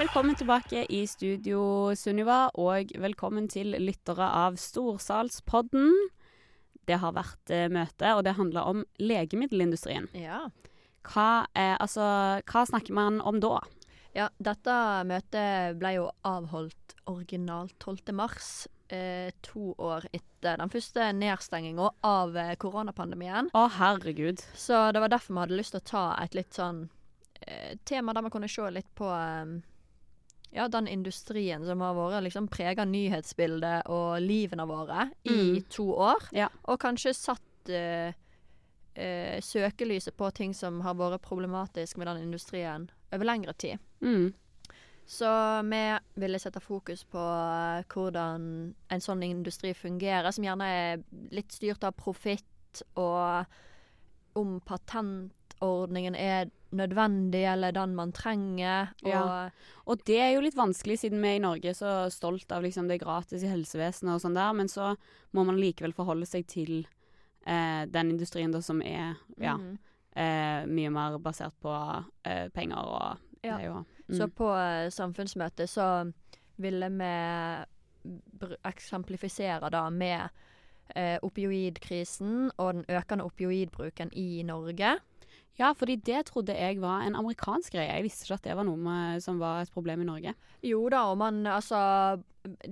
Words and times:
Velkommen 0.00 0.32
tilbake 0.34 0.86
i 0.88 1.02
studio, 1.04 1.92
Sunniva, 1.92 2.46
og 2.56 2.88
velkommen 3.02 3.50
til 3.52 3.74
lyttere 3.76 4.24
av 4.24 4.54
Storsalspodden. 4.56 5.90
Det 6.88 6.96
har 7.02 7.12
vært 7.12 7.52
eh, 7.52 7.66
møte, 7.68 8.14
og 8.16 8.22
det 8.24 8.32
handler 8.38 8.70
om 8.70 8.80
legemiddelindustrien. 8.96 10.08
Ja. 10.16 10.46
Hva, 11.04 11.44
eh, 11.52 11.74
altså, 11.76 12.06
hva 12.48 12.62
snakker 12.70 12.96
man 12.96 13.20
om 13.20 13.42
da? 13.44 13.58
ja. 14.16 14.30
Dette 14.40 14.78
møtet 15.04 15.76
ble 15.82 15.92
jo 15.98 16.08
avholdt 16.24 16.96
originalt 17.12 17.76
12. 17.84 18.14
mars, 18.16 18.68
eh, 18.88 19.28
to 19.44 19.74
år 19.76 20.08
etter 20.16 20.62
den 20.62 20.72
første 20.72 21.10
nedstenginga 21.12 21.92
av 22.00 22.40
eh, 22.40 22.54
koronapandemien. 22.56 23.52
Å, 23.52 23.66
herregud. 23.76 24.40
Så 24.56 24.86
det 24.96 25.04
var 25.04 25.12
derfor 25.12 25.36
vi 25.36 25.44
hadde 25.44 25.60
lyst 25.60 25.76
til 25.76 25.84
å 25.84 25.90
ta 25.92 26.06
et 26.24 26.40
litt 26.40 26.56
sånn 26.56 26.86
eh, 27.44 27.76
tema 27.84 28.16
der 28.16 28.24
vi 28.24 28.32
kunne 28.38 28.48
se 28.48 28.72
litt 28.72 28.88
på 28.96 29.12
eh, 29.12 29.60
ja, 30.52 30.68
den 30.68 30.88
industrien 30.90 31.64
som 31.66 31.80
har 31.80 31.94
vært 31.94 32.24
liksom 32.26 32.48
prega 32.50 32.84
nyhetsbildet 32.84 33.86
og 33.86 34.20
livene 34.24 34.66
våre 34.66 35.10
i 35.24 35.30
Mm. 35.30 35.62
to 35.70 35.92
år. 35.94 36.28
Ja. 36.32 36.48
Og 36.64 36.80
kanskje 36.80 37.14
satt 37.14 37.70
uh, 37.70 38.12
uh, 38.98 39.38
søkelyset 39.40 40.16
på 40.16 40.30
ting 40.34 40.54
som 40.54 40.80
har 40.80 40.94
vært 40.94 41.22
problematisk 41.22 41.96
med 41.96 42.06
den 42.06 42.22
industrien 42.24 42.90
over 43.12 43.24
lengre 43.24 43.52
tid. 43.52 43.78
Mm. 44.00 44.32
Så 45.06 45.26
vi 45.66 45.98
ville 46.14 46.38
sette 46.38 46.60
fokus 46.60 47.02
på 47.04 47.18
eh, 47.18 47.82
hvordan 47.90 48.44
en 48.94 49.00
sånn 49.02 49.24
industri 49.26 49.72
fungerer, 49.74 50.30
som 50.30 50.44
gjerne 50.44 50.68
er 50.70 51.00
litt 51.34 51.50
styrt 51.50 51.82
av 51.82 51.96
profitt, 51.98 52.84
og 52.94 53.44
om 54.38 54.60
patentordningen 54.60 56.14
er 56.14 56.52
nødvendig 56.72 57.42
eller 57.52 57.72
den 57.72 57.94
man 57.94 58.12
trenger. 58.12 58.92
Og 59.02 59.08
Ja. 59.10 59.50
Og 59.86 60.04
det 60.06 60.18
er 60.20 60.34
jo 60.34 60.40
litt 60.44 60.54
vanskelig, 60.54 60.98
siden 61.00 61.20
vi 61.22 61.36
i 61.36 61.42
Norge 61.42 61.70
er 61.70 61.74
så 61.74 62.10
stolt 62.10 62.50
av 62.52 62.62
liksom 62.62 62.86
det 62.88 63.00
er 63.00 63.04
gratis 63.04 63.42
i 63.42 63.50
helsevesenet 63.50 64.14
og 64.14 64.20
sånn 64.22 64.34
der, 64.34 64.52
men 64.54 64.68
så 64.68 64.96
må 65.32 65.44
man 65.44 65.56
likevel 65.58 65.92
forholde 65.92 66.26
seg 66.26 66.46
til 66.46 66.86
eh, 67.46 67.86
den 67.86 68.10
industrien 68.10 68.52
da 68.52 68.60
som 68.60 68.82
er 68.82 69.16
ja, 69.38 69.56
Mhm. 69.56 69.78
eh, 70.14 70.66
mye 70.66 70.90
mer 70.90 71.18
basert 71.18 71.54
på 71.62 71.72
eh, 72.24 72.48
penger 72.50 72.78
og 72.78 73.18
Ja. 73.42 73.56
det 73.56 73.64
er 73.64 73.66
jo 73.70 73.84
Så 74.10 74.26
mm. 74.26 74.30
på 74.36 74.48
eh, 74.58 74.90
samfunnsmøtet 74.90 75.68
så 75.70 76.12
ville 76.58 76.88
vi 76.90 77.64
eksemplifisere 78.64 79.70
da 79.70 79.88
med 79.90 80.28
eh, 80.96 81.18
opioidkrisen 81.22 82.50
og 82.58 82.74
den 82.74 82.84
økende 82.88 83.24
opioidbruken 83.24 84.10
i 84.12 84.42
Norge. 84.46 84.96
Ja, 85.58 85.72
fordi 85.76 85.96
det 85.96 86.26
trodde 86.26 86.54
jeg 86.56 86.80
var 86.80 87.02
en 87.04 87.14
amerikansk 87.16 87.72
greie. 87.74 87.92
Jeg 87.92 88.02
visste 88.06 88.24
ikke 88.24 88.34
at 88.38 88.42
det 88.42 88.56
var 88.56 88.64
noe 88.64 88.76
med, 88.80 89.20
som 89.22 89.38
var 89.38 89.60
et 89.62 89.70
problem 89.74 90.00
i 90.00 90.04
Norge. 90.04 90.34
Jo 90.64 90.88
da, 90.88 91.02
og 91.10 91.18
man 91.18 91.42
altså 91.46 92.22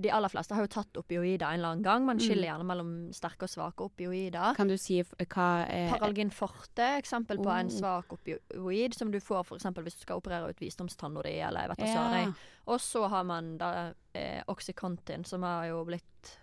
De 0.01 0.09
aller 0.11 0.27
fleste 0.29 0.55
har 0.55 0.63
jo 0.65 0.67
tatt 0.67 0.97
opioider 0.97 1.45
en 1.45 1.59
eller 1.59 1.69
annen 1.75 1.83
gang. 1.83 2.03
Man 2.05 2.17
Mm. 2.17 2.23
skiller 2.25 2.47
gjerne 2.49 2.65
mellom 2.65 3.13
sterke 3.13 3.43
og 3.45 3.49
svake 3.49 3.83
opioider. 3.85 4.55
Kan 4.55 4.67
du 4.67 4.75
si 4.77 5.03
hva 5.03 5.67
er 5.69 5.91
Paralgin 5.91 6.31
forte, 6.31 6.81
eksempel 6.97 7.37
på 7.37 7.51
en 7.53 7.67
Oh. 7.67 7.71
svak 7.77 8.05
opioid 8.09 8.95
som 8.97 9.11
du 9.11 9.19
får 9.19 9.43
f.eks. 9.45 9.63
hvis 9.77 9.93
du 9.93 10.01
skal 10.01 10.15
operere 10.17 10.49
ut 10.49 10.59
visdomstanna 10.59 11.21
di, 11.21 11.37
eller 11.39 11.67
vet 11.67 11.77
da 11.77 11.85
Ja. 11.85 11.93
søren. 11.93 12.35
Og 12.67 12.79
så 12.79 13.07
har 13.09 13.23
man 13.23 13.57
da 13.59 13.93
eh, 14.15 14.41
Oxycontin, 14.47 15.23
som 15.23 15.43
har 15.43 15.67
jo 15.67 15.85
blitt 15.85 16.39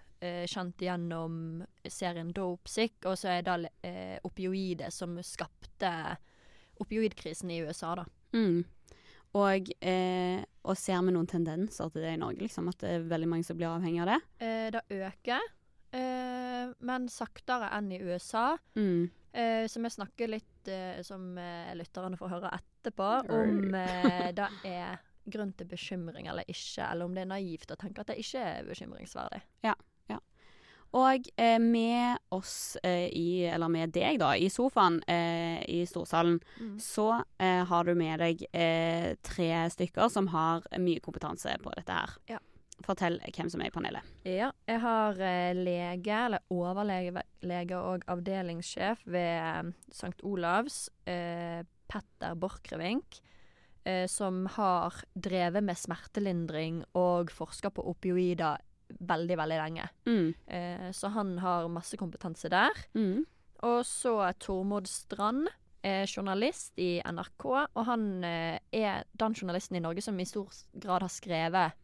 kjent 0.50 0.82
gjennom 0.82 1.64
serien 1.88 2.32
Dopesick, 2.34 2.98
og 3.06 3.18
så 3.20 3.36
er 3.36 3.44
det 3.46 3.72
eh, 3.86 4.16
opioider 4.26 4.92
som 4.94 5.18
skapte 5.24 5.92
opioidkrisen 6.82 7.50
i 7.50 7.60
USA, 7.64 7.94
da. 8.00 8.06
Mm. 8.36 8.64
Og, 9.36 9.70
eh, 9.84 10.40
og 10.64 10.78
ser 10.80 11.02
vi 11.04 11.12
noen 11.12 11.28
tendenser 11.28 11.90
til 11.92 12.04
det 12.04 12.14
i 12.14 12.20
Norge? 12.20 12.40
Liksom, 12.46 12.70
at 12.72 12.80
det 12.82 12.92
er 12.94 13.08
veldig 13.10 13.28
mange 13.28 13.46
som 13.48 13.58
blir 13.58 13.68
avhengig 13.68 14.02
av 14.04 14.12
det? 14.14 14.18
Eh, 14.44 14.68
det 14.72 14.82
øker, 14.96 15.48
eh, 15.96 16.72
men 16.88 17.08
saktere 17.12 17.70
enn 17.76 17.90
i 17.92 18.00
USA. 18.00 18.54
Mm. 18.78 19.10
Eh, 19.36 19.66
så 19.68 19.82
vi 19.82 19.92
snakker 19.92 20.32
litt, 20.32 20.68
eh, 20.68 21.02
som 21.04 21.36
eh, 21.38 21.74
lytterne 21.76 22.16
får 22.16 22.32
høre 22.32 22.54
etterpå, 22.56 23.10
om 23.36 23.76
eh, 23.76 24.30
det 24.38 24.48
er 24.64 25.02
grunn 25.26 25.52
til 25.58 25.68
bekymring 25.68 26.30
eller 26.30 26.46
ikke, 26.48 26.86
eller 26.86 27.08
om 27.08 27.14
det 27.16 27.24
er 27.24 27.32
naivt 27.34 27.74
å 27.74 27.78
tenke 27.80 28.02
at 28.02 28.12
det 28.12 28.20
ikke 28.22 28.40
er 28.40 28.68
bekymringsverdig. 28.68 29.42
Og 30.94 31.28
eh, 31.36 31.58
med 31.60 32.18
oss 32.30 32.76
eh, 32.82 33.08
i, 33.10 33.44
eller 33.50 33.68
med 33.68 33.92
deg 33.94 34.20
da, 34.22 34.32
i 34.38 34.48
sofaen 34.52 35.00
eh, 35.10 35.60
i 35.68 35.82
storsalen, 35.88 36.38
så 36.80 37.22
eh, 37.38 37.64
har 37.66 37.84
du 37.84 37.94
med 37.98 38.20
deg 38.22 38.44
eh, 38.52 39.14
tre 39.26 39.50
stykker 39.72 40.08
som 40.12 40.30
har 40.32 40.66
mye 40.78 41.02
kompetanse 41.04 41.56
på 41.62 41.74
dette 41.76 41.92
her. 41.92 42.14
Ja. 42.30 42.38
Fortell 42.84 43.16
hvem 43.32 43.48
som 43.48 43.62
er 43.64 43.70
i 43.70 43.72
panelet. 43.72 44.04
Ja, 44.28 44.50
jeg 44.68 44.80
har 44.82 45.20
eh, 45.24 45.54
lege, 45.56 46.18
eller 46.26 46.44
overlege 46.52 47.22
lege 47.46 47.78
og 47.80 48.04
avdelingssjef 48.12 49.06
ved 49.08 49.72
St. 49.90 50.18
Olavs, 50.22 50.90
eh, 51.08 51.64
Petter 51.88 52.36
Borchgrevink, 52.36 53.20
eh, 53.84 54.04
som 54.10 54.44
har 54.58 55.00
drevet 55.14 55.64
med 55.64 55.78
smertelindring 55.80 56.82
og 56.94 57.32
forska 57.32 57.72
på 57.72 57.86
opioider 57.88 58.60
veldig, 58.88 59.36
veldig 59.38 59.60
lenge. 59.60 59.88
Mm. 60.06 60.34
Eh, 60.46 60.90
så 60.96 61.10
han 61.14 61.38
har 61.42 61.68
masse 61.72 61.98
kompetanse 62.00 62.50
der. 62.52 62.84
Mm. 62.94 63.24
Og 63.66 63.80
så 63.88 64.18
Tormod 64.40 64.88
Strand, 64.90 65.48
er 65.86 66.06
journalist 66.10 66.78
i 66.82 66.96
NRK, 67.04 67.44
og 67.46 67.82
han 67.86 68.24
eh, 68.26 68.58
er 68.74 69.04
den 69.18 69.36
journalisten 69.38 69.78
i 69.78 69.82
Norge 69.84 70.02
som 70.02 70.18
i 70.18 70.26
stor 70.26 70.50
grad 70.74 71.04
har 71.04 71.12
skrevet 71.12 71.76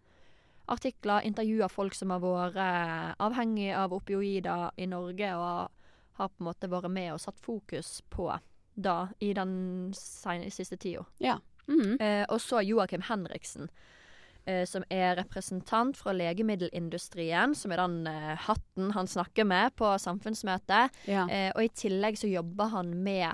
artikler, 0.73 1.27
intervjuer 1.27 1.71
folk 1.71 1.95
som 1.95 2.13
har 2.15 2.23
vært 2.23 2.59
eh, 2.63 3.13
avhengig 3.23 3.71
av 3.77 3.95
opioider 3.95 4.73
i 4.81 4.89
Norge, 4.91 5.31
og 5.37 6.19
har 6.19 6.33
på 6.33 6.43
en 6.43 6.49
måte 6.51 6.71
vært 6.71 6.93
med 6.93 7.13
og 7.15 7.23
satt 7.23 7.41
fokus 7.43 8.01
på 8.13 8.29
da 8.75 8.97
i 9.21 9.33
den 9.37 9.93
siste 9.95 10.79
tida. 10.81 11.05
Ja. 11.23 11.39
Mm. 11.69 11.99
Eh, 12.01 12.25
og 12.29 12.41
så 12.43 12.63
Joakim 12.65 13.05
Henriksen, 13.07 13.71
eh, 14.47 14.65
som 14.69 14.85
er 14.91 15.17
representant 15.21 15.97
fra 15.97 16.15
legemiddelindustrien, 16.17 17.55
som 17.55 17.73
er 17.75 17.83
den 17.83 18.07
eh, 18.11 18.35
hatten 18.49 18.93
han 18.97 19.11
snakker 19.11 19.47
med 19.49 19.75
på 19.79 19.93
samfunnsmøtet. 20.03 20.91
ja. 21.11 21.27
Eh, 21.29 21.51
og 21.55 21.65
i 21.65 21.73
tillegg 21.75 22.19
så 22.19 22.31
jobber 22.31 22.73
han 22.75 22.95
med 23.03 23.31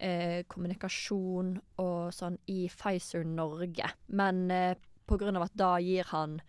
eh, 0.00 0.44
kommunikasjon 0.48 1.56
og 1.82 2.14
sånn 2.14 2.38
i 2.46 2.68
Pfizer 2.72 3.24
Norge. 3.26 3.90
Men 4.08 4.50
eh, 4.50 4.74
av 5.08 5.42
at 5.42 5.54
da 5.56 5.78
gir 5.80 6.04
han 6.10 6.40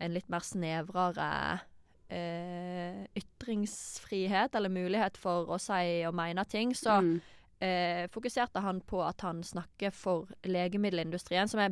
en 0.00 0.12
litt 0.14 0.28
mer 0.32 0.40
snevrere 0.40 1.60
eh, 2.08 3.04
ytringsfrihet, 3.16 4.54
eller 4.54 4.72
mulighet 4.72 5.18
for 5.20 5.50
å 5.52 5.58
si 5.60 6.04
og 6.08 6.14
mene 6.16 6.44
ting, 6.48 6.74
så 6.74 7.00
Mm. 7.02 7.20
Eh, 7.60 8.06
fokuserte 8.12 8.60
han 8.60 8.80
på 8.84 9.00
at 9.06 9.20
han 9.24 9.42
snakker 9.42 9.92
for 9.94 10.26
legemiddelindustrien, 10.44 11.48
som 11.48 11.60
er 11.60 11.70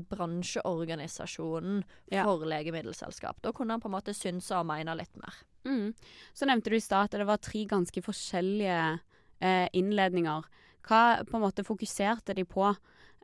bransjeorganisasjonen 0.79 1.83
Ja. 2.11 2.25
for 2.25 2.45
legemiddelselskap. 2.45 3.41
Da 3.43 3.53
kunne 3.53 3.73
han 3.75 3.81
på 3.81 3.89
en 3.89 3.97
måte 3.97 4.15
synse 4.15 4.53
og 4.57 4.67
mene 4.67 4.97
litt 4.97 5.15
mer. 5.17 5.35
Mm. 5.65 5.95
Så 6.35 6.47
nevnte 6.47 6.71
du 6.71 6.77
i 6.77 6.81
stad 6.81 7.05
at 7.05 7.11
det 7.19 7.27
var 7.27 7.39
tre 7.39 7.65
ganske 7.67 8.03
forskjellige 8.03 9.01
eh, 9.41 9.69
innledninger. 9.73 10.45
Hva 10.87 11.25
på 11.25 11.37
en 11.37 11.43
måte 11.43 11.65
fokuserte 11.65 12.35
de 12.35 12.45
på, 12.45 12.77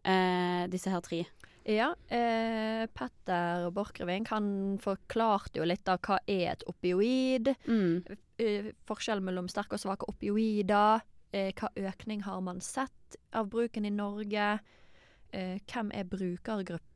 eh, 0.04 0.66
disse 0.68 0.90
her 0.90 1.00
tre? 1.00 1.26
Ja, 1.66 1.94
eh, 2.08 2.86
Petter 2.86 3.70
Borchgrevink 3.70 4.28
han 4.28 4.78
forklarte 4.80 5.56
jo 5.60 5.64
litt 5.68 5.86
av 5.88 6.00
hva 6.00 6.18
er 6.26 6.52
et 6.52 6.64
opioid, 6.66 7.54
Mm. 7.66 8.02
Forskjellen 8.40 8.72
forskjell 8.88 9.20
mellom 9.20 9.48
sterke 9.48 9.74
og 9.76 9.80
svake 9.82 10.08
opioider, 10.08 11.02
eh, 11.32 11.52
hva 11.56 11.70
økning 11.76 12.24
har 12.26 12.40
man 12.44 12.60
sett 12.64 13.18
av 13.36 13.50
bruken 13.52 13.86
i 13.86 13.92
Norge, 13.94 14.58
eh, 15.32 15.58
hvem 15.70 15.92
er 15.94 16.08
brukergruppa 16.10 16.88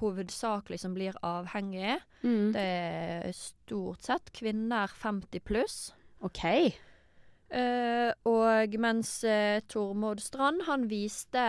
hovedsakelig 0.00 0.80
som 0.80 0.94
blir 0.96 1.16
avhengig. 1.26 1.98
Mm. 2.22 2.52
Det 2.54 2.64
er 2.64 3.32
stort 3.36 4.06
sett 4.08 4.32
kvinner 4.36 4.88
50 4.88 5.44
pluss. 5.44 5.78
OK. 6.24 6.44
Eh, 7.50 8.10
og 8.30 8.76
mens 8.78 9.24
eh, 9.24 9.60
Tormod 9.68 10.20
Strand, 10.22 10.62
han 10.68 10.86
viste 10.88 11.42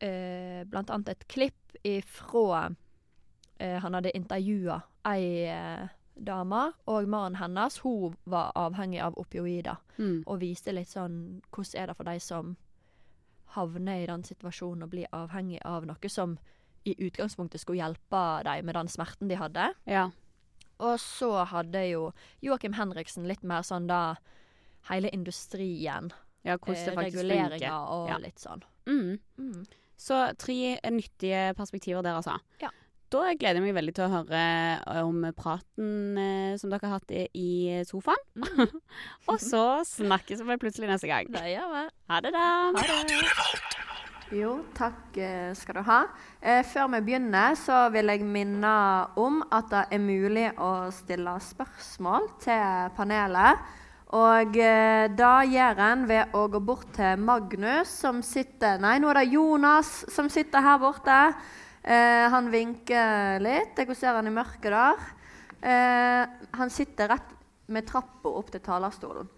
eh, 0.00 0.62
blant 0.68 0.90
annet 0.92 1.14
et 1.14 1.24
klipp 1.32 1.78
ifra 1.86 2.68
eh, 3.58 3.78
Han 3.80 3.94
hadde 3.96 4.12
intervjua 4.18 4.82
ei 5.08 5.46
dame, 6.18 6.72
og 6.86 7.08
mannen 7.08 7.36
hennes 7.40 7.78
hun 7.84 8.16
var 8.26 8.52
avhengig 8.56 9.00
av 9.02 9.14
opioider. 9.18 9.76
Mm. 9.98 10.24
Og 10.26 10.40
viste 10.40 10.72
litt 10.72 10.88
sånn 10.88 11.40
Hvordan 11.50 11.82
er 11.82 11.86
det 11.86 11.96
for 11.96 12.04
de 12.04 12.18
som 12.20 12.56
havner 13.56 14.02
i 14.02 14.06
den 14.06 14.24
situasjonen 14.24 14.82
og 14.84 14.90
blir 14.92 15.08
avhengig 15.16 15.60
av 15.64 15.86
noe 15.88 16.08
som 16.12 16.36
i 16.84 16.94
utgangspunktet 17.06 17.60
skulle 17.60 17.80
hjelpe 17.82 18.22
dem 18.44 18.66
med 18.68 18.74
den 18.76 18.88
smerten 18.88 19.28
de 19.28 19.38
hadde. 19.40 19.70
Ja. 19.88 20.10
Og 20.78 20.98
så 21.02 21.44
hadde 21.50 21.82
jo 21.88 22.12
Joakim 22.44 22.76
Henriksen 22.78 23.26
litt 23.28 23.42
mer 23.42 23.64
sånn 23.66 23.88
da 23.90 24.16
hele 24.90 25.10
industrien. 25.10 26.12
ja 26.44 26.56
hvordan 26.56 26.84
det 26.84 26.92
eh, 26.92 26.94
faktisk 26.94 27.16
reguleringer 27.16 27.58
funker. 27.58 27.92
og 27.92 28.08
Ja. 28.08 28.18
litt 28.18 28.38
sånn. 28.38 28.62
Mm. 28.86 29.18
Mm. 29.38 29.64
Så 29.96 30.36
tre 30.38 30.78
nyttige 30.90 31.54
perspektiver 31.56 32.02
der, 32.02 32.14
altså. 32.14 32.38
Ja. 32.60 32.70
Da 33.08 33.22
gleder 33.32 33.56
jeg 33.56 33.64
meg 33.64 33.76
veldig 33.78 33.94
til 33.96 34.04
å 34.04 34.12
høre 34.18 34.40
eh, 34.84 35.00
om 35.00 35.22
praten 35.36 36.18
eh, 36.20 36.56
som 36.60 36.68
dere 36.68 36.90
har 36.90 36.98
hatt 36.98 37.12
i, 37.16 37.24
i 37.32 37.78
sofaen. 37.88 38.20
Mm. 38.36 38.74
Og 39.32 39.40
så 39.40 39.64
snakkes 39.88 40.44
vi 40.44 40.58
plutselig 40.60 40.90
neste 40.90 41.08
gang. 41.08 41.30
Det 41.32 41.46
gjør 41.54 41.70
vi. 41.72 41.84
Ha 42.12 42.20
det, 42.24 42.34
da. 42.36 42.48
Ha 42.76 43.04
det. 43.08 43.20
Jo, 44.36 44.58
takk 44.76 45.16
eh, 45.16 45.54
skal 45.56 45.78
du 45.78 45.86
ha. 45.86 46.02
Eh, 46.42 46.60
før 46.68 46.90
vi 46.92 47.00
begynner, 47.06 47.56
så 47.56 47.86
vil 47.94 48.12
jeg 48.12 48.26
minne 48.28 48.72
om 49.16 49.40
at 49.56 49.70
det 49.72 49.86
er 49.96 50.02
mulig 50.04 50.50
å 50.60 50.72
stille 50.92 51.38
spørsmål 51.46 52.28
til 52.44 52.90
panelet. 52.98 53.62
Og 54.18 54.56
eh, 54.60 55.06
da 55.16 55.32
gjør 55.48 55.80
en 55.84 56.04
ved 56.08 56.36
å 56.36 56.44
gå 56.52 56.60
bort 56.64 56.92
til 56.96 57.24
Magnus, 57.24 57.88
som 58.04 58.20
sitter 58.24 58.76
Nei, 58.80 58.98
nå 59.00 59.08
er 59.12 59.22
det 59.22 59.32
Jonas 59.32 60.02
som 60.12 60.28
sitter 60.32 60.64
her 60.64 60.76
borte. 60.84 61.18
Eh, 61.88 62.28
han 62.28 62.50
vinker 62.52 63.40
litt. 63.40 63.78
Jeg 63.80 63.96
ser 63.96 64.18
han 64.18 64.28
i 64.28 64.34
mørket 64.34 64.74
der. 64.74 65.04
Eh, 65.64 66.36
han 66.60 66.70
sitter 66.70 67.08
rett 67.14 67.34
med 67.72 67.86
trappa 67.88 68.28
opp 68.28 68.52
til 68.52 68.60
talerstolen. 68.64 69.30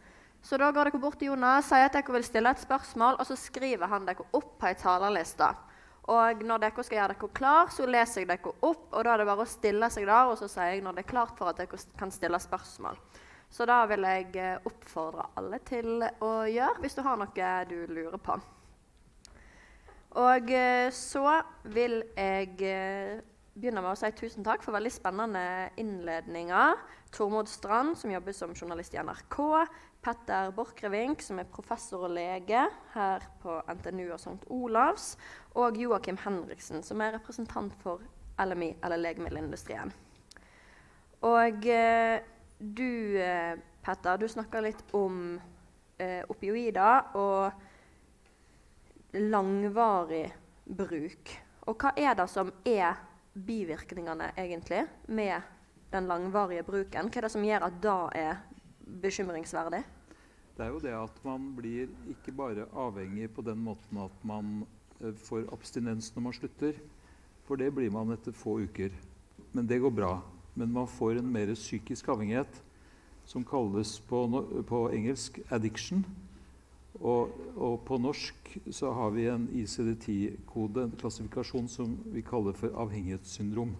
Så 0.43 0.59
da 0.59 0.71
går 0.73 0.89
dere 0.89 0.99
bort 0.99 1.19
til 1.21 1.31
Jonas, 1.31 1.69
sier 1.69 1.87
at 1.87 1.95
dere 1.95 2.15
vil 2.17 2.25
stille 2.25 2.51
et 2.51 2.63
spørsmål, 2.63 3.21
og 3.21 3.29
så 3.29 3.37
skriver 3.39 3.91
han 3.93 4.07
dere 4.09 4.25
opp 4.35 4.55
på 4.59 4.71
ei 4.71 4.75
talerliste. 4.81 5.51
Og 6.11 6.43
når 6.43 6.63
dere 6.65 6.85
skal 6.87 6.99
gjøre 6.99 7.15
dere 7.15 7.33
klar, 7.37 7.71
så 7.71 7.87
leser 7.87 8.25
jeg 8.25 8.31
dere 8.33 8.55
opp, 8.67 8.87
og 8.89 9.05
da 9.05 9.13
er 9.13 9.21
det 9.21 9.29
bare 9.29 9.45
å 9.45 9.51
stille 9.51 9.91
seg 9.93 10.09
der, 10.09 10.31
og 10.33 10.39
så 10.41 10.49
sier 10.51 10.75
jeg 10.75 10.87
når 10.87 10.97
det 10.97 11.05
er 11.05 11.13
klart 11.13 11.37
for 11.39 11.53
at 11.53 11.61
dere 11.61 11.83
kan 12.01 12.15
stille 12.15 12.41
spørsmål. 12.41 12.99
Så 13.51 13.67
da 13.67 13.83
vil 13.91 14.07
jeg 14.07 14.31
eh, 14.39 14.57
oppfordre 14.67 15.29
alle 15.39 15.61
til 15.67 16.01
å 16.03 16.33
gjøre, 16.51 16.81
hvis 16.83 16.99
du 16.99 17.05
har 17.07 17.21
noe 17.21 17.53
du 17.71 17.79
lurer 17.91 18.19
på. 18.19 18.39
Og 20.19 20.51
eh, 20.51 20.89
så 20.91 21.41
vil 21.71 22.01
jeg 22.17 22.57
eh, 22.67 23.21
begynne 23.55 23.83
med 23.83 23.93
å 23.93 23.99
si 23.99 24.11
tusen 24.19 24.47
takk 24.47 24.65
for 24.65 24.75
veldig 24.75 24.91
spennende 24.91 25.45
innledninger. 25.79 26.81
Tormod 27.15 27.51
Strand, 27.51 27.95
som 27.99 28.11
jobber 28.11 28.35
som 28.35 28.55
journalist 28.57 28.95
i 28.97 29.03
NRK. 29.03 29.39
Petter 30.03 30.51
Borchgrevink, 30.57 31.23
som 31.23 31.39
er 31.39 31.51
professor 31.53 32.09
og 32.09 32.15
lege 32.17 32.65
her 32.95 33.27
på 33.43 33.61
NTNU 33.69 34.09
og 34.09 34.19
St. 34.19 34.49
Olavs. 34.51 35.13
Og 35.61 35.79
Joakim 35.79 36.19
Henriksen, 36.25 36.83
som 36.83 37.03
er 37.05 37.15
representant 37.19 37.75
for 37.85 38.03
LMI, 38.41 38.73
eller 38.83 39.03
legemiddelindustrien. 39.05 39.95
Og 41.29 41.67
eh, 41.71 42.19
du, 42.59 43.21
Petter, 43.85 44.19
du 44.19 44.27
snakka 44.29 44.63
litt 44.65 44.83
om 44.97 45.37
eh, 46.01 46.23
opioider 46.33 47.15
og 47.21 47.69
langvarig 49.15 50.31
bruk. 50.65 51.33
Og 51.69 51.79
hva 51.81 51.93
er 51.99 52.15
det 52.19 52.27
som 52.31 52.51
er 52.67 52.99
bivirkningene, 53.35 54.33
egentlig, 54.39 54.85
med 55.09 55.43
den 55.93 56.07
langvarige 56.11 56.65
bruken? 56.67 57.11
Hva 57.11 57.21
er 57.21 57.27
det 57.27 57.33
som 57.35 57.47
gjør 57.47 57.67
at 57.69 57.81
det 57.83 57.97
er 58.21 58.41
bekymringsverdig? 59.03 59.83
Det 60.57 60.67
er 60.67 60.75
jo 60.75 60.83
det 60.83 60.93
at 60.93 61.21
man 61.25 61.53
blir 61.57 61.89
ikke 62.11 62.35
bare 62.37 62.67
avhengig 62.77 63.31
på 63.33 63.43
den 63.47 63.63
måten 63.65 64.03
at 64.03 64.25
man 64.27 64.67
eh, 65.01 65.15
får 65.15 65.47
abstinens 65.55 66.11
når 66.15 66.27
man 66.27 66.37
slutter. 66.37 66.81
For 67.47 67.57
det 67.57 67.71
blir 67.75 67.91
man 67.91 68.13
etter 68.15 68.37
få 68.37 68.61
uker. 68.67 68.93
Men 69.53 69.67
det 69.67 69.81
går 69.81 69.95
bra. 69.95 70.19
Men 70.55 70.73
man 70.75 70.89
får 70.91 71.19
en 71.19 71.33
mer 71.33 71.55
psykisk 71.55 72.11
avhengighet 72.13 72.61
som 73.25 73.45
kalles 73.47 73.99
på, 74.01 74.27
på 74.67 74.91
engelsk 74.91 75.41
'addiction'. 75.49 76.05
Og, 76.99 77.31
og, 77.55 77.77
på 77.87 77.99
norsk 78.03 78.51
så 78.75 78.91
har 78.97 79.13
vi 79.15 79.29
en 79.31 79.47
ICD-10-kode, 79.63 80.85
en 80.85 80.99
klassifikasjon 80.99 81.71
som 81.71 81.95
vi 82.11 82.25
kaller 82.27 82.57
for 82.59 82.75
avhengighetssyndrom. 82.83 83.77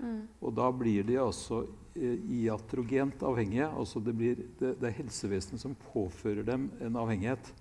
Mm. 0.00 0.20
Og 0.40 0.54
da 0.56 0.66
blir 0.74 1.06
de 1.06 1.18
altså 1.22 1.62
eh, 1.94 2.18
iatrogent 2.40 3.22
avhengige. 3.22 3.70
Altså 3.70 4.02
det, 4.02 4.16
blir, 4.16 4.44
det, 4.58 4.74
det 4.80 4.90
er 4.90 4.98
helsevesenet 4.98 5.62
som 5.62 5.78
påfører 5.92 6.42
dem 6.48 6.68
en 6.82 6.98
avhengighet. 7.00 7.52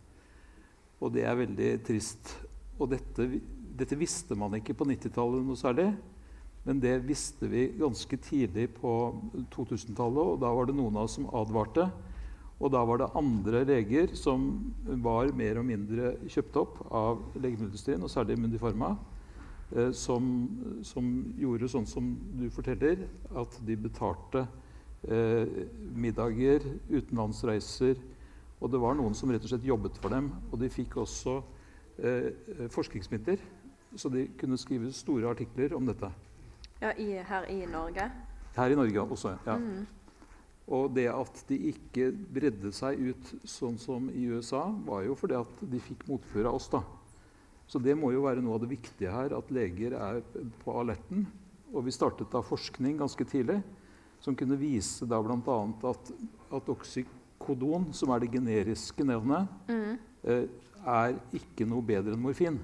Og 1.00 1.14
det 1.16 1.24
er 1.28 1.38
veldig 1.40 1.72
trist. 1.88 2.34
Og 2.80 2.90
dette, 2.92 3.28
dette 3.80 4.00
visste 4.00 4.36
man 4.40 4.58
ikke 4.58 4.76
på 4.76 4.88
90-tallet 4.90 5.46
noe 5.46 5.60
særlig. 5.60 5.92
Men 6.66 6.82
det 6.84 6.98
visste 7.08 7.48
vi 7.48 7.70
ganske 7.80 8.18
tidlig 8.20 8.68
på 8.76 8.92
2000-tallet, 9.54 10.34
og 10.34 10.42
da 10.42 10.52
var 10.54 10.68
det 10.68 10.76
noen 10.76 10.98
av 11.00 11.08
oss 11.08 11.16
som 11.18 11.30
advarte. 11.36 11.88
Og 12.60 12.72
da 12.74 12.82
var 12.84 13.00
det 13.00 13.12
andre 13.16 13.64
leger 13.64 14.12
som 14.20 14.50
var 14.84 15.32
mer 15.36 15.62
og 15.62 15.68
mindre 15.68 16.12
kjøpt 16.28 16.58
opp 16.60 16.80
av 16.92 17.22
legemiddelindustrien, 17.38 18.04
og 18.04 18.12
særlig 18.12 18.36
Mundiforma, 18.40 18.92
eh, 19.76 19.94
som, 19.96 20.26
som, 20.84 21.08
gjorde 21.40 21.70
sånn 21.72 21.88
som 21.88 22.10
du 22.36 22.50
forteller, 22.52 23.06
at 23.40 23.56
de 23.64 23.78
betalte 23.80 24.44
eh, 25.08 25.48
middager, 25.96 26.68
utenlandsreiser. 26.92 28.02
Og 28.60 28.74
det 28.74 28.82
var 28.84 28.98
noen 29.00 29.16
som 29.16 29.32
rett 29.32 29.46
og 29.48 29.54
slett 29.54 29.68
jobbet 29.68 29.96
for 30.04 30.12
dem. 30.12 30.28
Og 30.52 30.60
de 30.60 30.68
fikk 30.74 30.98
også 31.00 31.38
eh, 32.04 32.68
forskningsmidler, 32.76 33.40
så 33.96 34.12
de 34.12 34.26
kunne 34.38 34.60
skrive 34.60 34.92
store 34.94 35.32
artikler 35.32 35.78
om 35.80 35.88
dette. 35.88 36.12
Ja, 36.84 36.92
i, 37.00 37.14
her 37.24 37.48
i 37.48 37.64
Norge? 37.72 38.12
Her 38.56 38.76
i 38.76 38.76
Norge 38.76 39.08
også, 39.08 39.38
ja. 39.48 39.56
Mm. 39.56 39.88
Og 40.70 40.92
det 40.94 41.08
at 41.10 41.40
de 41.50 41.58
ikke 41.72 42.12
bredde 42.14 42.70
seg 42.76 43.00
ut 43.10 43.32
sånn 43.50 43.78
som 43.82 44.10
i 44.14 44.28
USA, 44.30 44.68
var 44.86 45.02
jo 45.08 45.16
fordi 45.18 45.38
at 45.40 45.64
de 45.72 45.80
fikk 45.82 46.06
motføre 46.10 46.46
av 46.52 46.60
oss. 46.60 46.68
da. 46.70 46.84
Så 47.70 47.82
det 47.82 47.96
må 47.98 48.12
jo 48.14 48.24
være 48.26 48.42
noe 48.42 48.58
av 48.58 48.64
det 48.64 48.70
viktige 48.76 49.10
her, 49.14 49.34
at 49.38 49.50
leger 49.54 49.94
er 49.98 50.22
på 50.64 50.76
alerten. 50.78 51.26
Og 51.74 51.84
vi 51.86 51.94
startet 51.94 52.30
da 52.34 52.42
forskning 52.46 52.98
ganske 53.02 53.26
tidlig 53.30 53.60
som 54.22 54.36
kunne 54.38 54.58
vise 54.60 55.06
da 55.10 55.20
bl.a. 55.22 55.58
At, 55.90 56.12
at 56.54 56.70
oksykodon, 56.74 57.90
som 57.94 58.10
er 58.14 58.20
det 58.26 58.32
generiske 58.34 59.06
nevnet, 59.06 59.48
Mm. 59.70 59.98
eh, 60.24 60.48
er 60.86 61.16
ikke 61.34 61.66
noe 61.68 61.82
bedre 61.86 62.14
enn 62.14 62.22
morfin. 62.24 62.60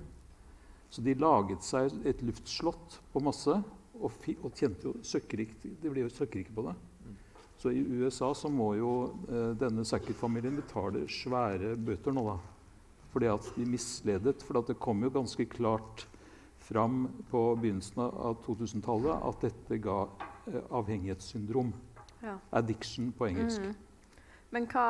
Så 0.89 1.01
de 1.03 1.13
laget 1.19 1.61
seg 1.65 1.91
et 2.05 2.21
luftslott 2.21 2.99
på 3.11 3.21
masse 3.21 3.51
og, 3.99 4.11
og 4.43 4.51
tjente 4.55 4.87
jo 4.87 4.93
søkkrikt. 5.03 5.65
De 5.81 5.89
ble 5.89 6.05
jo 6.05 6.09
søkkrike 6.13 6.53
på 6.55 6.63
det. 6.69 6.75
Så 7.57 7.71
i 7.71 7.79
USA 7.79 8.33
så 8.35 8.51
må 8.51 8.73
jo 8.75 8.91
eh, 9.29 9.53
denne 9.59 9.85
Sackett-familien 9.87 10.57
betale 10.59 11.05
svære 11.11 11.75
bøter 11.79 12.15
nå, 12.15 12.25
da. 12.27 12.37
Fordi 13.13 13.29
at 13.31 13.47
de 13.55 13.65
misledet. 13.69 14.43
For 14.43 14.59
det 14.67 14.75
kom 14.83 15.05
jo 15.05 15.13
ganske 15.13 15.45
klart 15.47 16.07
fram 16.65 17.05
på 17.29 17.41
begynnelsen 17.61 18.01
av 18.03 18.39
2000-tallet 18.45 19.27
at 19.29 19.47
dette 19.47 19.79
ga 19.83 20.01
eh, 20.51 20.61
avhengighetssyndrom. 20.69 21.71
Ja. 22.25 22.37
Addiction 22.57 23.11
på 23.15 23.29
engelsk. 23.29 23.61
Mm. 23.61 23.75
Men 24.55 24.67
hva 24.71 24.89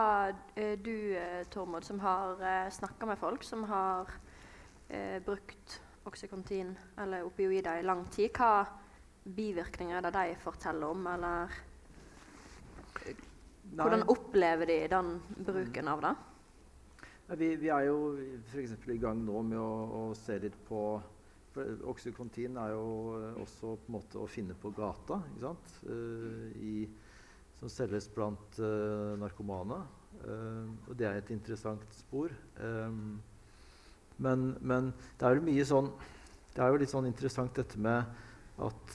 eh, 0.55 0.75
du, 0.79 0.95
eh, 1.17 1.43
Tormod, 1.51 1.85
som 1.85 1.99
har 2.03 2.41
eh, 2.41 2.69
snakka 2.71 3.09
med 3.09 3.19
folk 3.19 3.43
som 3.43 3.63
har 3.69 4.09
eh, 4.89 5.21
brukt 5.25 5.79
Oxycontin 6.05 6.75
eller 7.01 7.25
opioider 7.25 7.79
i 7.81 7.85
lang 7.85 8.03
tid, 8.13 8.29
hva 8.37 8.65
bivirkninger 9.25 9.97
er 9.97 10.05
det 10.05 10.13
de 10.13 10.35
forteller 10.43 10.93
om, 10.93 11.07
eller 11.09 11.55
hvordan 13.75 14.05
opplever 14.11 14.69
de 14.69 14.79
den 14.91 15.11
bruken 15.47 15.91
av 15.91 16.01
det? 16.05 16.15
Vi, 17.39 17.55
vi 17.57 17.69
er 17.73 17.87
jo 17.87 18.13
f.eks. 18.51 18.75
i 18.93 19.01
gang 19.01 19.23
nå 19.25 19.41
med 19.47 19.57
å, 19.57 19.69
å 19.97 20.01
se 20.17 20.37
litt 20.43 20.57
på 20.67 20.85
Oksykontin 21.87 22.57
er 22.59 22.73
jo 22.73 22.87
også 23.39 23.77
på 23.79 23.87
en 23.87 23.95
måte 23.95 24.19
å 24.19 24.27
finne 24.27 24.55
på 24.59 24.73
gata, 24.75 25.21
ikke 25.31 25.45
sant? 25.45 25.75
Uh, 25.87 26.49
i, 26.59 26.73
som 27.55 27.71
selges 27.71 28.09
blant 28.11 28.59
uh, 28.59 29.15
narkomane. 29.21 29.79
Uh, 30.25 30.67
og 30.89 30.97
det 30.99 31.07
er 31.07 31.21
et 31.21 31.31
interessant 31.31 31.85
spor. 31.95 32.33
Um, 32.59 33.15
men, 34.19 34.49
men 34.59 34.91
det 35.19 35.27
er 35.27 35.39
jo 35.39 35.43
mye 35.43 35.63
sånn 35.67 35.89
Det 36.55 36.61
er 36.63 36.69
jo 36.71 36.77
litt 36.79 36.91
sånn 36.91 37.07
interessant 37.09 37.57
dette 37.57 37.79
med 37.83 38.13
at 38.63 38.93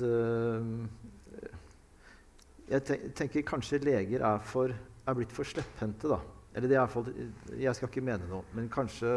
Jeg 2.71 3.15
tenker 3.19 3.47
kanskje 3.47 3.81
leger 3.83 4.23
er, 4.23 4.45
for, 4.47 4.71
er 4.71 5.17
blitt 5.19 5.33
for 5.35 5.49
slepphendte, 5.49 6.11
da. 6.12 6.21
Eller 6.55 6.73
er 6.75 7.11
i 7.55 7.62
Jeg 7.62 7.75
skal 7.79 7.89
ikke 7.89 8.03
mene 8.03 8.27
noe, 8.27 8.43
men 8.55 8.69
kanskje 8.71 9.11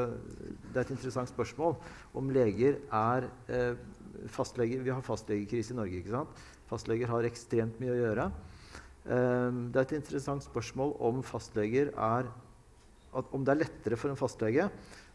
det 0.69 0.75
er 0.77 0.83
et 0.83 0.93
interessant 0.93 1.29
spørsmål 1.29 1.75
om 2.17 2.29
leger 2.33 2.79
er 2.93 3.27
eh, 3.49 3.77
fastleger, 4.29 4.83
Vi 4.85 4.93
har 4.93 5.01
fastlegekrise 5.01 5.73
i 5.73 5.77
Norge. 5.77 5.97
ikke 5.97 6.13
sant? 6.13 6.43
Fastleger 6.69 7.09
har 7.09 7.25
ekstremt 7.25 7.79
mye 7.81 7.93
å 7.93 7.99
gjøre. 8.01 8.27
Eh, 9.05 9.49
det 9.73 9.81
er 9.81 9.87
et 9.87 9.97
interessant 9.97 10.45
spørsmål 10.45 10.95
om 11.01 11.23
fastleger 11.25 11.93
er 11.93 12.29
at, 13.13 13.25
Om 13.29 13.45
det 13.45 13.53
er 13.53 13.61
lettere 13.61 13.97
for 13.97 14.09
en 14.09 14.17
fastlege 14.17 14.69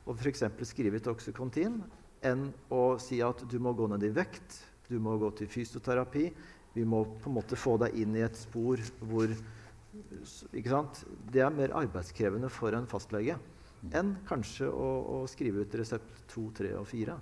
å 0.06 0.14
f.eks. 0.14 0.44
skrive 0.70 1.00
ut 1.00 1.10
oksykontin 1.10 1.80
enn 2.22 2.48
å 2.70 2.98
si 3.02 3.18
at 3.22 3.42
du 3.50 3.58
må 3.62 3.72
gå 3.74 3.88
ned 3.90 4.04
i 4.06 4.14
vekt, 4.14 4.60
du 4.86 4.98
må 5.02 5.16
gå 5.18 5.30
til 5.38 5.50
fysioterapi. 5.50 6.28
Vi 6.74 6.84
må 6.86 7.04
på 7.22 7.30
en 7.30 7.38
måte 7.38 7.58
få 7.58 7.76
deg 7.80 7.96
inn 7.98 8.16
i 8.16 8.24
et 8.26 8.36
spor 8.38 8.82
hvor 9.00 9.32
Det 11.32 11.40
er 11.42 11.54
mer 11.54 11.72
arbeidskrevende 11.74 12.50
for 12.52 12.76
en 12.76 12.86
fastlege 12.86 13.38
enn 13.94 14.12
kanskje 14.28 14.68
å, 14.68 14.88
å 15.14 15.26
skrive 15.30 15.62
ut 15.64 15.74
resept 15.78 16.22
2, 16.32 16.44
3 16.60 16.72
og 16.80 16.86
4. 16.90 17.16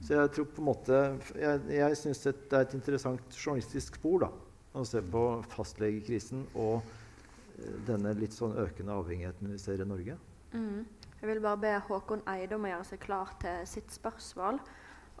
Så 0.00 0.16
jeg 0.16 0.32
tror 0.34 0.48
på 0.48 0.62
en 0.62 0.68
måte, 0.70 1.00
jeg, 1.36 1.60
jeg 1.76 1.98
syns 2.00 2.22
det 2.24 2.32
er 2.50 2.64
et 2.64 2.76
interessant 2.76 3.36
journalistisk 3.36 4.00
spor 4.00 4.24
da, 4.24 4.30
å 4.74 4.84
se 4.88 5.02
på 5.12 5.24
fastlegekrisen 5.52 6.46
og 6.54 6.80
eh, 6.80 7.76
denne 7.88 8.14
litt 8.18 8.36
sånn 8.36 8.56
økende 8.58 8.96
avhengigheten 8.96 9.52
vi 9.52 9.58
ser 9.60 9.82
i 9.82 9.88
Norge. 9.88 10.16
Mm. 10.54 10.86
Jeg 11.20 11.28
vil 11.28 11.42
bare 11.44 11.60
be 11.60 11.74
Håkon 11.84 12.22
Eide 12.32 12.56
om 12.56 12.64
å 12.64 12.70
gjøre 12.70 12.88
seg 12.88 13.02
klar 13.02 13.34
til 13.42 13.66
sitt 13.68 13.92
spørsmål. 13.92 14.62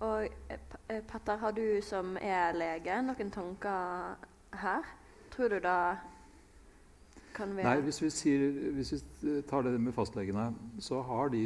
Og 0.00 0.24
eh, 0.24 0.60
eh, 0.88 1.02
Petter, 1.04 1.36
har 1.36 1.52
du 1.52 1.64
som 1.84 2.14
er 2.20 2.56
lege, 2.56 3.00
noen 3.04 3.32
tanker 3.32 4.16
her? 4.62 4.86
Tror 5.34 5.52
du 5.52 5.58
da 5.60 5.80
kan 7.36 7.52
vi 7.54 7.64
Nei, 7.64 7.76
hvis 7.84 8.00
vi, 8.02 8.10
sier, 8.10 8.46
hvis 8.76 8.94
vi 9.20 9.34
tar 9.48 9.66
det 9.66 9.76
med 9.78 9.94
fastlegene, 9.94 10.48
så 10.82 11.02
har 11.06 11.30
de 11.34 11.44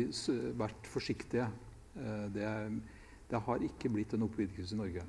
vært 0.59 0.87
forsiktige. 0.91 1.49
Eh, 1.99 2.29
det, 2.35 2.53
det 3.31 3.43
har 3.49 3.67
ikke 3.67 3.91
blitt 3.91 4.15
en 4.15 4.27
oppvidelse 4.29 4.77
i 4.77 4.79
Norge. 4.79 5.09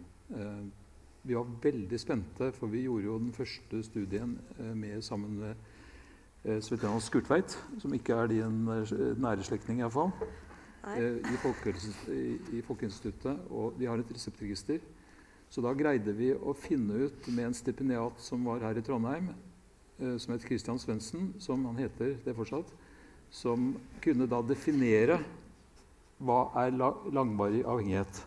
Vi 1.26 1.34
var 1.34 1.54
veldig 1.62 1.98
spente, 2.02 2.50
for 2.54 2.70
vi 2.70 2.84
gjorde 2.86 3.06
jo 3.06 3.20
den 3.22 3.34
første 3.34 3.82
studien 3.86 4.36
med 4.78 5.02
sammen 5.06 5.40
med 5.42 6.62
Svetlana 6.62 7.02
Skurtveit, 7.02 7.56
som 7.82 7.94
ikke 7.98 8.14
er 8.14 8.30
din 8.30 8.60
nære 8.66 9.46
slektning 9.46 9.82
iallfall, 9.82 10.12
i, 10.94 12.36
i 12.58 12.62
Folkeinstituttet. 12.66 13.48
Og 13.50 13.78
de 13.80 13.90
har 13.90 14.02
et 14.02 14.14
reseptregister. 14.16 14.84
Så 15.50 15.64
da 15.64 15.74
greide 15.78 16.14
vi 16.18 16.32
å 16.34 16.56
finne 16.58 17.06
ut 17.06 17.28
med 17.30 17.50
en 17.50 17.58
stipendiat 17.58 18.22
som 18.24 18.46
var 18.48 18.64
her 18.66 18.80
i 18.80 18.84
Trondheim, 18.86 19.30
eh, 20.00 20.16
som 20.22 20.34
het 20.34 20.46
Christian 20.46 20.82
Svendsen, 20.82 21.34
som 21.40 21.66
han 21.70 21.80
heter 21.80 22.16
det 22.26 22.36
fortsatt, 22.36 22.72
som 23.32 23.74
kunne 24.04 24.28
da 24.30 24.42
definere 24.46 25.20
hva 26.24 26.48
er 26.64 26.74
la 26.76 26.94
langvarig 27.14 27.66
avhengighet. 27.68 28.24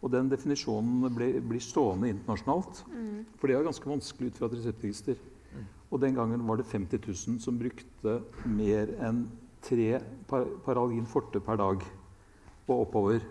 Og 0.00 0.12
den 0.14 0.30
definisjonen 0.32 1.10
blir, 1.12 1.40
blir 1.44 1.60
stående 1.60 2.08
internasjonalt. 2.08 2.84
Mm. 2.88 3.26
For 3.36 3.50
det 3.50 3.58
er 3.58 3.66
ganske 3.66 3.90
vanskelig 3.90 4.30
ut 4.30 4.40
fra 4.40 4.48
et 4.48 4.56
reseptregister. 4.56 5.20
Og 5.90 6.00
den 6.00 6.14
gangen 6.14 6.46
var 6.46 6.60
det 6.60 6.68
50 6.70 7.02
000 7.02 7.40
som 7.42 7.58
brukte 7.58 8.20
mer 8.46 8.92
enn 9.02 9.24
tre 9.64 10.00
par 10.28 10.46
Paralgin 10.64 11.08
forte 11.08 11.40
per 11.44 11.58
dag 11.60 11.84
og 12.70 12.86
oppover. 12.86 13.24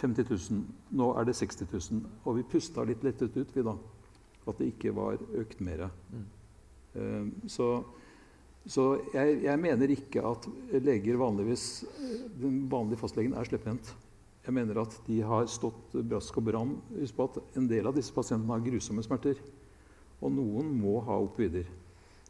50 0.00 0.30
000. 0.30 0.62
Nå 0.98 1.10
er 1.18 1.26
det 1.28 1.36
60 1.38 1.66
000. 1.70 2.06
Og 2.24 2.38
vi 2.38 2.46
pusta 2.54 2.84
litt 2.86 3.04
lettet 3.06 3.36
ut, 3.36 3.52
vi 3.54 3.64
da. 3.66 3.76
At 4.44 4.58
det 4.60 4.72
ikke 4.74 4.94
var 4.96 5.20
økt 5.40 5.60
mer. 5.64 5.86
Mm. 6.12 6.24
Uh, 6.94 7.28
så, 7.50 7.68
så 8.66 8.88
jeg, 9.14 9.40
jeg, 9.46 9.60
mener 9.60 9.90
ikke 9.90 10.22
at 10.22 10.44
leger 10.78 11.16
vanligvis 11.18 11.64
Den 12.38 12.60
vanlige 12.70 13.00
fastlegen 13.00 13.34
er 13.34 13.48
slepphendt. 13.48 13.94
Jeg 14.44 14.54
mener 14.54 14.82
at 14.82 14.94
de 15.06 15.22
har 15.24 15.48
stått 15.48 15.96
brask 16.04 16.36
og 16.38 16.46
bram. 16.50 16.76
Husk 16.98 17.16
på 17.16 17.30
at 17.30 17.58
en 17.58 17.70
del 17.70 17.88
av 17.88 17.96
disse 17.96 18.12
pasientene 18.14 18.52
har 18.52 18.66
grusomme 18.66 19.02
smerter. 19.06 19.40
Og 20.20 20.30
noen 20.34 20.68
må 20.78 20.98
ha 21.06 21.16
opioider. 21.22 21.66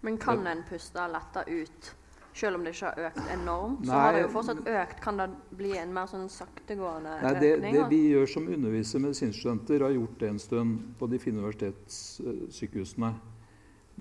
Men 0.05 0.17
kan 0.21 0.47
en 0.47 0.63
puste 0.69 1.05
letta 1.11 1.43
ut 1.49 1.93
selv 2.35 2.59
om 2.59 2.65
det 2.67 2.75
ikke 2.75 2.91
har 2.91 3.09
økt 3.09 3.33
enormt? 3.35 3.85
Nei, 3.85 3.89
så 3.89 4.01
har 4.01 4.17
det 4.17 4.23
jo 4.25 4.31
fortsatt 4.35 4.71
økt. 4.75 5.03
Kan 5.05 5.21
det 5.21 5.29
bli 5.59 5.75
en 5.79 5.93
mer 5.95 6.09
sånn 6.11 6.27
saktegående 6.33 7.19
nei, 7.23 7.35
det, 7.41 7.53
økning? 7.59 7.77
Det 7.79 7.85
vi 7.93 8.01
gjør 8.13 8.33
som 8.35 8.49
underviser 8.57 9.05
medisinstudenter, 9.05 9.87
har 9.87 9.95
gjort 9.95 10.17
det 10.23 10.33
en 10.33 10.41
stund 10.43 10.81
på 10.99 11.11
de 11.13 11.21
fine 11.23 11.43
universitetssykehusene. 11.43 13.13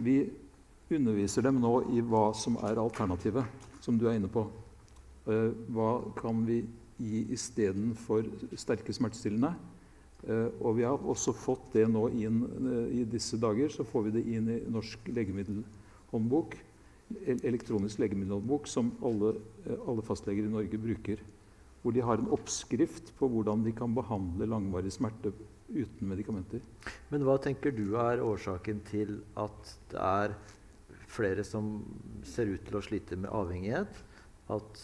Vi 0.07 0.17
underviser 0.93 1.45
dem 1.45 1.61
nå 1.61 1.75
i 1.93 2.01
hva 2.05 2.29
som 2.37 2.57
er 2.65 2.81
alternativet, 2.81 3.69
som 3.85 3.99
du 4.01 4.07
er 4.09 4.17
inne 4.17 4.31
på. 4.31 4.47
Eh, 5.29 5.51
hva 5.73 5.91
kan 6.17 6.41
vi 6.47 6.63
gi 7.01 7.23
istedenfor 7.33 8.27
sterke 8.59 8.93
smertestillende? 8.95 9.53
Uh, 10.23 10.47
og 10.63 10.77
vi 10.77 10.85
har 10.87 11.01
også 11.03 11.33
fått 11.35 11.73
det 11.73 11.83
nå 11.91 12.05
inn 12.15 12.37
uh, 12.47 12.87
i 12.95 13.03
disse 13.11 13.35
dager. 13.41 13.67
Så 13.73 13.83
får 13.83 14.05
vi 14.05 14.13
det 14.15 14.23
inn 14.37 14.47
i 14.53 14.61
Norsk 14.71 15.09
legemiddelhåndbok, 15.11 16.55
elektronisk 17.25 18.01
legemiddelhåndbok, 18.03 18.67
som 18.69 18.91
alle, 19.05 19.35
uh, 19.67 19.77
alle, 19.89 20.05
fastleger 20.05 20.47
i 20.47 20.53
Norge 20.53 20.79
bruker. 20.81 21.23
Hvor 21.83 21.95
de 21.95 22.03
har 22.05 22.21
en 22.21 22.31
oppskrift 22.31 23.11
på 23.19 23.27
hvordan 23.27 23.65
de 23.65 23.73
kan 23.75 23.95
behandle 23.95 24.47
langvarig 24.47 24.93
smerte 24.95 25.33
uten 25.73 26.07
medikamenter. 26.07 26.63
Men 27.11 27.25
hva 27.27 27.35
tenker 27.41 27.73
du 27.75 27.97
er 27.99 28.23
årsaken 28.23 28.79
til 28.87 29.17
at 29.39 29.73
det 29.91 29.99
er 29.99 30.35
flere 31.13 31.43
som 31.45 31.81
ser 32.25 32.53
ut 32.53 32.63
til 32.67 32.79
å 32.79 32.83
slite 32.85 33.19
med 33.19 33.33
avhengighet? 33.33 34.03
At 34.53 34.79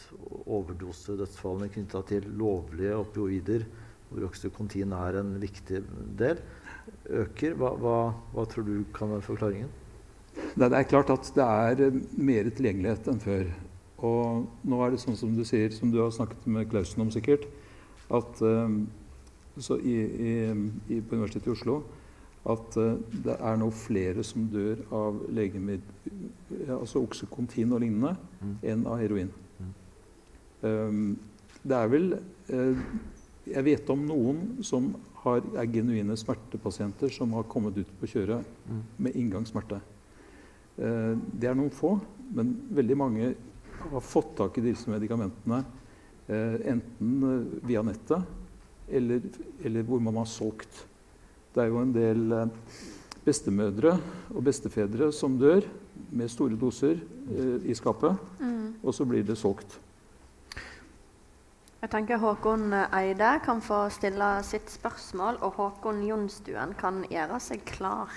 overdosedødsfallene 0.47 1.71
knytta 1.71 2.03
til 2.09 2.27
lovlige 2.39 2.99
opioider 2.99 3.65
hvor 4.09 4.25
oksykontin 4.29 4.93
er 4.95 5.19
en 5.19 5.35
viktig 5.41 5.83
del, 6.19 6.39
øker. 7.21 7.55
Hva, 7.59 7.75
hva, 7.77 7.97
hva 8.33 8.45
tror 8.49 8.65
du 8.65 8.73
kan 8.95 9.13
være 9.13 9.25
forklaringen? 9.27 9.69
Det 10.59 10.69
er 10.69 10.87
klart 10.89 11.11
at 11.13 11.31
det 11.35 11.45
er 11.45 11.83
eh, 11.87 11.99
mer 12.17 12.49
tilgjengelighet 12.49 13.09
enn 13.11 13.21
før. 13.23 13.49
Og 14.05 14.47
nå 14.67 14.81
er 14.83 14.93
det 14.93 15.01
sånn 15.03 15.17
som 15.19 15.35
du 15.35 15.43
sier, 15.47 15.71
som 15.75 15.91
du 15.91 15.99
har 16.01 16.11
snakket 16.15 16.47
med 16.47 16.69
Klausen 16.71 17.03
om 17.03 17.11
sikkert, 17.11 17.45
at 18.09 18.41
um, 18.41 18.81
i, 19.83 19.95
i, 19.95 20.33
i, 20.87 20.99
på 21.03 21.17
Universitetet 21.17 21.49
i 21.51 21.53
Oslo 21.53 21.81
at 22.49 22.77
uh, 22.79 22.95
det 23.25 23.35
er 23.35 23.59
nå 23.59 23.67
flere 23.75 24.23
som 24.25 24.47
dør 24.49 24.79
av 24.95 25.19
legemiddel, 25.35 26.29
altså 26.79 27.03
oksykontin 27.03 27.75
og 27.75 27.83
lignende, 27.83 28.15
mm. 28.39 28.55
enn 28.71 28.87
av 28.87 29.03
heroin. 29.03 29.33
Mm. 29.59 29.73
Um, 30.63 31.03
det 31.59 31.75
er 31.75 31.91
vel 31.91 32.13
uh, 32.15 32.87
jeg 33.49 33.65
vet 33.65 33.91
om 33.91 34.01
noen 34.07 34.41
som 34.65 34.91
har, 35.23 35.41
er 35.57 35.69
genuine 35.71 36.15
smertepasienter 36.17 37.11
som 37.13 37.33
har 37.37 37.47
kommet 37.51 37.77
ut 37.79 37.89
på 37.99 38.09
kjøret 38.09 38.47
mm. 38.69 38.83
med 39.05 39.17
inngangssmerte. 39.19 39.79
Eh, 40.79 41.15
det 41.35 41.49
er 41.49 41.57
noen 41.59 41.73
få, 41.75 41.97
men 42.35 42.53
veldig 42.71 42.97
mange 42.97 43.33
har 43.79 44.03
fått 44.05 44.35
tak 44.37 44.59
i 44.59 44.63
disse 44.63 44.91
medikamentene 44.91 45.63
eh, 46.29 46.55
enten 46.71 47.25
eh, 47.27 47.57
via 47.67 47.83
nettet 47.83 48.87
eller, 48.87 49.25
eller, 49.59 49.83
hvor 49.83 49.99
man 50.03 50.21
har 50.21 50.29
solgt. 50.29 50.85
Det 51.53 51.65
er 51.65 51.69
jo 51.73 51.81
en 51.81 51.91
del 51.93 52.31
bestemødre 53.25 53.97
og 54.31 54.41
bestefedre 54.47 55.11
som 55.13 55.35
dør 55.37 55.67
med 56.15 56.31
store 56.31 56.57
doser 56.57 56.97
i 57.67 57.75
skapet, 57.77 58.15
mm. 58.39 58.79
og 58.81 58.95
så 58.95 59.05
blir 59.05 59.25
det 59.27 59.35
solgt. 59.37 59.75
Jeg 61.83 61.91
tenker 61.93 62.21
Håkon 62.21 62.73
Eide 62.73 63.35
kan 63.45 63.61
få 63.61 63.83
stille 63.93 64.31
sitt 64.47 64.71
spørsmål, 64.73 65.37
og 65.45 65.59
Håkon 65.59 66.01
Jonstuen 66.07 66.73
kan 66.79 67.03
gjøre 67.11 67.37
seg 67.43 67.61
klar. 67.67 68.09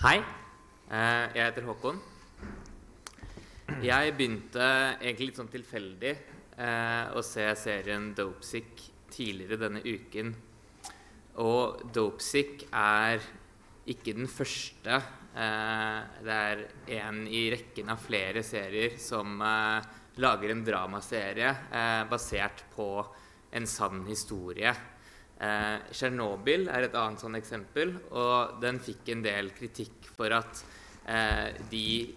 Hei, 0.00 0.16
eh, 0.16 1.26
jeg 1.36 1.44
heter 1.44 1.66
Håkon. 1.68 1.98
Jeg 3.84 4.14
begynte 4.16 4.68
egentlig 4.96 5.26
litt 5.28 5.40
sånn 5.42 5.50
tilfeldig 5.52 6.12
eh, 6.56 7.10
å 7.12 7.20
se 7.20 7.44
serien 7.60 8.06
Dopesick 8.16 8.80
tidligere 9.12 9.58
denne 9.60 9.82
uken. 9.84 10.30
Og 11.44 11.82
Dopesick 11.92 12.64
er 12.72 13.20
ikke 13.92 14.16
den 14.16 14.30
første 14.32 15.02
Eh, 15.30 15.98
det 16.26 16.36
er 16.36 16.62
en 17.04 17.20
i 17.30 17.44
rekken 17.52 17.92
av 17.92 18.00
flere 18.02 18.40
serier 18.42 18.96
som 18.98 19.36
lager 20.18 20.50
en 20.50 20.64
dramaserie 20.66 21.52
basert 22.10 22.64
på 22.74 22.88
en 23.54 23.68
sann 23.70 24.02
historie. 24.08 24.72
Tsjernobyl 25.40 26.66
er 26.68 26.84
et 26.84 26.96
annet 27.00 27.22
sånn 27.22 27.38
eksempel, 27.38 27.94
og 28.12 28.58
den 28.60 28.76
fikk 28.84 29.08
en 29.14 29.22
del 29.24 29.48
kritikk 29.56 30.10
for 30.12 30.34
at 30.36 30.60
de 31.72 32.12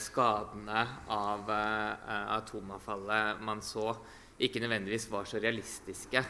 skadene 0.00 0.80
av 1.12 1.50
atomavfallet 1.52 3.42
man 3.44 3.60
så, 3.62 3.92
ikke 4.40 4.62
nødvendigvis 4.64 5.04
var 5.12 5.28
så 5.28 5.42
realistiske. 5.44 6.22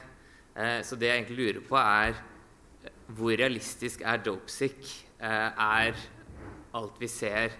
så 0.83 0.99
det 0.99 1.09
jeg 1.09 1.21
egentlig 1.21 1.39
lurer 1.39 1.63
på, 1.71 1.79
er 1.79 2.19
hvor 3.15 3.39
realistisk 3.39 4.03
er 4.03 4.19
Dopesick? 4.27 4.83
er 5.23 5.95
alt 6.73 6.99
vi 7.01 7.09
ser, 7.09 7.53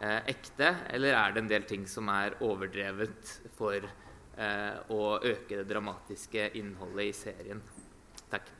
eh, 0.00 0.20
ekte, 0.30 0.70
eller 0.90 1.16
er 1.18 1.32
det 1.32 1.42
en 1.42 1.50
del 1.50 1.66
ting 1.68 1.86
som 1.86 2.08
er 2.08 2.38
overdrevet 2.40 3.32
for 3.58 3.76
eh, 3.76 4.74
å 4.88 5.02
øke 5.18 5.58
det 5.58 5.68
dramatiske 5.68 6.50
innholdet 6.58 7.08
i 7.08 7.16
serien? 7.16 7.62
Takk. 8.32 8.52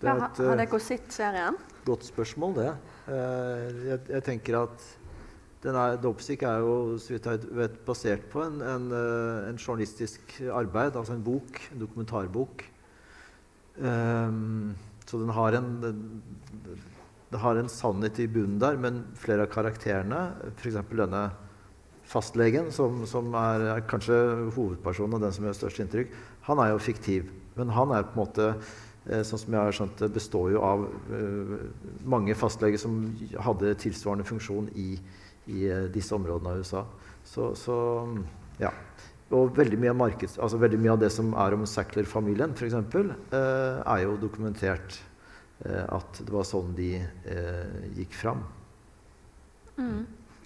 Det 0.00 0.10
er 0.10 0.20
et 0.20 0.42
har 0.42 0.52
eh, 0.52 0.60
dere 0.64 0.82
sett 0.82 1.14
serien? 1.14 1.56
godt 1.84 2.06
spørsmål, 2.08 2.54
det. 2.58 2.68
Eh, 3.12 3.80
jeg, 3.90 3.98
jeg 4.14 4.24
tenker 4.24 4.60
at 4.62 4.86
den 5.64 5.76
er, 5.80 5.96
Dopesick 6.00 6.44
er 6.44 6.60
jo 6.60 6.96
så 7.00 7.14
vidt 7.14 7.28
jeg 7.28 7.52
vet, 7.56 7.76
basert 7.86 8.26
på 8.32 8.42
en, 8.44 8.60
en, 8.60 8.90
eh, 8.92 9.50
en 9.50 9.60
journalistisk 9.60 10.36
arbeid, 10.52 10.96
altså 10.96 11.16
en 11.16 11.24
bok, 11.24 11.60
en 11.72 11.80
dokumentarbok. 11.80 12.66
Um, 13.74 14.74
så 15.02 15.18
den 15.18 15.32
har 15.34 15.56
en 15.58 15.70
det 17.34 17.40
har 17.42 17.58
en 17.58 17.68
sannhet 17.68 18.20
i 18.22 18.28
bunnen 18.30 18.60
der, 18.62 18.76
men 18.78 19.00
flere 19.18 19.48
av 19.48 19.50
karakterene, 19.50 20.20
f.eks. 20.52 20.76
denne 20.92 21.22
fastlegen, 22.06 22.68
som, 22.70 23.00
som 23.10 23.32
er, 23.34 23.64
er 23.72 23.86
kanskje 23.90 24.14
hovedpersonen 24.54 25.16
og 25.16 25.24
den 25.24 25.34
som 25.34 25.48
gjør 25.48 25.56
størst 25.58 25.80
inntrykk, 25.82 26.14
han 26.46 26.62
er 26.62 26.70
jo 26.70 26.84
fiktiv. 26.84 27.32
Men 27.58 27.72
han 27.74 27.94
er 27.94 28.06
på 28.06 28.16
en 28.16 28.22
måte 28.22 28.48
eh, 28.50 29.22
sånn 29.26 29.40
som 29.40 29.54
jeg 29.56 29.60
har 29.60 29.76
skjønt 29.76 30.02
det, 30.02 30.10
består 30.16 30.50
jo 30.54 30.62
av 30.66 30.86
eh, 31.14 31.54
mange 32.14 32.36
fastleger 32.38 32.80
som 32.80 32.98
hadde 33.46 33.76
tilsvarende 33.82 34.26
funksjon 34.28 34.70
i, 34.80 34.90
i 35.52 35.68
eh, 35.68 35.86
disse 35.94 36.14
områdene 36.16 36.54
av 36.54 36.64
USA. 36.64 36.84
Så, 37.24 37.52
så 37.58 37.76
ja. 38.60 38.72
Og 39.34 39.54
veldig 39.56 39.78
mye, 39.80 39.94
av 39.94 39.98
markeds, 39.98 40.36
altså 40.38 40.60
veldig 40.62 40.78
mye 40.82 40.92
av 40.94 41.00
det 41.02 41.08
som 41.10 41.32
er 41.40 41.56
om 41.56 41.64
Sackler-familien, 41.66 42.52
f.eks., 42.54 42.76
eh, 42.76 43.80
er 43.80 44.04
jo 44.04 44.20
dokumentert 44.20 45.00
at 45.64 46.18
det 46.18 46.32
var 46.34 46.44
sånn 46.44 46.74
de 46.76 46.90
eh, 47.00 47.84
gikk 47.96 48.16
fram. 48.18 48.42
Mm. 49.78 50.02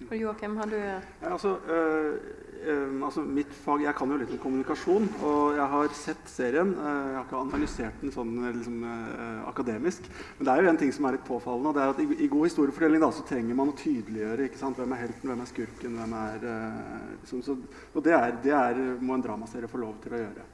Og 0.07 0.15
Joakim, 0.15 0.55
har 0.57 0.65
du 0.65 0.77
Ja, 0.77 1.01
altså, 1.21 1.57
øh, 1.67 2.17
øh, 2.65 3.05
altså, 3.05 3.21
mitt 3.21 3.51
fag, 3.63 3.83
Jeg 3.83 3.95
kan 3.95 4.11
jo 4.11 4.17
litt 4.19 4.31
om 4.35 4.41
kommunikasjon, 4.43 5.07
og 5.23 5.55
jeg 5.55 5.67
har 5.73 5.93
sett 5.97 6.29
serien. 6.29 6.73
Uh, 6.75 6.89
jeg 6.89 7.15
har 7.15 7.25
ikke 7.25 7.41
analysert 7.41 8.03
den 8.03 8.13
sånn 8.15 8.35
øh, 8.43 8.51
liksom, 8.57 8.83
uh, 8.83 9.47
akademisk. 9.49 10.09
Men 10.37 10.45
det 10.45 10.53
er 10.53 10.63
jo 10.63 10.71
en 10.73 10.81
ting 10.83 10.93
som 10.95 11.07
er 11.07 11.17
litt 11.17 11.27
påfallende. 11.27 11.69
og 11.69 11.75
det 11.77 11.83
er 11.83 11.93
at 11.95 12.03
I, 12.03 12.25
i 12.25 12.31
god 12.31 12.47
historiefortelling 12.49 13.03
da, 13.03 13.11
så 13.15 13.25
trenger 13.29 13.55
man 13.55 13.73
å 13.73 13.77
tydeliggjøre 13.79 14.49
ikke 14.49 14.61
sant? 14.61 14.79
hvem 14.79 14.95
er 14.95 15.03
helten, 15.05 15.31
hvem 15.31 15.43
er 15.45 15.51
skurken. 15.53 15.99
hvem 15.99 16.15
er, 16.21 16.47
Uh, 16.49 17.19
liksom, 17.21 17.41
så, 17.43 17.57
Og 17.93 18.03
det, 18.03 18.13
er, 18.13 18.37
det 18.43 18.53
er, 18.55 18.79
må 19.01 19.15
en 19.15 19.23
dramaserie 19.23 19.69
få 19.69 19.81
lov 19.81 19.99
til 20.03 20.15
å 20.15 20.23
gjøre. 20.23 20.47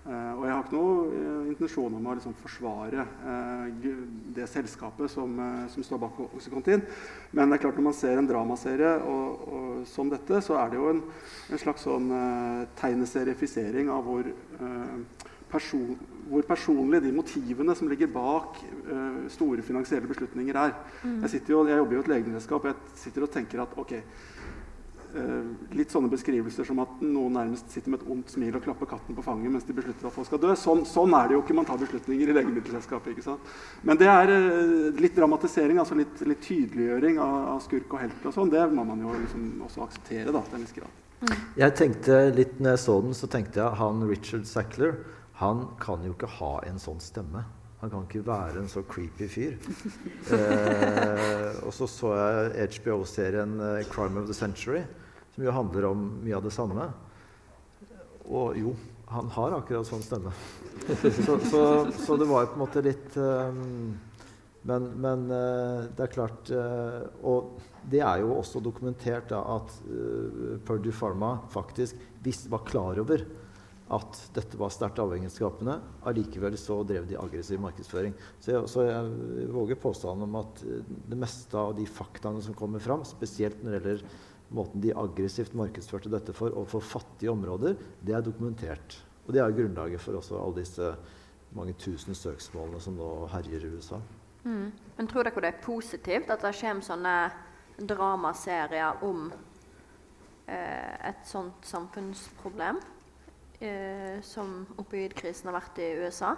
Eh, 0.00 0.32
og 0.32 0.46
jeg 0.46 0.54
har 0.54 0.62
ikke 0.64 0.78
noe 0.78 1.00
eh, 1.12 1.48
intensjon 1.50 1.96
om 1.98 2.06
å 2.08 2.14
liksom, 2.16 2.32
forsvare 2.40 3.02
eh, 3.04 3.88
det 4.32 4.46
selskapet 4.48 5.12
som, 5.12 5.34
som 5.68 5.84
står 5.84 6.00
bak 6.00 6.22
Oxycontin. 6.24 6.86
Men 7.36 7.50
det 7.52 7.58
er 7.58 7.64
klart 7.66 7.76
når 7.76 7.86
man 7.90 7.98
ser 7.98 8.16
en 8.16 8.30
dramaserie 8.30 8.94
og, 9.04 9.42
og, 9.44 9.66
som 9.90 10.08
dette, 10.12 10.40
så 10.44 10.56
er 10.62 10.72
det 10.72 10.80
jo 10.80 10.88
en, 10.94 11.02
en 11.52 11.60
slags 11.60 11.84
sånn 11.84 12.08
tegneseriefisering 12.80 13.90
av 13.92 14.08
hvor, 14.08 14.26
person, 15.52 15.94
hvor 16.30 16.48
personlige 16.48 17.04
de 17.06 17.14
motivene 17.16 17.76
som 17.76 17.88
ligger 17.90 18.10
bak 18.12 18.60
store 19.32 19.64
finansielle 19.64 20.08
beslutninger, 20.10 20.56
er. 20.56 20.74
Jeg, 21.26 21.44
jo, 21.48 21.62
jeg 21.68 21.80
jobber 21.80 21.96
jo 21.96 22.02
i 22.02 22.04
et 22.06 22.12
legemiddelselskap, 22.14 22.66
og 22.66 22.72
jeg 22.72 23.00
sitter 23.04 23.26
og 23.26 23.32
tenker 23.36 23.64
at 23.64 23.76
ok, 23.80 23.96
litt 25.74 25.92
sånne 25.92 26.10
beskrivelser 26.12 26.66
som 26.68 26.80
at 26.82 27.00
noen 27.02 27.34
nærmest 27.34 27.72
sitter 27.72 27.92
med 27.92 28.02
et 28.02 28.10
ondt 28.14 28.32
smil 28.34 28.56
og 28.56 28.64
klapper 28.64 28.88
katten 28.92 29.16
på 29.16 29.24
fanget 29.26 29.52
mens 29.54 29.66
de 29.66 29.76
beslutter 29.76 30.08
at 30.08 30.14
folk 30.14 30.28
skal 30.28 30.42
dø. 30.42 30.54
Sånn, 30.58 30.84
sånn 30.88 31.14
er 31.18 31.28
det 31.28 31.36
jo 31.36 31.42
ikke 31.44 31.56
man 31.58 31.68
tar 31.68 31.80
beslutninger 31.82 32.30
i 32.30 32.36
legemiddelselskapet. 32.38 33.12
ikke 33.14 33.26
sant? 33.26 33.52
Men 33.86 34.00
det 34.00 34.08
er 34.12 34.34
eh, 34.36 34.88
litt 35.02 35.16
dramatisering, 35.18 35.80
altså 35.82 35.98
litt, 35.98 36.24
litt 36.26 36.42
tydeliggjøring 36.46 37.20
av, 37.22 37.38
av 37.56 37.62
skurk 37.66 37.94
og 37.96 38.04
helt 38.04 38.26
og 38.26 38.36
sånn. 38.36 38.52
Det 38.52 38.66
må 38.72 38.86
man 38.88 39.02
jo 39.04 39.14
liksom 39.18 39.46
også 39.68 39.86
akseptere 39.86 40.34
da, 40.34 40.44
til 40.46 40.60
en 40.60 40.66
viss 40.66 40.76
grad. 40.78 40.98
Jeg 41.60 41.76
tenkte 41.76 42.20
litt 42.32 42.60
når 42.60 42.76
jeg 42.76 42.82
så 42.86 43.00
den, 43.04 43.16
så 43.16 43.28
tenkte 43.28 43.60
jeg 43.60 43.80
han 43.80 44.04
Richard 44.08 44.46
Sackler 44.48 44.94
han 45.40 45.64
kan 45.80 46.02
jo 46.04 46.12
ikke 46.12 46.28
ha 46.36 46.58
en 46.68 46.78
sånn 46.80 47.00
stemme. 47.00 47.46
Han 47.80 47.88
kan 47.88 48.04
ikke 48.04 48.26
være 48.26 48.60
en 48.60 48.68
så 48.68 48.82
creepy 48.84 49.28
fyr. 49.28 49.54
Eh, 50.30 51.54
og 51.64 51.72
så 51.74 51.88
så 51.88 52.10
jeg 52.14 52.68
HBO-serien 52.76 53.54
eh, 53.56 53.86
'Crime 53.88 54.20
of 54.20 54.28
the 54.28 54.36
Century', 54.36 54.84
som 55.40 55.46
jo 55.48 55.56
handler 55.56 55.86
om 55.88 56.00
mye 56.20 56.36
av 56.36 56.44
det 56.44 56.52
samme. 56.52 56.86
Og 58.28 58.58
jo, 58.60 58.74
han 59.08 59.30
har 59.32 59.56
akkurat 59.56 59.88
sånn 59.88 60.04
stemme. 60.04 60.32
Så, 61.00 61.38
så, 61.48 61.62
så 61.92 62.16
det 62.18 62.26
var 62.28 62.48
på 62.50 62.56
en 62.56 62.62
måte 62.62 62.82
litt 62.82 63.16
um, 63.20 63.92
men, 64.66 64.86
men 65.00 65.26
eh, 65.32 65.84
det 65.96 66.04
er 66.04 66.12
klart 66.12 66.50
eh, 66.52 67.02
Og 67.28 67.60
det 67.92 68.00
er 68.04 68.20
jo 68.20 68.34
også 68.36 68.60
dokumentert 68.64 69.30
da, 69.30 69.38
at 69.56 69.76
Purdue 70.66 70.92
Pharma 70.92 71.30
faktisk 71.52 72.00
visst 72.24 72.48
var 72.52 72.66
klar 72.68 73.00
over 73.00 73.24
at 73.96 74.18
dette 74.36 74.58
var 74.60 74.72
sterkt 74.72 75.00
avhengighetsskapende. 75.02 75.78
Allikevel 76.06 76.58
så 76.60 76.76
drev 76.86 77.08
de 77.08 77.16
aggressiv 77.18 77.62
markedsføring. 77.64 78.12
Så 78.38 78.52
jeg, 78.52 78.68
så 78.70 78.84
jeg 78.86 79.48
våger 79.54 79.80
påstanden 79.80 80.28
om 80.28 80.36
at 80.42 80.60
det 80.62 81.18
meste 81.18 81.58
av 81.58 81.72
de 81.78 81.88
faktaene 81.88 82.44
som 82.44 82.56
kommer 82.56 82.84
fram, 82.84 83.02
spesielt 83.08 83.64
når 83.64 83.72
det 83.72 83.80
gjelder 83.80 84.04
måten 84.50 84.82
de 84.82 84.94
aggressivt 84.96 85.54
markedsførte 85.58 86.10
dette 86.10 86.34
for 86.34 86.54
overfor 86.54 86.82
fattige 86.82 87.30
områder, 87.30 87.76
det 88.02 88.14
er 88.14 88.24
dokumentert. 88.24 88.98
Og 89.26 89.34
det 89.34 89.42
er 89.42 89.54
grunnlaget 89.54 90.02
for 90.02 90.18
også 90.18 90.40
alle 90.40 90.62
disse 90.62 90.94
mange 91.54 91.74
tusen 91.78 92.14
søksmålene 92.14 92.80
som 92.82 92.96
nå 92.98 93.10
herjer 93.30 93.66
i 93.66 93.70
USA. 93.76 94.00
Mm. 94.44 94.70
Men 94.96 95.08
tror 95.10 95.26
dere 95.26 95.44
det 95.44 95.52
er 95.52 95.62
positivt 95.64 96.30
at 96.32 96.42
det 96.42 96.54
kommer 96.60 96.86
sånne 96.86 97.14
dramaserier 97.80 99.04
om 99.06 99.28
eh, 100.46 100.94
et 101.10 101.26
sånt 101.28 101.66
samfunnsproblem 101.66 102.80
eh, 103.60 104.20
som 104.24 104.62
opioidkrisen 104.80 105.50
har 105.50 105.58
vært 105.60 105.82
i 105.82 105.90
USA? 106.00 106.34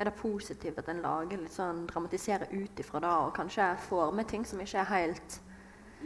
Er 0.00 0.08
det 0.08 0.16
positivt 0.16 0.78
at 0.80 0.88
en 0.88 1.02
lager 1.04 1.42
litt 1.42 1.52
sånn, 1.52 1.84
dramatiserer 1.90 2.52
ut 2.54 2.80
ifra 2.80 3.02
det, 3.04 3.10
og 3.10 3.34
kanskje 3.36 3.74
får 3.88 4.14
med 4.16 4.30
ting 4.30 4.46
som 4.48 4.60
ikke 4.62 4.80
er 4.80 4.92
helt 4.94 5.40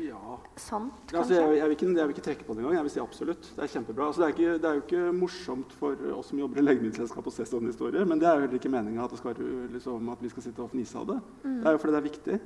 Ja, 0.03 0.39
sant? 0.59 0.93
kanskje? 1.07 1.19
altså, 1.21 1.35
jeg, 1.35 1.59
jeg, 1.59 1.69
vil 1.69 1.77
ikke, 1.77 1.87
jeg 1.87 2.09
vil 2.09 2.15
ikke 2.17 2.27
trekke 2.27 2.47
på 2.47 2.55
det 2.55 2.63
engang. 2.65 2.77
Jeg 2.77 2.87
vil 2.87 2.95
si 2.95 3.03
absolutt. 3.03 3.51
Det 3.55 3.63
er 3.63 3.73
kjempebra. 3.77 4.09
Altså, 4.11 4.23
det, 4.23 4.27
er 4.27 4.35
ikke, 4.35 4.55
det 4.59 4.71
er 4.71 4.79
jo 4.79 4.85
ikke 4.85 5.03
morsomt 5.15 5.75
for 5.79 6.07
oss 6.17 6.33
som 6.33 6.41
jobber 6.41 6.61
i 6.61 6.65
legemiddelselskap 6.65 7.29
å 7.31 7.35
se 7.35 7.47
sånne 7.49 7.71
historier, 7.71 8.09
men 8.09 8.23
det 8.23 8.29
er 8.31 8.39
jo 8.39 8.47
heller 8.47 8.59
ikke 8.59 8.73
meninga 8.75 9.07
at, 9.07 9.15
liksom, 9.15 10.15
at 10.17 10.25
vi 10.25 10.33
skal 10.33 10.49
sitte 10.49 10.65
og 10.65 10.73
fnise 10.75 10.99
av 10.99 11.13
det. 11.13 11.21
Det 11.45 11.69
er 11.71 11.77
jo 11.77 11.83
fordi 11.85 11.95
det 11.95 12.01
er 12.01 12.09
viktig. 12.09 12.41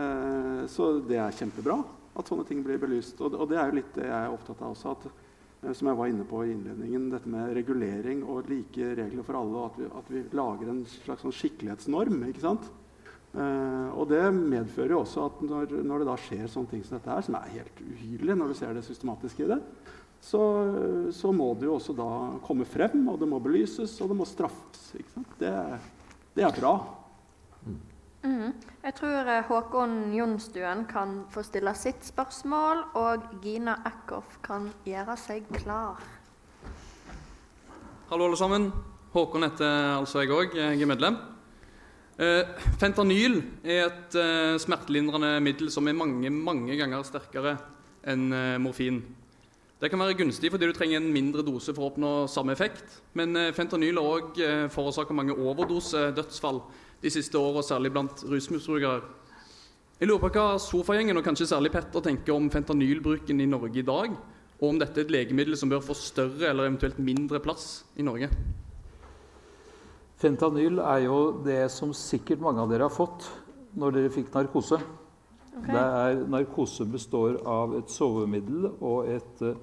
Eh, 0.00 0.62
så 0.70 0.92
det 1.04 1.18
er 1.20 1.36
kjempebra 1.36 1.80
at 2.18 2.30
sånne 2.30 2.46
ting 2.48 2.62
blir 2.64 2.80
belyst. 2.80 3.20
Og, 3.20 3.36
og 3.36 3.50
det 3.50 3.58
er 3.60 3.70
jo 3.70 3.80
litt 3.80 3.92
det 3.96 4.06
jeg 4.08 4.16
er 4.16 4.34
opptatt 4.34 4.62
av 4.64 4.74
også. 4.74 4.94
at 4.96 5.08
eh, 5.10 5.74
som 5.76 5.90
jeg 5.90 6.00
var 6.00 6.12
inne 6.12 6.26
på 6.28 6.44
i 6.44 6.54
innledningen, 6.54 7.10
dette 7.12 7.30
med 7.30 7.54
regulering 7.58 8.24
og 8.24 8.50
like 8.50 8.94
regler 8.98 9.26
for 9.26 9.40
alle, 9.40 9.56
og 9.56 9.66
at 9.70 9.80
vi, 9.80 9.90
at 10.00 10.12
vi 10.14 10.24
lager 10.40 10.72
en 10.72 10.84
slags 10.88 11.26
sånn 11.26 11.36
skikkelighetsnorm. 11.42 12.24
ikke 12.30 12.46
sant? 12.46 12.70
Eh, 13.30 13.88
og 13.94 14.08
det 14.10 14.24
medfører 14.34 14.96
jo 14.96 15.02
også 15.04 15.28
at 15.28 15.42
når, 15.46 15.74
når 15.86 16.02
det 16.02 16.08
da 16.08 16.16
skjer 16.18 16.50
sånne 16.50 16.72
ting 16.72 16.82
som 16.82 16.96
dette 16.98 17.12
her, 17.12 17.22
som 17.22 17.36
er 17.38 17.52
helt 17.54 17.82
uhyrlig 17.84 18.36
når 18.38 18.50
du 18.50 18.58
ser 18.58 18.74
det 18.74 18.82
systematiske 18.86 19.44
i 19.46 19.50
det, 19.52 19.60
så, 20.20 20.40
så 21.14 21.30
må 21.32 21.52
det 21.56 21.68
jo 21.68 21.76
også 21.78 21.94
da 21.96 22.08
komme 22.44 22.66
frem, 22.68 23.06
og 23.08 23.20
det 23.22 23.28
må 23.30 23.38
belyses, 23.40 23.94
og 24.02 24.10
det 24.10 24.18
må 24.18 24.26
straffes. 24.28 24.90
Ikke 24.98 25.14
sant? 25.14 25.38
Det, 25.40 25.54
det 26.36 26.44
er 26.44 26.58
bra. 26.58 26.74
Mhm. 27.62 28.50
Jeg 28.82 28.96
tror 28.98 29.28
eh, 29.32 29.46
Håkon 29.48 29.94
Jonstuen 30.12 30.84
kan 30.90 31.22
få 31.32 31.44
stille 31.46 31.72
sitt 31.78 32.04
spørsmål, 32.04 32.82
og 33.00 33.30
Gina 33.40 33.78
Eckhoff 33.88 34.36
kan 34.44 34.68
gjøre 34.84 35.16
seg 35.20 35.48
klar. 35.62 36.02
Hallo, 38.10 38.26
alle 38.26 38.36
sammen. 38.36 38.72
Håkon 39.14 39.46
heter 39.46 39.96
altså 39.96 40.24
jeg 40.24 40.34
òg. 40.36 40.58
Jeg 40.58 40.82
er 40.82 40.90
medlem. 40.90 41.16
Eh, 42.18 42.42
fentanyl 42.80 43.38
er 43.62 43.86
et 43.86 44.16
eh, 44.18 44.58
smertelindrende 44.60 45.38
middel 45.44 45.70
som 45.72 45.86
er 45.88 45.96
mange, 45.96 46.30
mange 46.30 46.76
ganger 46.76 47.06
sterkere 47.06 47.54
enn 48.08 48.32
eh, 48.34 48.58
morfin. 48.60 49.00
Det 49.80 49.88
kan 49.88 50.02
være 50.02 50.18
gunstig 50.18 50.50
fordi 50.52 50.68
du 50.68 50.74
trenger 50.76 51.00
en 51.00 51.12
mindre 51.14 51.44
dose 51.46 51.72
for 51.72 51.86
å 51.86 51.92
oppnå 51.92 52.10
samme 52.28 52.52
effekt. 52.52 52.98
Men 53.16 53.32
fentanyl 53.56 53.96
har 53.96 54.10
òg 54.18 54.40
forårsaka 54.74 55.16
mange 55.16 55.32
overdosedødsfall 55.32 56.60
de 57.00 57.12
siste 57.14 57.40
åra, 57.40 57.62
særlig 57.64 57.94
blant 57.94 58.20
rusmisbrukere. 58.28 59.00
Jeg 60.00 60.08
lurer 60.08 60.20
på 60.20 60.30
hva 60.36 60.58
sofagjengen, 60.60 61.16
og 61.16 61.24
kanskje 61.24 61.48
særlig 61.48 61.72
Petter, 61.72 62.04
tenker 62.04 62.36
om 62.36 62.50
fentanylbruken 62.52 63.40
i 63.40 63.48
Norge 63.48 63.80
i 63.80 63.84
dag, 63.84 64.12
og 64.60 64.66
om 64.68 64.78
dette 64.80 65.00
er 65.00 65.08
et 65.08 65.12
legemiddel 65.12 65.56
som 65.56 65.72
bør 65.72 65.80
få 65.84 65.96
større 65.96 66.48
eller 66.48 66.68
eventuelt 66.68 67.00
mindre 67.00 67.40
plass 67.40 67.86
i 67.96 68.04
Norge. 68.04 68.28
Fentanyl 70.20 70.82
er 70.84 71.06
jo 71.06 71.18
det 71.40 71.62
som 71.72 71.94
sikkert 71.96 72.42
mange 72.44 72.60
av 72.60 72.68
dere 72.68 72.84
har 72.84 72.92
fått 72.92 73.24
når 73.80 73.94
dere 73.96 74.12
fikk 74.12 74.28
narkose. 74.34 74.76
Det 75.64 75.80
er, 75.80 76.18
narkose 76.28 76.84
består 76.88 77.38
av 77.48 77.72
et 77.78 77.92
sovemiddel 77.92 78.66
og 78.68 79.08
et 79.08 79.40
uh, 79.44 79.56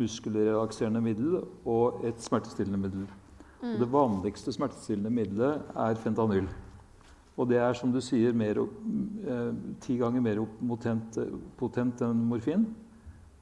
muskelrelakserende 0.00 1.00
middel 1.04 1.38
og 1.68 2.04
et 2.04 2.20
smertestillende 2.20 2.80
middel. 2.82 3.06
Og 3.62 3.78
det 3.80 3.88
vanligste 3.92 4.52
smertestillende 4.52 5.12
middelet 5.14 5.74
er 5.78 5.98
fentanyl. 6.02 6.48
Og 7.38 7.48
det 7.48 7.60
er, 7.62 7.72
som 7.78 7.92
du 7.94 8.00
sier, 8.04 8.34
mer, 8.36 8.58
eh, 8.58 9.52
ti 9.80 9.94
ganger 9.96 10.20
mer 10.20 10.40
potent, 10.68 11.16
potent 11.56 12.02
enn 12.04 12.24
morfin. 12.28 12.66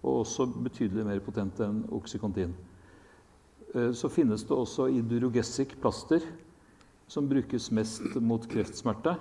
Og 0.05 0.21
også 0.21 0.47
betydelig 0.53 1.07
mer 1.09 1.23
potent 1.25 1.59
enn 1.65 1.81
oksykontin. 1.97 2.53
Eh, 3.75 3.91
så 3.97 4.13
finnes 4.13 4.45
det 4.45 4.55
også 4.55 4.91
idurogesic 5.01 5.75
plaster, 5.81 6.21
som 7.11 7.29
brukes 7.29 7.71
mest 7.75 8.15
mot 8.23 8.45
kreftsmerte. 8.51 9.17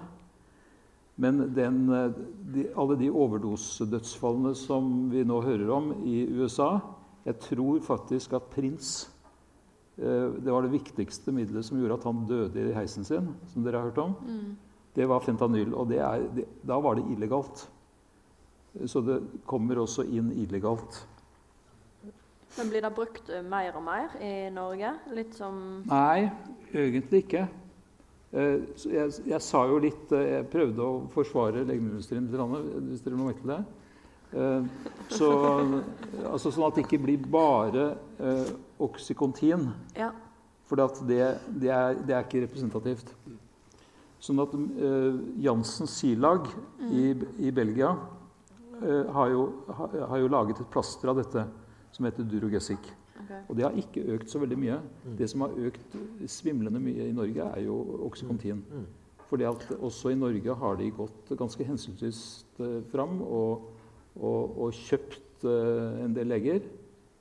Men 1.19 1.41
den, 1.55 1.89
eh, 1.89 2.11
de, 2.53 2.67
alle 2.77 2.95
de 2.99 3.09
overdosedødsfallene 3.11 4.53
som 4.55 5.09
vi 5.11 5.25
nå 5.27 5.41
hører 5.43 5.71
om 5.75 5.91
i 6.07 6.21
USA 6.31 6.77
Jeg 7.25 7.35
tror 7.43 7.81
faktisk 7.83 8.37
at 8.37 8.45
prins 8.53 9.09
eh, 9.97 10.29
Det 10.39 10.53
var 10.53 10.63
det 10.63 10.71
viktigste 10.71 11.33
middelet 11.35 11.67
som 11.67 11.81
gjorde 11.81 11.97
at 11.99 12.07
han 12.07 12.23
døde 12.29 12.69
i 12.69 12.77
heisen 12.77 13.03
sin, 13.03 13.33
som 13.51 13.65
dere 13.65 13.81
har 13.81 13.89
hørt 13.89 13.99
om. 13.99 14.15
Mm. 14.23 14.55
Det 14.95 15.09
var 15.09 15.25
fentanyl. 15.25 15.73
Og 15.73 15.89
det 15.91 15.99
er, 15.99 16.23
det, 16.35 16.47
da 16.63 16.79
var 16.79 16.95
det 16.95 17.09
illegalt. 17.11 17.67
Så 18.85 19.01
det 19.01 19.19
kommer 19.49 19.81
også 19.81 20.05
inn 20.07 20.31
illegalt. 20.31 21.03
Men 22.57 22.69
blir 22.71 22.81
det 22.85 22.95
brukt 22.95 23.29
eh, 23.29 23.43
mer 23.43 23.75
og 23.75 23.83
mer 23.85 24.15
i 24.23 24.49
Norge? 24.53 24.95
Litt 25.13 25.35
som 25.37 25.81
Nei, 25.89 26.29
egentlig 26.71 27.25
ikke. 27.25 27.49
Eh, 28.29 28.61
Jeg, 28.85 29.11
jeg 29.25 29.41
sa 29.41 29.63
jo 29.65 29.79
litt 29.81 30.11
eh, 30.13 30.35
Jeg 30.35 30.49
prøvde 30.53 30.85
å 30.85 30.97
forsvare 31.15 31.63
legemiddelindustrien 31.63 32.27
litt, 32.29 32.81
hvis 32.91 33.01
dere 33.05 33.17
må 33.17 33.29
merke 33.31 33.49
det. 33.49 33.59
Eh, 34.37 34.67
Så, 35.09 35.29
altså 36.29 36.51
sånn 36.53 36.67
at 36.67 36.77
det 36.77 36.85
ikke 36.85 37.01
blir 37.01 37.25
bare 37.25 37.91
oksykontin. 38.79 39.71
Ja. 39.97 40.11
For 40.69 40.77
det, 40.77 40.85
det, 41.57 41.71
er, 41.73 41.97
det 42.05 42.13
er 42.13 42.27
ikke 42.27 42.43
representativt. 42.43 43.09
Sånn 44.21 44.41
at 44.43 44.51
uh, 44.53 45.15
Jansen 45.39 45.87
Silag 45.89 46.45
i, 46.91 47.13
i 47.39 47.53
Belgia 47.55 47.93
uh, 47.95 49.05
har, 49.15 49.31
jo, 49.31 49.45
har, 49.71 49.95
har 50.11 50.19
jo 50.19 50.29
laget 50.29 50.59
et 50.59 50.69
plaster 50.69 51.09
av 51.09 51.17
dette 51.21 51.45
som 51.95 52.05
heter 52.05 52.27
Durogesic. 52.27 52.91
Og 53.47 53.55
det 53.57 53.65
har 53.65 53.75
ikke 53.77 54.05
økt 54.15 54.31
så 54.31 54.39
veldig 54.41 54.57
mye. 54.59 54.79
Det 55.19 55.27
som 55.29 55.43
har 55.45 55.57
økt 55.69 55.95
svimlende 56.29 56.81
mye 56.83 57.09
i 57.09 57.15
Norge, 57.15 57.45
er 57.45 57.65
jo 57.65 57.77
Oxycontin. 58.07 58.63
Fordi 59.29 59.45
at 59.45 59.65
også 59.77 60.09
i 60.09 60.17
Norge 60.17 60.55
har 60.61 60.77
de 60.79 60.89
gått 60.95 61.33
ganske 61.37 61.65
hensynsløst 61.65 62.61
eh, 62.65 62.79
fram 62.89 63.19
og, 63.21 63.67
og, 64.15 64.55
og 64.65 64.71
kjøpt 64.73 65.45
uh, 65.45 66.05
en 66.05 66.15
del 66.15 66.31
leger. 66.33 66.63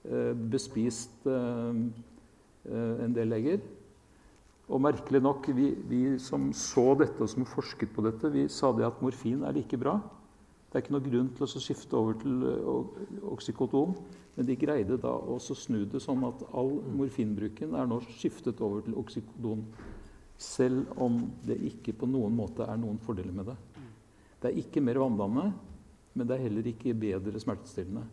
Uh, 0.09 0.33
bespist 0.49 1.27
uh, 1.29 1.77
eh, 2.65 3.03
en 3.05 3.17
del 3.17 3.29
leger. 3.29 3.61
Og 4.69 4.81
merkelig 4.85 5.21
nok, 5.25 5.51
vi, 5.57 5.71
vi 5.89 6.03
som 6.21 6.49
så 6.57 6.93
dette 7.01 7.25
og 7.25 7.29
som 7.33 7.47
forsket 7.49 7.93
på 7.93 8.05
dette, 8.05 8.33
vi 8.33 8.47
sa 8.53 8.73
det 8.77 8.89
at 8.89 9.01
morfin 9.05 9.45
er 9.45 9.57
like 9.57 9.81
bra. 9.81 9.99
Det 10.69 10.77
er 10.77 10.85
ikke 10.85 10.95
noe 10.99 11.05
grunn 11.05 11.29
til 11.33 11.47
å 11.47 11.61
skifte 11.65 11.97
over 11.97 12.19
til 12.21 12.43
eh, 12.45 13.21
oksykoton. 13.33 13.95
Men 14.37 14.47
de 14.47 14.57
greide 14.61 14.99
da 15.01 15.15
å 15.17 15.39
snu 15.41 15.81
det 15.91 16.03
sånn 16.05 16.21
at 16.29 16.45
all 16.53 16.77
morfinbruken 16.99 17.73
er 17.75 17.89
nå 17.89 18.03
skiftet 18.07 18.61
over 18.63 18.85
til 18.87 18.99
oksykodon. 19.01 19.65
Selv 20.39 20.93
om 21.03 21.23
det 21.47 21.57
ikke 21.73 21.97
på 21.99 22.07
noen 22.07 22.37
måte 22.39 22.69
er 22.69 22.79
noen 22.79 23.01
fordeler 23.03 23.35
med 23.35 23.49
det. 23.51 23.57
Det 24.39 24.53
er 24.53 24.61
ikke 24.61 24.83
mer 24.85 25.01
vanndannende, 25.03 25.49
men 26.15 26.29
det 26.29 26.37
er 26.37 26.45
heller 26.45 26.69
ikke 26.71 26.95
bedre 26.95 27.41
smertestillende. 27.43 28.05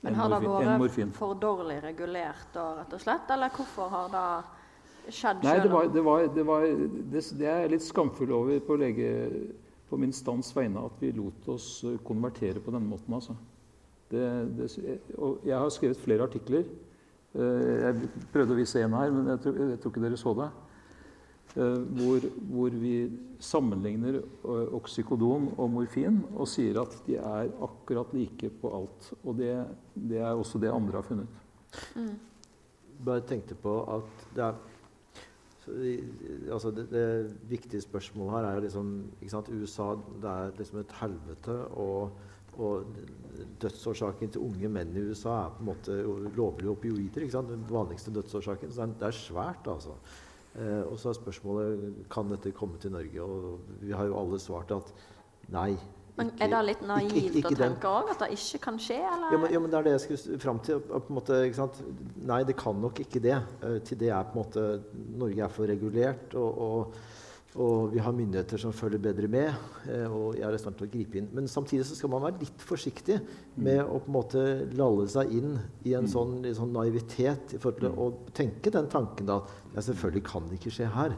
Men 0.00 0.14
enn 0.14 0.16
har 0.16 0.32
det 0.32 0.48
vært 0.48 1.18
for 1.18 1.36
dårlig 1.36 1.76
regulert, 1.84 2.46
da, 2.54 2.70
rett 2.78 2.94
og 2.96 3.02
slett? 3.02 3.28
Eller 3.34 3.52
hvorfor 3.52 3.90
har 3.92 4.08
det 4.14 5.12
skjedd 5.12 5.44
Nei, 5.44 5.58
det, 5.60 5.72
var, 5.72 5.90
det, 5.92 6.04
var, 6.06 6.24
det, 6.32 6.44
var, 6.48 6.64
det, 7.12 7.24
det 7.36 7.50
er 7.50 7.66
jeg 7.66 7.74
litt 7.74 7.84
skamfull 7.84 8.32
over 8.38 8.62
på, 8.64 8.78
lege, 8.80 9.10
på 9.90 9.98
min 10.00 10.12
stands 10.14 10.52
vegne 10.56 10.84
at 10.86 11.00
vi 11.02 11.10
lot 11.16 11.48
oss 11.52 11.82
eh, 11.84 11.98
konvertere 12.06 12.62
på 12.62 12.72
denne 12.74 12.88
måten. 12.88 13.14
Altså. 13.16 13.36
Det, 14.10 14.24
det, 14.58 14.70
og 15.18 15.44
jeg 15.46 15.58
har 15.58 15.70
skrevet 15.74 16.00
flere 16.02 16.26
artikler. 16.26 16.64
Eh, 17.34 17.76
Jeg 17.84 18.10
prøvde 18.32 18.56
å 18.56 18.58
vise 18.58 18.82
en 18.82 18.96
her, 18.98 19.12
men 19.14 19.30
jeg 19.34 19.42
tror, 19.44 19.60
jeg 19.70 19.80
tror 19.82 19.94
ikke 19.94 20.04
dere 20.06 20.20
så 20.20 20.34
det. 20.38 20.48
Eh, 21.56 21.82
Hvor, 21.98 22.26
hvor 22.52 22.78
vi 22.82 22.94
sammenligner 23.42 24.20
oksykodon 24.76 25.48
og 25.56 25.70
morfin 25.72 26.20
og 26.36 26.46
sier 26.50 26.76
at 26.82 26.96
de 27.06 27.16
er 27.18 27.52
akkurat 27.64 28.10
like 28.14 28.50
på 28.60 28.72
alt. 28.76 29.12
Og 29.24 29.38
det, 29.38 29.54
det 29.94 30.20
er 30.20 30.34
også 30.34 30.60
det 30.62 30.70
andre 30.74 31.00
har 31.00 31.06
funnet. 31.08 31.38
bare 33.04 33.22
tenkte 33.24 33.54
på 33.56 33.72
at 33.88 34.26
det 34.36 34.42
er 34.44 34.58
altså 36.52 36.70
det, 36.74 36.86
det 36.90 37.36
viktige 37.50 37.80
spørsmålet 37.84 38.32
her 38.34 38.48
er 38.48 38.54
jo 38.58 38.64
liksom 38.66 38.90
ikke 39.20 39.32
sant, 39.32 39.52
USA 39.52 39.94
det 40.22 40.30
er 40.30 40.58
liksom 40.58 40.80
et 40.82 40.96
helvete. 41.00 41.56
Og, 41.78 42.10
og 42.60 42.84
dødsårsaken 43.62 44.32
til 44.34 44.44
unge 44.44 44.68
menn 44.72 44.96
i 44.96 45.04
USA 45.10 45.36
er 45.44 45.54
på 45.54 45.62
en 45.62 45.70
måte 45.70 46.00
lovlige 46.36 46.72
opioider. 46.72 47.22
ikke 47.22 47.36
sant, 47.36 47.48
Den 47.48 47.64
vanligste 47.70 48.14
dødsårsaken. 48.14 48.72
Så 48.72 48.86
det 48.86 49.06
er, 49.06 49.16
svært, 49.16 49.66
altså. 49.66 49.96
Eh, 50.54 50.82
og 50.82 50.98
så 50.98 51.08
er 51.08 51.20
spørsmålet 51.20 52.04
kan 52.10 52.30
dette 52.30 52.52
komme 52.52 52.78
til 52.78 52.92
Norge. 52.92 53.22
Og 53.22 53.60
vi 53.80 53.92
har 53.92 54.04
jo 54.10 54.18
alle 54.20 54.40
svart 54.40 54.70
at 54.76 54.94
nei. 55.48 55.76
Men 56.16 56.30
ikke- 56.30 56.44
er 56.44 56.48
det 56.48 56.64
litt 56.66 56.82
naivt 56.86 57.12
ikke- 57.14 57.36
ikke 57.40 57.52
å 57.54 57.56
tenke 57.56 57.86
òg? 57.88 58.10
At 58.10 58.18
det 58.18 58.30
ikke 58.38 58.60
kan 58.60 58.78
skje, 58.78 58.98
eller? 58.98 59.32
ja 59.32 59.38
men, 59.38 59.52
ja, 59.52 59.58
men 59.60 59.70
det 59.70 59.78
er 59.78 59.82
det 59.82 59.92
jeg 59.92 60.18
skulle 60.18 60.38
fram 60.40 60.58
til. 60.58 60.80
Måte, 61.08 61.38
ikke? 61.50 61.68
Nei, 62.26 62.42
det 62.44 62.56
kan 62.56 62.74
nok 62.80 62.94
ikke 63.00 63.20
det. 63.22 63.38
Eh, 63.62 63.78
til 63.80 63.98
det 63.98 64.08
er 64.10 64.22
på 64.24 64.36
en 64.36 64.44
måte 64.44 64.82
Norge 65.18 65.40
er 65.44 65.48
for 65.48 65.66
regulert, 65.66 66.34
og, 66.34 66.58
og, 66.60 66.94
og 67.58 67.90
vi 67.90 67.98
har 67.98 68.14
myndigheter 68.14 68.60
som 68.62 68.74
følger 68.74 69.02
bedre 69.02 69.28
med. 69.28 69.54
eh, 69.90 70.06
og 70.06 70.36
jeg 70.36 70.46
er 70.46 70.54
i 70.54 70.58
stand 70.58 70.76
til 70.78 70.86
å 70.86 70.90
gripe 70.90 71.18
inn. 71.18 71.28
Men 71.34 71.48
samtidig 71.48 71.86
så 71.86 71.96
skal 71.96 72.10
man 72.10 72.22
være 72.22 72.38
litt 72.44 72.62
forsiktig 72.62 73.18
med 73.56 73.80
å 73.82 73.98
på 73.98 74.06
en 74.06 74.14
måte 74.14 74.44
lalle 74.78 75.08
seg 75.10 75.32
inn 75.34 75.58
i 75.84 75.94
en 75.98 76.06
sånn, 76.06 76.44
i 76.46 76.54
sånn 76.54 76.72
naivitet 76.72 77.56
i 77.56 77.58
forhold 77.58 77.80
til 77.80 77.98
å 77.98 78.06
tenke 78.36 78.70
den 78.70 78.86
tanken 78.86 79.26
da 79.26 79.40
at 79.40 79.74
ja, 79.74 79.82
selvfølgelig 79.82 80.22
kan 80.26 80.46
det 80.46 80.60
ikke 80.60 80.74
skje 80.76 80.86
her. 80.94 81.16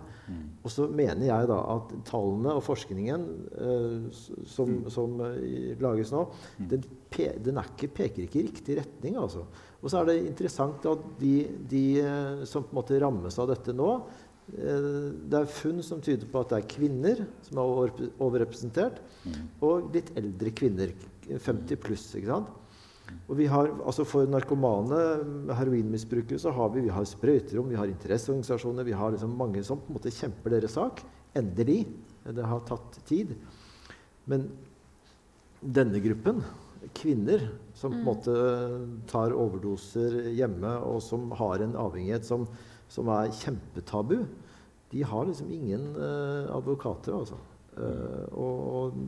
Og 0.63 0.71
så 0.71 0.87
mener 0.89 1.27
jeg 1.27 1.49
da 1.51 1.59
at 1.75 1.93
tallene 2.09 2.55
og 2.57 2.65
forskningen 2.65 3.27
eh, 3.67 4.25
som, 4.49 4.75
som 4.93 5.21
eh, 5.27 5.75
lages 5.83 6.13
nå, 6.15 6.25
den, 6.71 6.85
pe 7.13 7.33
den 7.43 7.61
ikke, 7.61 7.91
peker 7.93 8.25
ikke 8.25 8.41
i 8.41 8.47
riktig 8.49 8.79
retning. 8.79 9.19
altså. 9.21 9.45
Og 9.83 9.91
så 9.91 9.99
er 9.99 10.09
det 10.09 10.19
interessant 10.31 10.85
at 10.87 11.07
de, 11.19 11.35
de 11.69 11.85
eh, 12.01 12.45
som 12.49 12.65
på 12.65 12.73
en 12.73 12.81
måte 12.81 13.01
rammes 13.03 13.39
av 13.43 13.51
dette 13.51 13.75
nå, 13.77 13.91
det 14.53 15.39
er 15.39 15.49
funn 15.49 15.81
som 15.85 16.01
tyder 16.05 16.29
på 16.29 16.43
at 16.43 16.51
det 16.53 16.59
er 16.59 16.73
kvinner 16.75 17.23
som 17.47 17.61
er 17.63 17.93
overrepresentert, 18.21 18.99
og 19.65 19.93
litt 19.95 20.13
eldre 20.19 20.53
kvinner. 20.53 20.93
50 21.23 21.79
pluss. 21.81 22.09
ikke 22.19 22.29
sant? 22.33 22.51
Og 23.31 23.37
vi 23.39 23.47
har, 23.51 23.71
altså 23.85 24.05
For 24.09 24.29
narkomane 24.29 24.99
heroinmisbrukere 25.57 26.41
så 26.41 26.53
har 26.55 26.73
vi, 26.75 26.85
vi 26.87 26.93
har 26.93 27.07
sprøyterom, 27.09 27.71
vi 27.71 27.79
har 27.79 27.91
interesseorganisasjoner, 27.91 28.87
vi 28.87 28.97
har 28.97 29.15
liksom 29.15 29.37
mange 29.39 29.63
som 29.67 29.81
på 29.81 29.93
en 29.93 29.99
måte 29.99 30.13
kjemper 30.15 30.57
deres 30.57 30.77
sak. 30.79 31.03
Endelig. 31.39 31.85
Det 32.23 32.45
har 32.47 32.67
tatt 32.69 33.01
tid. 33.09 33.33
Men 34.31 34.47
denne 35.63 36.03
gruppen, 36.03 36.43
kvinner 36.99 37.49
som 37.79 37.95
på 37.95 37.99
en 38.01 38.07
måte 38.07 38.37
tar 39.11 39.35
overdoser 39.35 40.33
hjemme, 40.35 40.77
og 40.87 41.03
som 41.05 41.31
har 41.39 41.63
en 41.63 41.77
avhengighet 41.79 42.27
som, 42.27 42.47
som 42.91 43.11
er 43.15 43.33
kjempetabu, 43.39 44.21
de 44.93 45.03
har 45.09 45.29
liksom 45.29 45.53
ingen 45.53 45.87
eh, 45.97 46.51
advokater, 46.53 47.15
altså. 47.17 47.39
Eh, 47.77 48.27
og, 48.37 48.59
og 48.77 48.99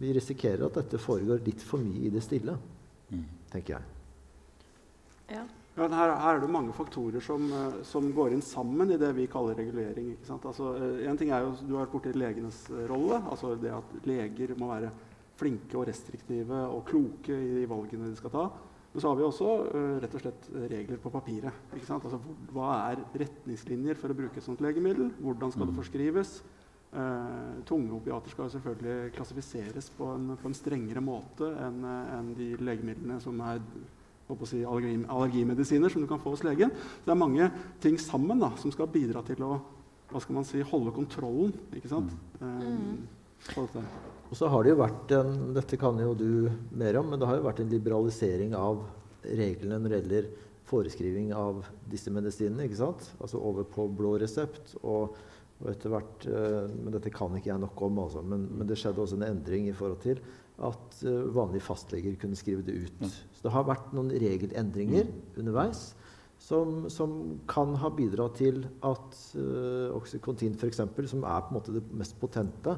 vi 0.00 0.12
risikerer 0.16 0.66
at 0.66 0.76
dette 0.82 1.00
foregår 1.00 1.40
litt 1.46 1.64
for 1.64 1.82
mye 1.82 2.08
i 2.08 2.12
det 2.12 2.22
stille, 2.24 2.58
tenker 3.50 3.78
jeg. 3.78 3.96
Ja. 5.32 5.46
Ja, 5.78 5.86
her, 5.86 6.10
her 6.18 6.36
er 6.36 6.40
det 6.42 6.50
mange 6.50 6.74
faktorer 6.74 7.22
som, 7.22 7.44
eh, 7.54 7.76
som 7.86 8.10
går 8.12 8.34
inn 8.34 8.42
sammen 8.44 8.90
i 8.90 8.98
det 9.00 9.12
vi 9.16 9.28
kaller 9.30 9.56
regulering. 9.56 10.10
Ikke 10.16 10.28
sant? 10.28 10.46
Altså, 10.50 10.74
en 11.06 11.20
ting 11.20 11.30
er 11.32 11.46
jo, 11.46 11.54
Du 11.62 11.76
har 11.76 11.86
vært 11.86 11.94
borti 11.94 12.12
legenes 12.12 12.58
rolle. 12.90 13.22
altså 13.30 13.54
Det 13.56 13.70
at 13.72 13.94
leger 14.04 14.56
må 14.58 14.72
være 14.72 14.90
flinke 15.40 15.78
og 15.78 15.86
restriktive 15.88 16.58
og 16.68 16.84
kloke 16.90 17.32
i 17.32 17.54
de 17.60 17.68
valgene 17.70 18.10
de 18.10 18.18
skal 18.18 18.34
ta. 18.34 18.48
Men 18.92 19.02
så 19.02 19.10
har 19.10 19.18
vi 19.18 19.26
også 19.26 19.50
eh, 19.70 19.98
rett 20.02 20.14
og 20.18 20.22
slett 20.24 20.48
regler 20.72 20.98
på 21.02 21.12
papiret. 21.14 21.60
Ikke 21.76 21.86
sant? 21.86 22.06
Altså, 22.06 22.18
hva 22.50 22.72
er 22.90 23.04
retningslinjer 23.22 23.98
for 24.00 24.10
å 24.10 24.18
bruke 24.18 24.40
et 24.40 24.46
sånt 24.46 24.62
legemiddel? 24.64 25.12
Hvordan 25.22 25.54
skal 25.54 25.70
det 25.70 25.76
forskrives? 25.78 26.34
Eh, 26.90 27.60
tunge 27.70 27.94
opiater 27.94 28.34
skal 28.34 28.50
selvfølgelig 28.50 29.14
klassifiseres 29.14 29.92
på 29.94 30.10
en, 30.16 30.32
på 30.40 30.50
en 30.50 30.58
strengere 30.58 31.02
måte 31.06 31.52
enn 31.62 31.84
en 31.86 32.32
de 32.34 32.56
legemidlene 32.58 33.20
som 33.22 33.38
er 33.46 33.62
si, 34.42 34.64
allergi, 34.64 34.96
allergimedisiner 35.06 35.92
som 35.92 36.02
du 36.02 36.08
kan 36.10 36.22
få 36.22 36.34
hos 36.34 36.42
legen. 36.46 36.74
Så 36.74 37.06
det 37.06 37.14
er 37.14 37.22
mange 37.22 37.50
ting 37.82 37.98
sammen 37.98 38.42
da, 38.42 38.50
som 38.58 38.74
skal 38.74 38.90
bidra 38.90 39.22
til 39.26 39.46
å 39.46 39.58
hva 40.10 40.18
skal 40.18 40.40
man 40.40 40.46
si, 40.46 40.62
holde 40.66 40.90
kontrollen 40.94 41.54
ikke 41.76 41.90
sant? 41.90 42.14
Eh, 42.42 43.46
på 43.54 43.68
dette. 43.68 44.19
Og 44.30 44.38
så 44.38 44.48
har 44.50 44.62
det 44.62 44.72
jo 44.72 44.78
vært 44.78 45.12
en, 45.16 45.34
Dette 45.56 45.78
kan 45.80 45.98
jo 45.98 46.14
du 46.14 46.30
mer 46.78 47.00
om, 47.00 47.10
men 47.10 47.20
det 47.20 47.26
har 47.26 47.40
jo 47.40 47.48
vært 47.48 47.64
en 47.64 47.72
liberalisering 47.72 48.54
av 48.54 48.84
reglene 49.26 49.80
når 49.80 49.92
det 49.92 50.00
gjelder 50.00 50.30
foreskriving 50.70 51.32
av 51.34 51.64
disse 51.90 52.12
medisinene. 52.14 52.68
ikke 52.68 52.78
sant? 52.78 53.10
Altså 53.18 53.42
over 53.42 53.66
på 53.66 53.88
blå 53.90 54.16
resept. 54.22 54.76
Og, 54.82 55.18
Og 55.60 55.68
etter 55.68 55.92
hvert, 55.92 56.22
eh, 56.24 56.70
men 56.72 56.94
Dette 56.94 57.10
kan 57.12 57.34
ikke 57.36 57.50
jeg 57.50 57.60
nok 57.60 57.82
om, 57.84 57.98
altså, 58.00 58.22
men, 58.24 58.46
men, 58.48 58.64
det 58.64 58.78
skjedde 58.80 59.02
også 59.02 59.18
en 59.18 59.26
endring 59.26 59.66
i 59.68 59.74
forhold 59.76 59.98
til 60.00 60.22
at 60.60 60.96
uh, 61.04 61.26
vanlige 61.36 61.64
fastleger 61.64 62.16
kunne 62.20 62.36
skrive 62.36 62.64
det 62.64 62.78
ut. 62.80 63.04
Så 63.04 63.44
det 63.44 63.52
har 63.52 63.66
vært 63.68 63.92
noen 63.96 64.08
regelendringer 64.08 65.04
mm. 65.08 65.20
underveis 65.40 65.82
som, 66.40 66.88
som, 66.92 67.14
kan 67.48 67.74
ha 67.80 67.90
bidratt 67.92 68.38
til 68.40 68.62
at 68.84 69.20
uh, 69.36 69.92
oksykontin 69.96 70.56
f.eks., 70.56 70.80
som 71.12 71.24
er 71.28 71.44
på 71.44 71.52
en 71.52 71.58
måte 71.58 71.76
det 71.76 71.84
mest 71.92 72.16
potente 72.20 72.76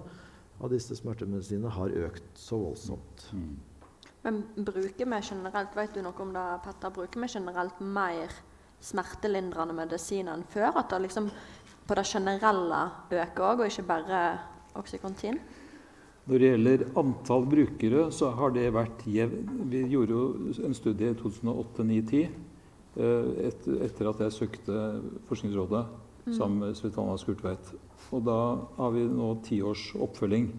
av 0.62 0.72
disse 0.72 0.96
smertemedisinene, 0.98 1.72
har 1.75 1.94
økt 2.07 2.38
så 2.38 2.59
voldsomt. 2.61 3.27
Mm. 3.35 3.57
Men 4.22 4.42
bruker 4.55 5.09
vi 5.11 5.20
generelt 5.27 5.75
vet 5.77 5.96
du 5.96 6.03
noe 6.05 6.22
om 6.22 6.31
det, 6.35 6.44
Petter, 6.64 6.94
bruker 6.94 7.25
vi 7.25 7.31
generelt 7.33 7.81
mer 7.83 8.31
smertelindrende 8.83 9.75
medisiner 9.75 10.37
enn 10.37 10.46
før? 10.46 10.70
At 10.79 10.92
det 10.92 11.03
liksom 11.09 11.29
på 11.88 11.98
det 11.98 12.07
generelle 12.07 12.85
øker 13.11 13.48
òg, 13.48 13.64
og 13.64 13.66
ikke 13.66 13.88
bare 13.88 14.22
oksykontin? 14.79 15.40
Når 16.31 16.38
det 16.38 16.53
gjelder 16.53 16.87
antall 17.03 17.48
brukere, 17.51 18.07
så 18.14 18.31
har 18.38 18.55
det 18.55 18.68
vært 18.75 19.03
jevn. 19.11 19.66
Vi 19.72 19.83
gjorde 19.90 20.14
jo 20.14 20.55
en 20.68 20.79
studie 20.79 21.11
i 21.11 21.18
2008-2010 21.18 22.29
Eh, 22.92 23.46
et, 23.48 23.68
etter 23.87 24.09
at 24.11 24.20
jeg 24.20 24.35
søkte 24.37 24.79
Forskningsrådet. 25.31 25.87
Sammen 26.31 26.61
med 26.63 26.77
Svetlana 26.79 27.17
Skurtveit. 27.21 27.73
Og 28.13 28.23
da 28.27 28.39
har 28.77 28.95
vi 28.95 29.07
nå 29.09 29.35
ti 29.47 29.63
års 29.65 29.91
oppfølging. 29.97 30.51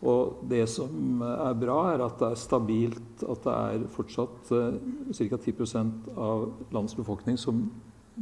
Og 0.00 0.40
det 0.48 0.62
som 0.72 1.20
er 1.26 1.56
bra, 1.60 1.76
er 1.92 2.02
at 2.06 2.16
det 2.22 2.30
er 2.32 2.40
stabilt, 2.40 3.20
at 3.20 3.44
det 3.44 3.56
er 3.74 3.86
fortsatt 3.92 4.52
uh, 4.56 4.78
ca. 5.12 5.36
10 5.36 5.56
av 6.16 6.46
landets 6.72 6.96
befolkning 6.96 7.36
som 7.40 7.66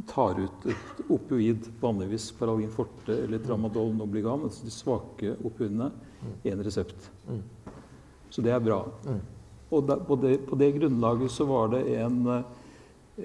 tar 0.07 0.39
ut 0.39 0.67
et 0.69 0.99
opioid, 1.11 1.69
vanligvis 1.81 2.29
Paralgin 2.39 2.71
forte 2.71 3.15
eller 3.15 3.41
Tramadol 3.43 3.93
Nobligan, 3.95 4.45
altså 4.47 4.67
de 4.67 4.73
svake 4.73 5.33
opioidene, 5.47 5.89
én 6.43 6.59
mm. 6.59 6.63
resept. 6.67 7.09
Mm. 7.27 7.41
Så 8.29 8.43
det 8.43 8.53
er 8.53 8.63
bra. 8.63 8.83
Mm. 9.07 9.21
Og 9.69 9.91
på, 10.07 10.17
det, 10.19 10.35
på, 10.49 10.59
det, 10.59 10.71
grunnlaget 10.77 11.31
så 11.31 11.47
var 11.47 11.71
det 11.73 11.83
en 11.95 12.19
uh, 12.27 12.58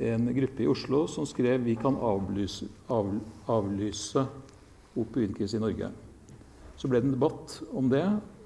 en 0.01 0.29
gruppe 0.35 0.65
i 0.65 0.69
Oslo 0.71 1.05
som 1.11 1.27
skrev 1.29 1.65
vi 1.67 1.77
kan 1.79 1.97
avlyse, 1.97 2.67
av, 2.93 3.11
avlyse 3.51 4.25
opioidkrise 4.99 5.59
i 5.59 5.63
Norge. 5.63 5.91
Så 6.79 6.91
ble 6.91 7.01
det 7.01 7.11
en 7.11 7.17
debatt 7.17 7.59
om 7.75 7.91
det, 7.91 8.05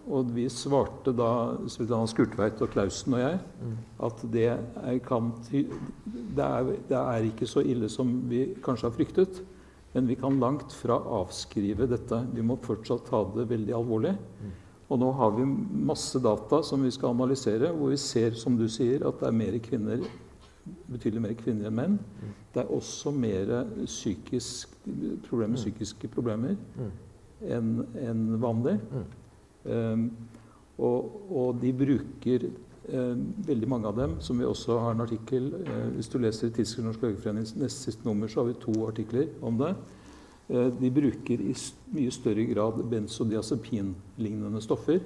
og 0.09 0.31
vi 0.33 0.47
svarte 0.53 1.13
da 1.17 1.31
Svetlana 1.69 2.09
Skurtveit 2.09 2.61
og 2.65 2.71
Klausen 2.73 3.17
og 3.17 3.21
jeg 3.21 3.41
at 4.07 4.23
det 4.33 4.47
er, 4.49 5.01
kan, 5.05 5.33
det, 5.53 5.67
er, 6.45 6.71
det 6.89 6.97
er, 6.97 7.27
ikke 7.29 7.49
så 7.49 7.61
ille 7.61 7.91
som 7.93 8.15
vi 8.31 8.47
kanskje 8.65 8.89
har 8.89 8.97
fryktet. 8.97 9.43
Men 9.93 10.09
vi 10.09 10.17
kan 10.21 10.39
langt 10.41 10.73
fra 10.77 10.97
avskrive 11.19 11.89
dette. 11.89 12.23
Vi 12.33 12.45
må 12.45 12.59
fortsatt 12.65 13.07
ta 13.09 13.23
det 13.35 13.49
veldig 13.51 13.77
alvorlig. 13.77 14.15
Og 14.89 15.01
nå 15.01 15.11
har 15.19 15.35
vi 15.37 15.45
masse 15.89 16.21
data 16.25 16.63
som 16.65 16.85
vi 16.85 16.93
skal 16.95 17.13
analysere, 17.13 17.73
hvor 17.77 17.93
vi 17.93 18.01
ser, 18.01 18.37
som 18.37 18.57
du 18.57 18.65
sier, 18.73 19.05
at 19.05 19.21
det 19.21 19.29
er 19.29 19.37
mer 19.37 19.59
kvinner 19.65 20.05
betydelig 20.89 21.23
mer 21.25 21.37
kvinner 21.39 21.69
enn 21.69 21.77
menn. 21.79 21.99
Mm. 21.99 22.33
Det 22.55 22.63
er 22.63 22.73
også 22.75 23.13
mer 23.15 23.53
psykisk, 23.85 24.73
problem, 25.29 25.55
mm. 25.55 25.61
psykiske 25.61 26.11
problemer 26.13 26.57
mm. 26.79 26.91
enn 27.55 27.75
en 28.03 28.25
vanlig. 28.43 28.79
Um, 29.65 30.11
og, 30.79 31.15
og, 31.29 31.57
de 31.61 31.73
bruker 31.75 32.45
um, 32.95 33.23
veldig 33.47 33.69
mange 33.69 33.91
av 33.91 33.97
dem, 33.99 34.17
som 34.23 34.39
vi 34.39 34.47
også 34.47 34.79
har 34.79 34.95
en 34.95 35.03
artikkel 35.03 35.51
uh, 35.59 35.89
Hvis 35.97 36.09
du 36.09 36.19
leser 36.23 36.53
Tidsskrift 36.55 36.87
Norsk 36.87 37.03
Legeforenings 37.03 37.57
neste 37.59 37.91
siste 37.91 38.07
nummer, 38.07 38.31
så 38.31 38.41
har 38.41 38.53
vi 38.53 38.61
to 38.63 38.87
artikler 38.87 39.27
om 39.43 39.59
det. 39.59 39.73
Uh, 40.49 40.69
de 40.79 40.91
bruker 40.95 41.43
i 41.43 41.55
mye 41.97 42.15
større 42.15 42.47
grad 42.53 42.79
benzodiazepin-lignende 42.91 44.63
stoffer. 44.63 45.03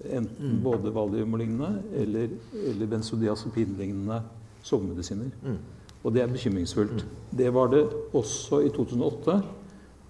Enten 0.00 0.54
mm. 0.54 0.62
både 0.64 0.94
valium-lignende 0.94 1.82
eller, 2.00 2.30
eller 2.70 2.86
benzodiazepinlignende 2.94 4.22
sovemedisiner. 4.66 5.30
Mm. 5.44 5.58
Og 6.00 6.14
det 6.14 6.22
er 6.22 6.32
bekymringsfullt. 6.32 7.02
Mm. 7.04 7.16
Det 7.38 7.50
var 7.54 7.72
det 7.72 7.82
også 8.16 8.62
i 8.64 8.70
2008. 8.74 9.40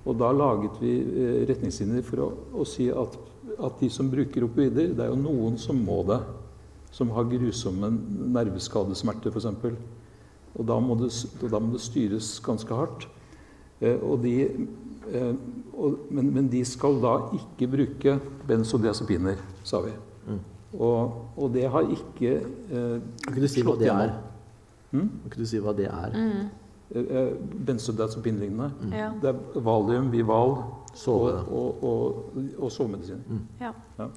Og 0.09 0.17
da 0.17 0.31
laget 0.33 0.79
vi 0.81 0.95
eh, 1.01 1.41
retningslinjer 1.51 2.05
for 2.07 2.25
å, 2.25 2.29
å 2.63 2.67
si 2.69 2.89
at, 2.89 3.17
at, 3.59 3.81
de 3.83 3.91
som 3.93 4.09
bruker 4.09 4.47
opioider 4.47 4.95
Det 4.97 5.05
er 5.05 5.11
jo 5.11 5.19
noen 5.21 5.59
som 5.61 5.77
må 5.77 6.01
det. 6.09 6.21
Som 6.95 7.13
har 7.15 7.29
grusomme 7.31 7.93
nerveskadesmerter, 8.35 9.31
f.eks. 9.31 9.75
Og 10.59 10.67
da 10.67 10.79
må, 10.83 10.97
det, 10.99 11.11
da 11.47 11.61
må 11.63 11.77
det 11.77 11.83
styres 11.85 12.33
ganske 12.43 12.75
hardt. 12.75 13.07
Eh, 13.81 13.99
og 14.03 14.25
de, 14.25 14.35
eh, 15.11 15.35
og, 15.75 16.01
men, 16.11 16.33
men, 16.35 16.49
de 16.51 16.65
skal 16.67 16.99
da 17.03 17.15
ikke 17.37 17.69
bruke 17.71 18.17
benzodiazepiner, 18.49 19.39
sa 19.65 19.83
vi. 19.85 19.95
Mm. 20.27 20.41
Og, 20.79 21.15
og, 21.37 21.47
det 21.55 21.69
har 21.71 21.87
ikke 21.87 22.35
eh, 22.41 22.99
Kan 23.25 23.33
ikke 23.33 23.47
du 23.47 23.51
si 23.51 23.65
hva 23.67 23.79
det 23.81 23.89
er? 23.91 24.13
Mm? 24.91 25.09
Kan 25.31 25.43
du 25.43 25.47
si 25.47 25.61
hva 25.63 25.75
det 25.77 25.87
er? 25.87 26.17
Mm. 26.17 26.49
Eh, 26.91 27.17
eh, 27.21 27.33
benzodiazepinlignende. 27.67 28.71
Mm. 28.83 28.93
Ja. 28.93 29.13
Det 29.23 29.31
er 29.31 29.63
valium, 29.63 30.11
Vival 30.13 30.57
Sove. 30.95 31.33
og, 31.47 31.85
og, 31.85 31.85
og, 31.85 32.45
og 32.59 32.73
sovemedisin. 32.73 33.23
Mm. 33.29 33.45
Ja. 33.61 33.73
Ja. 33.99 34.09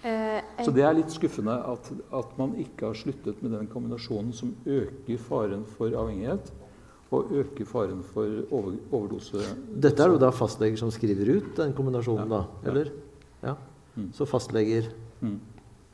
Eh, 0.00 0.64
Så 0.64 0.72
det 0.72 0.82
er 0.82 0.96
litt 0.96 1.12
skuffende 1.12 1.54
at, 1.68 1.90
at, 2.16 2.32
man 2.40 2.54
ikke 2.58 2.88
har 2.88 2.96
sluttet 2.96 3.42
med 3.44 3.52
den 3.52 3.68
kombinasjonen 3.68 4.32
som 4.32 4.54
øker 4.64 5.20
faren 5.20 5.66
for 5.76 5.92
avhengighet 5.92 6.50
og 7.10 7.34
øker 7.36 7.68
faren 7.68 8.00
for 8.06 8.40
over, 8.50 8.78
overdose. 8.92 9.44
Dette 9.82 10.02
er 10.02 10.14
jo 10.14 10.18
da 10.22 10.30
fastleger 10.32 10.78
som 10.80 10.90
skriver 10.94 11.34
ut 11.36 11.52
den 11.58 11.74
kombinasjonen, 11.76 12.30
da? 12.30 12.42
Eller? 12.64 12.90
Ja. 13.42 13.54
Mm. 13.96 14.08
Så 14.16 14.26
fastleger 14.30 14.88
mm. 15.20 15.38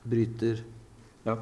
bryter 0.06 0.64
Ja. 1.26 1.36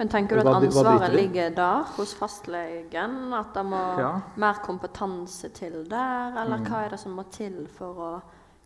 Men 0.00 0.08
tenker 0.08 0.38
du 0.38 0.48
at 0.48 0.62
ansvaret 0.62 1.12
ligger 1.12 1.50
der 1.52 1.88
hos 1.98 2.14
fastlegen? 2.16 3.34
At 3.36 3.52
det 3.52 3.64
må 3.68 3.80
ja. 4.00 4.12
mer 4.40 4.62
kompetanse 4.64 5.50
til 5.52 5.82
der? 5.90 6.32
Eller 6.40 6.62
mm. 6.62 6.68
hva 6.70 6.78
er 6.86 6.94
det 6.94 7.00
som 7.02 7.18
må 7.18 7.26
til 7.28 7.66
for 7.76 8.00
å 8.00 8.12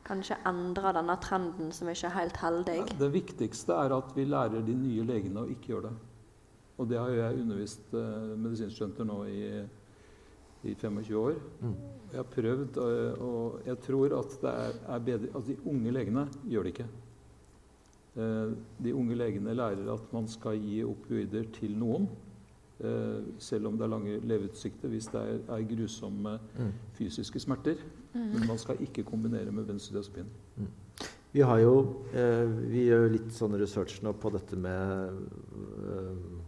kanskje 0.07 0.37
endre 0.47 0.92
denne 0.94 1.16
trenden 1.18 1.73
som 1.75 1.90
ikke 1.90 2.07
er 2.07 2.14
helt 2.20 2.38
heldig? 2.38 2.77
Det 3.01 3.11
viktigste 3.11 3.75
er 3.75 3.97
at 3.97 4.14
vi 4.14 4.29
lærer 4.31 4.62
de 4.62 4.77
nye 4.79 5.07
legene 5.09 5.42
å 5.42 5.51
ikke 5.51 5.73
gjøre 5.73 5.88
det. 5.88 5.97
Og 6.79 6.90
det 6.92 7.01
har 7.03 7.11
jeg 7.16 7.42
undervist 7.42 7.97
uh, 7.99 8.31
medisinstudenter 8.38 9.11
nå 9.11 9.18
i, 9.27 9.42
i 10.70 10.77
25 10.79 11.18
år. 11.18 11.40
Mm. 11.64 11.75
Jeg 12.12 12.20
har 12.20 12.31
prøvd, 12.37 12.79
og, 12.85 13.27
og 13.27 13.73
jeg 13.73 13.83
tror 13.88 14.20
at 14.20 14.38
det 14.44 14.55
er, 14.68 14.79
er 14.87 15.05
bedre 15.11 15.35
at 15.35 15.51
de 15.51 15.59
unge 15.66 15.99
legene 15.99 16.29
gjør 16.47 16.68
det 16.68 16.77
ikke. 16.77 16.88
Eh, 18.14 18.53
de 18.85 18.94
unge 18.94 19.16
legene 19.18 19.57
lærer 19.57 19.88
at 19.90 20.12
man 20.14 20.29
skal 20.31 20.61
gi 20.61 20.85
opioider 20.87 21.48
til 21.57 21.74
noen. 21.79 22.07
Eh, 22.79 23.35
selv 23.38 23.70
om 23.70 23.79
det 23.79 23.87
er 23.87 23.92
lange 23.92 24.20
leveutsikter 24.27 24.90
hvis 24.90 25.11
det 25.12 25.20
er, 25.22 25.42
er 25.57 25.66
grusomme 25.70 26.38
mm. 26.55 26.72
fysiske 26.98 27.42
smerter. 27.42 27.83
Mm. 28.14 28.31
Men 28.33 28.48
man 28.53 28.59
skal 28.59 28.83
ikke 28.83 29.07
kombinere 29.07 29.53
med 29.53 29.66
benzodiazepin. 29.66 30.31
Mm. 30.57 30.72
Vi 31.35 31.42
har 31.42 31.59
jo 31.59 31.74
eh, 32.14 32.46
vi 32.70 32.87
gjør 32.87 33.09
litt 33.16 33.31
sånn 33.35 33.59
research 33.59 33.98
nå 34.07 34.12
på 34.22 34.31
dette 34.35 34.59
med 34.59 35.16
eh, 35.90 36.42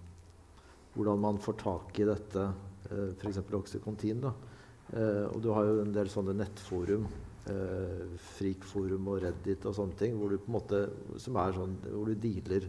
hvordan 0.95 1.19
man 1.21 1.41
får 1.43 1.57
tak 1.61 1.99
i 1.99 2.07
dette, 2.07 2.45
eh, 2.91 3.09
f.eks. 3.19 3.43
Oxycontin. 3.59 4.23
Da. 4.23 4.33
Eh, 4.95 5.25
og 5.33 5.41
du 5.43 5.51
har 5.51 5.67
jo 5.67 5.81
en 5.83 5.95
del 5.95 6.11
sånne 6.13 6.37
nettforum 6.39 7.09
eh, 7.53 8.17
Frikforum 8.37 9.11
og 9.13 9.23
Reddit 9.25 9.67
og 9.69 9.77
sånne 9.77 9.99
ting, 9.99 10.17
hvor 10.19 10.33
du 10.33 10.39
på 10.41 10.51
en 10.51 10.57
måte, 10.59 10.83
som 11.23 11.39
er 11.43 11.57
sånn, 11.57 11.77
hvor 11.89 12.11
du 12.11 12.19
dealer 12.21 12.69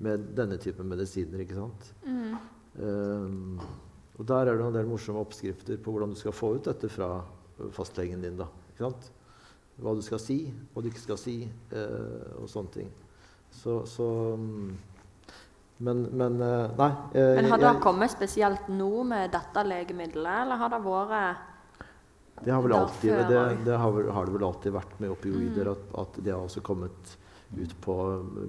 med 0.00 0.30
denne 0.36 0.58
typen 0.60 0.88
medisiner. 0.88 1.42
ikke 1.44 1.58
sant? 1.58 1.92
Mm. 2.06 2.34
Um, 2.80 3.60
og 4.20 4.26
Der 4.28 4.50
er 4.50 4.56
det 4.56 4.66
en 4.66 4.76
del 4.76 4.88
morsomme 4.88 5.20
oppskrifter 5.20 5.80
på 5.80 5.92
hvordan 5.92 6.12
du 6.12 6.18
skal 6.20 6.36
få 6.36 6.54
ut 6.56 6.68
dette 6.68 6.88
fra 6.92 7.22
fastlegen 7.72 8.22
din. 8.22 8.36
da, 8.36 8.46
ikke 8.72 8.86
sant? 8.88 9.10
Hva 9.80 9.94
du 9.96 10.02
skal 10.04 10.20
si, 10.20 10.42
hva 10.72 10.82
du 10.82 10.90
ikke 10.90 11.00
skal 11.00 11.18
si, 11.20 11.36
eh, 11.72 12.36
og 12.36 12.48
sånne 12.52 12.74
ting. 12.74 12.90
Så, 13.50 13.80
så 13.88 14.06
um, 14.36 14.76
men, 15.80 16.02
men 16.12 16.36
uh, 16.42 16.68
Nei. 16.76 16.90
Eh, 17.16 17.36
men 17.40 17.48
Har 17.50 17.62
det 17.62 17.70
kommet 17.80 18.12
spesielt 18.12 18.68
nå 18.68 19.04
med 19.08 19.32
dette 19.32 19.64
legemiddelet, 19.64 20.42
eller 20.44 20.60
har 20.60 20.74
det 20.74 20.82
vært 20.84 21.46
det 22.44 22.52
har, 22.52 22.70
alltid, 22.70 23.12
det, 23.28 23.40
det 23.64 23.76
har, 23.76 24.04
har, 24.16 24.26
det 24.26 24.32
vel 24.32 24.44
alltid 24.46 24.72
vært 24.72 24.94
med 25.02 25.12
opioider, 25.12 25.68
mm. 25.68 25.72
at, 25.72 25.98
at 26.02 26.22
det 26.24 26.32
har 26.32 26.44
også 26.44 26.62
kommet 26.64 27.16
ut 27.58 27.74
på 27.82 27.96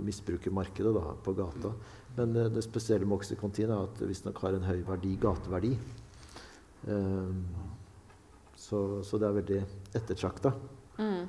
misbrukermarkedet, 0.05 0.93
da, 0.95 1.15
på 1.23 1.33
gata. 1.35 1.73
Men 2.15 2.33
det, 2.35 2.49
det 2.55 2.63
spesielle 2.63 3.07
med 3.07 3.17
Oxycontin 3.19 3.71
er 3.71 3.85
at 3.87 3.99
det 3.99 4.07
visstnok 4.09 4.39
har 4.43 4.55
en 4.55 4.67
høy 4.67 4.81
verdi, 4.87 5.15
gateverdi. 5.19 5.73
Um, 6.87 7.45
så, 8.55 9.01
så, 9.03 9.19
det 9.19 9.27
er 9.27 9.37
veldig 9.39 9.61
ettertrakta. 9.97 10.53
Mm. 10.99 11.27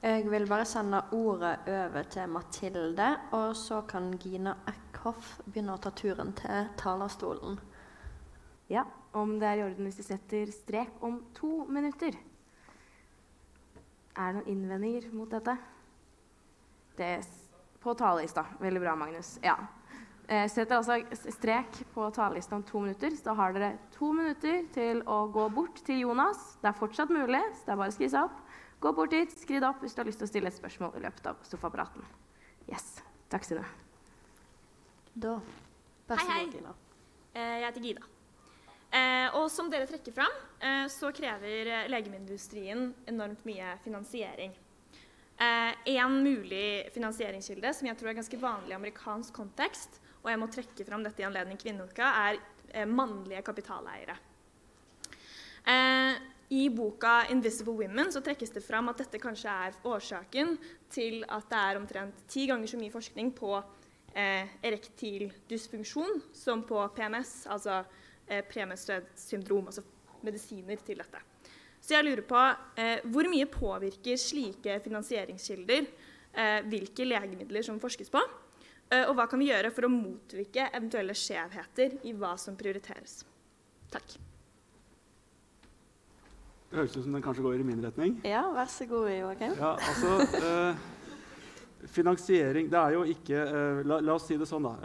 Jeg 0.00 0.30
vil 0.32 0.46
bare 0.48 0.64
sende 0.64 1.02
ordet 1.12 1.56
over 1.68 2.06
til 2.12 2.30
Mathilde, 2.32 3.08
og 3.36 3.56
så 3.56 3.82
kan 3.88 4.12
Gina 4.20 4.54
Eckhoff 4.70 5.38
begynne 5.44 5.76
å 5.76 5.82
ta 5.82 5.92
turen 5.96 6.32
til 6.38 6.70
talerstolen. 6.80 7.58
Ja, 8.70 8.86
om 9.16 9.38
det 9.40 9.48
er 9.48 9.60
i 9.60 9.64
orden 9.66 9.86
hvis 9.88 9.98
vi 10.00 10.06
setter 10.06 10.52
strek 10.54 11.00
om 11.06 11.20
to 11.34 11.64
minutter. 11.68 12.14
Er 14.20 14.32
det 14.32 14.40
noen 14.40 14.50
innvendinger 14.52 15.10
mot 15.16 15.30
dette? 15.32 15.54
Det 16.98 17.06
er 17.16 17.28
på 17.80 17.94
talerlista. 17.96 18.44
Veldig 18.60 18.82
bra, 18.82 18.94
Magnus. 18.98 19.38
Ja. 19.44 19.54
Eh, 20.30 20.44
setter 20.52 20.76
altså 20.78 20.98
strek 21.32 21.80
på 21.94 22.06
talerlista 22.14 22.54
om 22.58 22.62
to 22.68 22.82
minutter. 22.84 23.14
Så 23.16 23.24
da 23.30 23.34
har 23.38 23.54
dere 23.56 23.72
to 23.96 24.12
minutter 24.14 24.66
til 24.74 25.00
å 25.10 25.22
gå 25.32 25.46
bort 25.54 25.80
til 25.86 26.02
Jonas. 26.04 26.56
Det 26.60 26.70
er 26.70 26.76
fortsatt 26.78 27.10
mulig, 27.14 27.40
så 27.56 27.64
det 27.70 27.74
er 27.74 27.80
bare 27.80 27.94
å 27.94 27.96
skrive 27.96 28.12
seg 28.12 28.28
opp. 28.28 28.42
Gå 28.80 28.92
bort 28.96 29.10
dit, 29.12 29.32
skriv 29.42 29.64
opp 29.66 29.80
hvis 29.84 29.96
du 29.96 30.00
har 30.02 30.08
lyst 30.08 30.20
til 30.22 30.28
å 30.28 30.30
stille 30.30 30.52
et 30.52 30.56
spørsmål 30.56 30.94
i 31.00 31.02
løpet 31.06 31.26
av 31.32 31.40
sofapraten. 31.48 32.04
Yes. 32.70 33.00
Takk, 33.32 33.44
Synne. 33.48 33.64
Da. 35.20 35.34
Vær 36.08 36.20
så 36.20 36.28
Hei, 36.28 36.36
hei. 36.38 36.46
god, 36.46 36.54
Gina. 36.60 36.74
Eh, 37.34 37.56
Jeg 37.60 37.66
heter 37.66 37.80
Gida. 37.88 38.06
Eh, 38.90 39.28
og 39.38 39.46
som 39.54 39.68
dere 39.70 39.86
trekker 39.86 40.14
fram, 40.14 40.32
eh, 40.58 40.86
så 40.90 41.12
krever 41.14 41.68
eh, 41.70 41.88
legemiddelindustrien 41.92 42.88
enormt 43.06 43.44
mye 43.46 43.76
finansiering. 43.84 44.56
Eh, 45.40 45.76
en 45.94 46.16
mulig 46.24 46.90
finansieringskilde 46.92 47.70
som 47.74 47.86
jeg 47.86 47.96
tror 48.00 48.10
er 48.10 48.18
ganske 48.18 48.40
vanlig 48.40 48.74
i 48.74 48.76
amerikansk 48.80 49.36
kontekst, 49.38 50.00
og 50.20 50.28
jeg 50.32 50.40
må 50.42 50.50
trekke 50.52 50.84
fram 50.84 51.06
dette 51.06 51.22
i 51.22 51.28
anledning 51.28 51.60
kvinneuka, 51.60 52.10
er 52.26 52.40
eh, 52.74 52.84
mannlige 52.84 53.44
kapitaleiere. 53.46 54.18
Eh, 55.64 56.18
I 56.50 56.68
boka 56.74 57.26
'Invisible 57.30 57.78
Women' 57.78 58.10
så 58.10 58.20
trekkes 58.20 58.50
det 58.50 58.64
fram 58.66 58.88
at 58.90 58.98
dette 58.98 59.22
kanskje 59.22 59.48
er 59.48 59.76
årsaken 59.86 60.58
til 60.90 61.24
at 61.28 61.46
det 61.48 61.58
er 61.58 61.78
omtrent 61.78 62.26
ti 62.26 62.46
ganger 62.50 62.66
så 62.66 62.76
mye 62.76 62.90
forskning 62.90 63.30
på 63.32 63.54
eh, 64.14 64.48
erektil 64.62 65.30
dysfunksjon 65.48 66.22
som 66.34 66.64
på 66.66 66.88
PMS, 66.96 67.46
altså 67.46 67.84
eh, 68.30 68.44
premenstruelt 68.46 69.10
syndrom, 69.18 69.66
altså 69.66 69.84
medisiner 70.24 70.80
til 70.86 71.02
dette. 71.02 71.20
Så 71.80 71.96
jeg 71.96 72.06
lurer 72.06 72.24
på 72.28 72.40
eh, 72.80 73.00
hvor 73.10 73.28
mye 73.32 73.48
påvirker 73.50 74.20
slike 74.20 74.78
finansieringskilder 74.84 75.82
eh, 75.82 76.60
hvilke 76.68 77.06
legemidler 77.08 77.64
som 77.66 77.80
forskes 77.80 78.12
på, 78.12 78.22
eh, 78.92 79.06
og 79.06 79.14
hva 79.18 79.26
kan 79.30 79.40
vi 79.40 79.48
gjøre 79.50 79.72
for 79.74 79.88
å 79.88 79.92
motvirke 79.92 80.68
eventuelle 80.70 81.16
skjevheter 81.16 82.00
i 82.06 82.14
hva 82.16 82.34
som 82.40 82.58
prioriteres? 82.60 83.22
Takk. 83.90 84.18
Det 86.70 86.78
høres 86.78 86.94
ut 86.94 87.02
som 87.02 87.14
den 87.16 87.24
kanskje 87.24 87.42
går 87.42 87.62
i 87.64 87.66
min 87.66 87.80
retning. 87.82 88.20
Ja, 88.28 88.44
vær 88.54 88.68
så 88.70 88.86
god, 88.86 89.08
Joakim. 89.10 89.56
Ja, 89.58 89.74
altså 89.74 90.42
eh, 90.44 90.88
Finansiering 91.90 92.68
Det 92.70 92.76
er 92.76 92.92
jo 92.92 93.06
ikke 93.08 93.38
eh, 93.40 93.80
la, 93.88 93.98
la 94.04 94.14
oss 94.14 94.28
si 94.28 94.36
det 94.38 94.46
sånn, 94.46 94.68
da. 94.68 94.76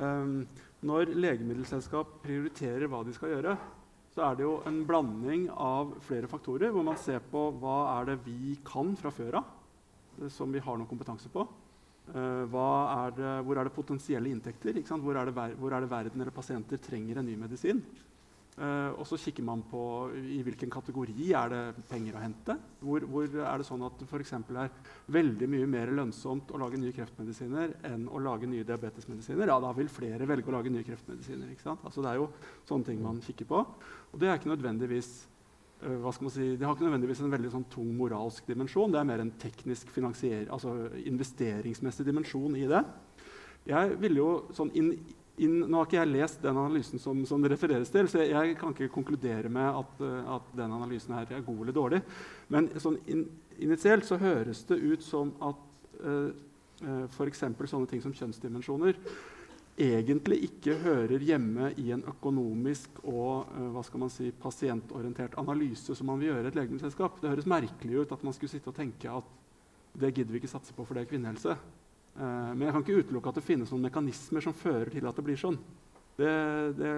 Når 0.86 1.16
legemiddelselskap 1.18 2.20
prioriterer 2.22 2.86
hva 2.92 3.02
de 3.06 3.14
skal 3.16 3.32
gjøre, 3.34 3.56
så 4.14 4.24
er 4.28 4.38
det 4.38 4.46
jo 4.46 4.56
en 4.70 4.84
blanding 4.88 5.48
av 5.52 5.96
flere 6.06 6.30
faktorer, 6.32 6.70
hvor 6.72 6.86
man 6.86 7.00
ser 7.02 7.24
på 7.32 7.48
hva 7.60 7.78
er 7.98 8.12
det 8.12 8.20
vi 8.28 8.54
kan 8.68 8.94
fra 9.00 9.12
før 9.12 9.40
av, 9.42 9.54
eh, 10.22 10.30
som 10.32 10.54
vi 10.54 10.62
har 10.64 10.78
noe 10.78 10.90
kompetanse 10.90 11.32
på. 11.34 11.48
Hva 12.06 12.70
er 13.08 13.14
det, 13.18 13.30
hvor 13.48 13.58
er 13.58 13.66
det 13.66 13.74
potensielle 13.74 14.30
inntekter? 14.30 14.78
Hvor, 15.02 15.18
er 15.18 15.32
ver- 15.34 15.56
hvor 15.58 15.74
er 15.74 15.82
det 15.82 15.90
verden 15.90 16.22
eller 16.22 16.36
pasienter 16.36 16.78
trenger 16.78 17.18
en 17.18 17.26
ny 17.26 17.34
medisin? 17.36 17.80
Eh, 18.56 18.92
og 18.96 19.04
så 19.04 19.18
kikker 19.20 19.44
man 19.44 19.66
på 19.68 19.82
i 20.16 20.38
hvilken 20.46 20.70
kategori 20.72 21.26
er 21.36 21.50
det 21.52 21.86
penger 21.90 22.16
å 22.16 22.22
hente. 22.24 22.56
Hvor, 22.80 23.04
hvor 23.12 23.28
er 23.28 23.60
det 23.60 23.68
sånn 23.68 23.84
at 23.84 23.98
det 24.00 24.08
f.eks. 24.08 24.32
er 24.32 24.72
veldig 25.12 25.50
mye 25.52 25.68
mer 25.68 25.92
lønnsomt 25.98 26.54
å 26.56 26.62
lage 26.62 26.80
nye 26.80 26.96
kreftmedisiner 26.96 27.76
enn 27.90 28.06
å 28.08 28.22
lage 28.24 28.48
nye 28.48 28.64
diabetesmedisiner? 28.68 29.52
Ja, 29.52 29.60
da 29.60 29.74
vil 29.76 29.92
flere 29.92 30.30
velge 30.30 30.48
å 30.52 30.56
lage 30.56 30.72
nye 30.72 30.88
kreftmedisiner. 30.88 31.52
ikke 31.52 31.68
sant? 31.68 31.84
Altså, 31.84 32.06
det 32.06 32.14
er 32.14 32.22
jo 32.22 32.30
sånne 32.70 32.92
ting 32.92 33.04
man 33.04 33.20
kikker 33.26 33.50
på. 33.50 33.60
Og 34.14 34.24
det 34.24 34.32
er 34.32 34.40
ikke 34.40 34.54
nødvendigvis 34.54 35.12
eh, 35.84 36.00
hva 36.00 36.16
skal 36.16 36.30
man 36.30 36.36
si, 36.38 36.48
Det 36.56 36.64
har 36.64 36.80
ikke 36.80 36.88
nødvendigvis 36.88 37.26
en 37.26 37.36
veldig 37.36 37.54
sånn 37.58 37.68
tung 37.76 37.92
moralsk 38.00 38.48
dimensjon. 38.48 38.96
Det 38.96 39.04
er 39.04 39.12
mer 39.12 39.26
en 39.26 39.36
teknisk 39.42 39.92
altså 40.00 40.78
investeringsmessig 41.04 42.08
dimensjon 42.08 42.56
i 42.56 42.70
det. 42.72 42.86
Jeg 43.68 44.00
ville 44.00 44.22
jo 44.22 44.32
sånn 44.56 44.72
inn, 44.80 44.94
inn, 45.38 45.60
Nå 45.66 45.78
har 45.80 45.90
ikke 45.90 46.00
jeg 46.00 46.12
lest 46.14 46.42
den 46.44 46.58
analysen 46.58 47.02
som, 47.02 47.22
som 47.28 47.44
det 47.44 47.52
refereres 47.54 47.92
til, 47.94 48.10
så 48.10 48.22
jeg, 48.22 48.32
jeg 48.34 48.58
kan 48.60 48.74
ikke 48.76 48.94
konkludere 48.94 49.52
med 49.52 49.82
at, 49.82 50.02
eh, 50.06 50.34
at 50.38 50.50
den 50.58 50.76
analysen 50.78 51.16
her 51.18 51.30
er 51.30 51.46
god 51.46 51.62
eller 51.66 51.78
dårlig. 51.78 52.02
Men 52.54 52.72
sånn 52.82 53.00
in, 53.12 53.28
initielt 53.60 54.08
så 54.08 54.20
høres 54.22 54.66
det 54.70 54.82
ut 54.82 55.06
som 55.06 55.34
at 55.44 55.64
uh, 56.04 56.30
uh, 56.84 57.06
f.eks. 57.08 57.46
sånne 57.46 57.90
ting 57.90 58.04
som 58.04 58.14
kjønnsdimensjoner 58.16 59.00
egentlig 59.76 60.38
ikke 60.48 60.78
hører 60.80 61.24
hjemme 61.24 61.72
i 61.82 61.90
en 61.92 62.04
økonomisk 62.08 63.02
og 63.04 63.50
eh, 63.52 63.72
hva 63.76 63.84
skal 63.84 64.06
man 64.06 64.12
si, 64.14 64.30
pasientorientert 64.32 65.36
analyse 65.42 65.96
som 65.98 66.08
man 66.08 66.22
vil 66.22 66.32
gjøre 66.32 66.48
i 66.48 66.52
et 66.54 66.60
legemiddelselskap. 66.60 67.20
Det 67.20 67.32
høres 67.34 67.50
merkelig 67.50 68.06
ut 68.06 68.14
at 68.16 68.24
man 68.24 68.36
skulle 68.36 68.54
sitte 68.54 68.72
og 68.72 68.78
tenke 68.78 69.12
at 69.12 69.34
det 69.96 70.14
gidder 70.16 70.36
vi 70.36 70.42
ikke 70.42 70.52
satse 70.52 70.76
på, 70.76 70.84
for 70.84 70.96
det 70.96 71.06
er 71.06 71.12
kvinnehelse. 71.12 71.58
Eh, 72.16 72.52
men 72.56 72.68
jeg 72.68 72.76
kan 72.76 72.86
ikke 72.86 73.00
utelukke 73.04 73.32
at 73.32 73.40
det 73.40 73.46
finnes 73.46 73.72
noen 73.74 73.88
mekanismer 73.90 74.44
som 74.44 74.56
fører 74.56 74.94
til 74.94 75.08
at 75.08 75.18
det 75.18 75.26
blir 75.26 75.40
sånn. 75.40 75.58
Det, 76.16 76.32
det 76.78 76.92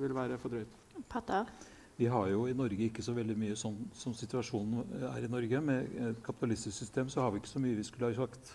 vil 0.00 0.14
være 0.16 0.38
for 0.42 0.50
drøyt. 0.50 0.80
Patter? 1.10 1.52
Vi 2.00 2.08
har 2.08 2.30
jo 2.32 2.46
i 2.48 2.56
Norge 2.56 2.86
ikke 2.88 3.04
så 3.04 3.12
veldig 3.14 3.36
mye 3.38 3.56
sånn 3.60 3.76
som 3.94 4.14
situasjonen 4.16 5.04
er 5.12 5.26
i 5.26 5.30
Norge. 5.30 5.60
Med 5.62 5.90
et 6.00 6.22
kapitalistisk 6.24 6.78
system 6.78 7.10
så 7.12 7.20
har 7.22 7.34
vi 7.34 7.42
ikke 7.42 7.52
så 7.52 7.60
mye 7.62 7.76
vi 7.76 7.84
skulle 7.84 8.08
ha 8.08 8.16
sagt. 8.16 8.54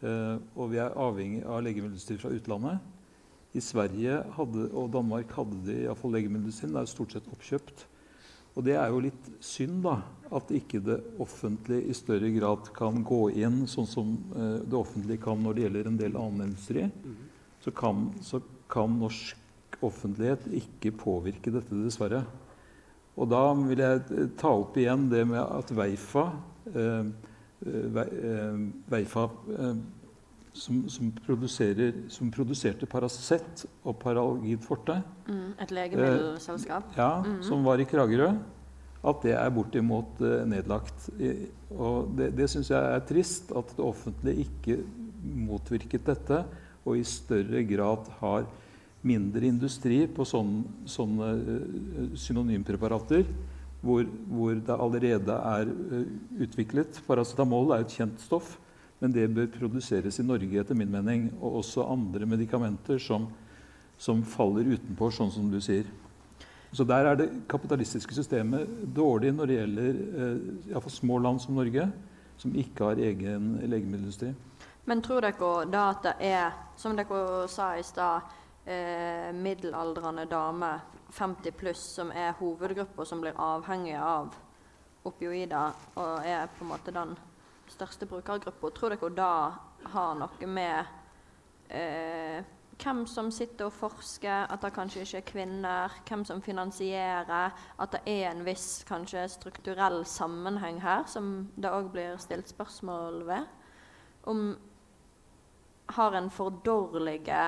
Uh, 0.00 0.40
og 0.56 0.70
vi 0.72 0.78
er 0.80 0.96
avhengig 0.96 1.42
av 1.44 1.60
legemiddelutstyr 1.66 2.22
fra 2.22 2.32
utlandet. 2.32 2.80
I 3.52 3.60
Sverige 3.60 4.22
hadde, 4.32 4.64
og 4.72 4.88
Danmark 4.94 5.34
hadde 5.36 5.58
de 5.66 5.76
iallfall 5.82 6.16
legemiddelutstyr. 6.16 6.72
Det 6.72 6.80
er 6.80 6.88
stort 6.88 7.12
sett 7.12 7.28
oppkjøpt. 7.34 7.84
Og 8.56 8.64
det 8.66 8.76
er 8.76 8.90
jo 8.90 9.02
litt 9.04 9.28
synd 9.44 9.84
da, 9.84 10.00
at 10.34 10.50
ikke 10.54 10.80
det 10.84 10.98
offentlige 11.22 11.90
i 11.90 11.96
større 11.96 12.30
grad 12.34 12.70
kan 12.74 13.02
gå 13.06 13.22
inn, 13.42 13.64
sånn 13.70 13.88
som 13.88 14.14
eh, 14.34 14.58
det 14.62 14.78
offentlige 14.78 15.22
kan 15.24 15.42
når 15.42 15.56
det 15.56 15.64
gjelder 15.66 15.90
en 15.90 16.00
del 16.00 16.18
annen 16.18 16.50
industri. 16.50 16.86
Så 17.62 17.72
kan, 17.76 18.08
så 18.24 18.40
kan 18.70 18.94
norsk 19.00 19.80
offentlighet 19.84 20.46
ikke 20.60 20.94
påvirke 20.98 21.52
dette, 21.54 21.74
dessverre. 21.84 22.22
Og 23.20 23.28
da 23.30 23.42
vil 23.58 23.82
jeg 23.82 24.02
eh, 24.16 24.30
ta 24.40 24.52
opp 24.62 24.78
igjen 24.80 25.08
det 25.12 25.24
med 25.30 25.42
at 25.42 25.72
Veifa 25.76 26.26
eh, 26.74 27.10
eh, 27.66 28.60
Veifa 28.90 29.26
eh, 29.56 29.74
som, 30.52 30.88
som, 30.88 31.12
som 32.08 32.30
produserte 32.34 32.86
Paracet 32.90 33.66
og 33.84 33.98
Paralgid 34.02 34.62
forte, 34.66 35.02
Mm, 35.28 35.52
et 35.60 35.70
legemiddelselskap? 35.70 36.96
ja, 36.96 37.22
Mhm. 37.22 37.42
som 37.42 37.62
var 37.64 37.78
i 37.80 37.84
Kragerø, 37.84 38.32
at 39.04 39.22
det 39.22 39.32
er 39.32 39.50
bortimot 39.50 40.20
eh, 40.20 40.44
nedlagt. 40.46 41.08
I, 41.20 41.48
og 41.70 42.16
det, 42.16 42.34
det 42.36 42.50
syns 42.50 42.68
jeg 42.70 42.82
er 42.94 43.00
trist, 43.06 43.52
at 43.56 43.68
det 43.76 43.84
offentlige 43.84 44.44
ikke 44.46 44.82
motvirket 45.24 46.04
dette 46.04 46.44
og 46.84 46.96
i 46.96 47.04
større 47.04 47.62
grad 47.68 48.08
har 48.20 48.46
mindre 49.02 49.46
industri 49.48 50.06
på 50.06 50.24
sånne, 50.28 50.64
sånne 50.84 51.28
eh, 51.30 52.16
synonympreparater 52.16 53.24
hvor, 53.82 54.04
hvor 54.28 54.52
det 54.54 54.76
allerede 54.76 55.32
er 55.32 55.70
eh, 55.70 56.42
utviklet. 56.44 57.00
Paracetamol 57.06 57.72
er 57.72 57.80
et 57.86 57.94
kjent 57.96 58.20
stoff, 58.20 58.58
men 59.00 59.12
det 59.12 59.30
bør 59.32 59.48
produseres 59.54 60.20
i 60.20 60.26
Norge 60.26 60.60
etter 60.60 60.76
min 60.76 60.92
mening. 60.92 61.30
Og 61.40 61.62
også 61.62 61.86
andre 61.88 62.28
medikamenter 62.28 63.00
som, 63.00 63.26
som 63.98 64.20
faller 64.28 64.68
utenpå, 64.76 65.08
sånn 65.12 65.32
som 65.32 65.48
du 65.52 65.58
sier. 65.64 65.88
Så 66.72 66.84
der 66.86 67.08
er 67.08 67.16
det 67.18 67.30
kapitalistiske 67.50 68.14
systemet 68.14 68.68
dårlig 68.94 69.32
når 69.34 69.50
det 69.50 69.56
gjelder 69.56 69.96
eh, 70.76 70.90
små 70.92 71.18
land 71.18 71.40
som 71.42 71.56
Norge, 71.58 71.88
som 72.38 72.54
ikke 72.54 72.92
har 72.92 73.00
egen 73.02 73.56
legemiddelindustri. 73.64 74.34
Men 74.86 75.02
tror 75.02 75.24
dere 75.24 75.50
da 75.70 75.88
at 75.90 76.04
det 76.06 76.14
er, 76.30 76.52
som 76.78 76.94
dere 76.96 77.48
sa 77.50 77.72
i 77.78 77.82
stad, 77.84 78.36
eh, 78.64 79.32
middelaldrende 79.34 80.28
damer 80.30 80.84
50 81.10 81.56
pluss 81.58 81.82
som 81.96 82.12
er 82.14 82.36
hovedgruppa 82.38 83.04
som 83.04 83.20
blir 83.24 83.34
avhengig 83.34 83.96
av 83.98 84.30
opioider, 85.08 85.74
og 85.96 86.26
er 86.26 86.46
på 86.54 86.64
en 86.64 86.70
måte 86.70 86.94
den 86.94 87.16
største 87.72 88.08
brukergruppa? 88.10 88.70
Tror 88.74 88.94
dere 88.94 89.10
da 89.16 89.34
har 89.94 90.16
noe 90.18 90.48
med 90.50 90.90
eh, 91.70 92.40
hvem 92.80 93.04
som 93.08 93.28
sitter 93.32 93.68
og 93.68 93.76
forsker, 93.76 94.46
at 94.48 94.62
det 94.64 94.72
kanskje 94.74 95.04
ikke 95.04 95.20
er 95.20 95.28
kvinner, 95.28 95.96
hvem 96.08 96.24
som 96.24 96.42
finansierer, 96.42 97.52
at 97.52 97.92
det 97.94 98.00
er 98.08 98.30
en 98.30 98.44
viss 98.46 98.82
kanskje 98.88 99.26
strukturell 99.28 100.02
sammenheng 100.08 100.80
her, 100.82 101.04
som 101.06 101.50
det 101.56 101.72
òg 101.72 101.90
blir 101.92 102.20
stilt 102.22 102.48
spørsmål 102.48 103.24
ved? 103.28 103.48
Om 104.30 104.44
har 105.90 106.14
en 106.14 106.30
for 106.30 106.50
dårlige 106.64 107.42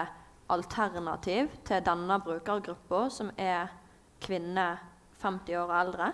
alternativ 0.52 1.48
til 1.64 1.84
denne 1.86 2.18
brukergruppa, 2.20 3.06
som 3.10 3.30
er 3.38 3.70
kvinner 4.20 4.82
50 5.22 5.56
år 5.56 5.70
og 5.70 5.80
eldre? 5.80 6.12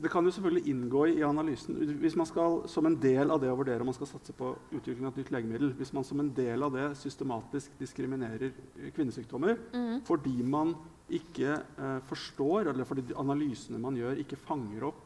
Det 0.00 0.10
kan 0.12 0.24
jo 0.24 0.32
selvfølgelig 0.34 0.72
inngå 0.72 1.04
i 1.12 1.22
analysen 1.26 1.76
hvis 2.00 2.16
man 2.18 2.28
skal, 2.28 2.60
som 2.70 2.86
en 2.88 2.96
del 3.00 3.30
av 3.32 3.40
det 3.42 3.50
å 3.52 3.58
vurdere 3.58 3.84
om 3.84 3.90
man 3.90 3.96
skal 3.96 4.10
satse 4.10 4.34
på 4.36 4.52
utvikling 4.70 5.06
av 5.06 5.12
et 5.12 5.22
nytt 5.22 5.32
legemiddel. 5.34 5.74
Hvis 5.78 5.92
man 5.96 6.06
som 6.06 6.22
en 6.22 6.32
del 6.36 6.66
av 6.66 6.74
det 6.76 6.86
systematisk 7.00 7.76
diskriminerer 7.80 8.52
kvinnesykdommer 8.96 9.56
mm. 9.72 10.02
fordi 10.08 10.36
man 10.42 10.74
ikke 11.10 11.56
eh, 11.58 11.96
forstår, 12.06 12.70
eller 12.70 12.86
fordi 12.86 13.08
analysene 13.18 13.80
man 13.82 13.98
gjør, 13.98 14.20
ikke 14.22 14.38
fanger 14.38 14.90
opp 14.90 15.00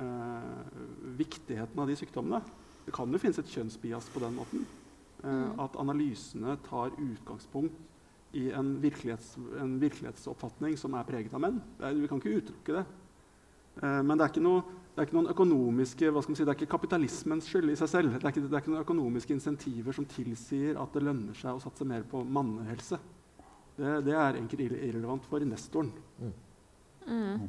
eh, 0.00 0.80
viktigheten 1.20 1.82
av 1.82 1.90
de 1.90 1.98
sykdommene. 1.98 2.42
Det 2.86 2.94
kan 2.94 3.10
jo 3.10 3.20
finnes 3.22 3.38
et 3.42 3.54
kjønnsbias 3.54 4.10
på 4.14 4.22
den 4.22 4.36
måten. 4.38 4.66
Eh, 4.66 4.84
Mm. 5.26 5.58
At 5.60 5.76
analysene 5.80 6.56
tar 6.68 6.92
utgangspunkt 7.00 7.74
i 8.36 8.50
en, 8.52 8.76
virkelighets, 8.82 9.36
en 9.60 9.78
virkelighetsoppfatning 9.80 10.76
som 10.78 10.94
er 10.94 11.06
preget 11.08 11.34
av 11.34 11.42
menn. 11.42 11.60
Det 11.80 11.94
vi 11.96 12.10
kan 12.10 12.20
ikke 12.20 12.40
utelukke 12.42 12.76
det. 12.78 12.84
Eh, 13.82 14.00
men 14.02 14.16
det 14.16 14.26
er 14.26 14.32
ikke, 14.32 14.44
noe, 14.44 14.64
det 14.94 15.02
er 15.02 15.08
ikke 15.08 15.18
noen 15.18 15.32
økonomiske, 15.32 16.10
hva 16.10 16.22
skal 16.24 16.32
man 16.32 16.40
si, 16.40 16.46
det 16.46 16.54
er 16.54 16.58
ikke 16.60 16.72
kapitalismens 16.76 17.50
skyld 17.50 17.72
i 17.72 17.78
seg 17.78 17.92
selv. 17.92 18.16
Det 18.16 18.24
er 18.24 18.34
ikke, 18.34 18.46
det 18.46 18.54
er 18.56 18.64
ikke 18.64 18.74
noen 18.74 18.86
økonomiske 18.86 19.36
insentiver 19.36 19.96
som 19.96 20.08
tilsier 20.10 20.80
at 20.80 20.96
det 20.96 21.04
lønner 21.04 21.36
seg 21.36 21.56
å 21.56 21.62
satse 21.62 21.88
mer 21.88 22.06
på 22.08 22.24
mannehelse. 22.24 23.00
Det, 23.76 23.96
det 24.06 24.14
er 24.16 24.38
egentlig 24.38 24.70
irrelevant 24.72 25.26
for 25.28 25.44
investoren. 25.44 25.92
Mm. 27.06 27.42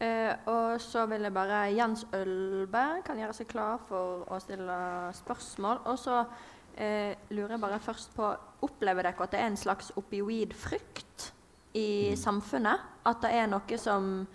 Eh, 0.00 0.32
og 0.52 0.80
så 0.80 1.06
vil 1.08 1.24
jeg 1.24 1.32
bare 1.32 1.60
Jens 1.72 2.02
Ølberg 2.16 3.04
kan 3.06 3.20
gjøre 3.20 3.36
seg 3.36 3.48
klar 3.48 3.80
for 3.88 4.26
å 4.32 4.40
stille 4.42 4.76
spørsmål. 5.16 5.84
Og 5.92 6.00
så 6.00 6.18
eh, 6.76 7.12
lurer 7.32 7.56
jeg 7.56 7.64
bare 7.64 7.80
først 7.84 8.16
på 8.16 8.32
Opplever 8.66 9.06
dere 9.06 9.24
at 9.24 9.32
det 9.32 9.40
er 9.40 9.50
en 9.52 9.60
slags 9.60 9.92
opioidfrykt 9.96 11.30
i 11.76 12.16
samfunnet? 12.16 12.84
At 13.08 13.20
det 13.24 13.32
er 13.36 13.48
noe 13.52 13.80
som 13.80 14.26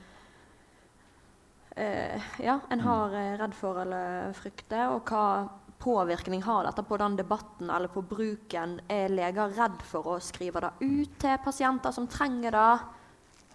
ja, 2.43 2.59
en 2.69 2.83
har 2.83 3.13
eh, 3.15 3.33
redd 3.39 3.55
for 3.55 3.79
eller 3.83 4.33
frykter? 4.35 4.91
Og 4.91 5.07
hva 5.07 5.47
påvirkning 5.81 6.43
har 6.45 6.67
dette 6.67 6.83
på 6.85 6.97
den 7.01 7.15
debatten 7.19 7.71
eller 7.71 7.91
på 7.91 8.03
bruken? 8.05 8.79
Er 8.91 9.11
leger 9.13 9.55
redd 9.57 9.79
for 9.87 10.15
å 10.15 10.19
skrive 10.23 10.63
det 10.65 10.73
ut 10.81 11.19
til 11.21 11.37
pasienter 11.45 11.95
som 11.95 12.09
trenger 12.11 12.57
det? 12.57 12.71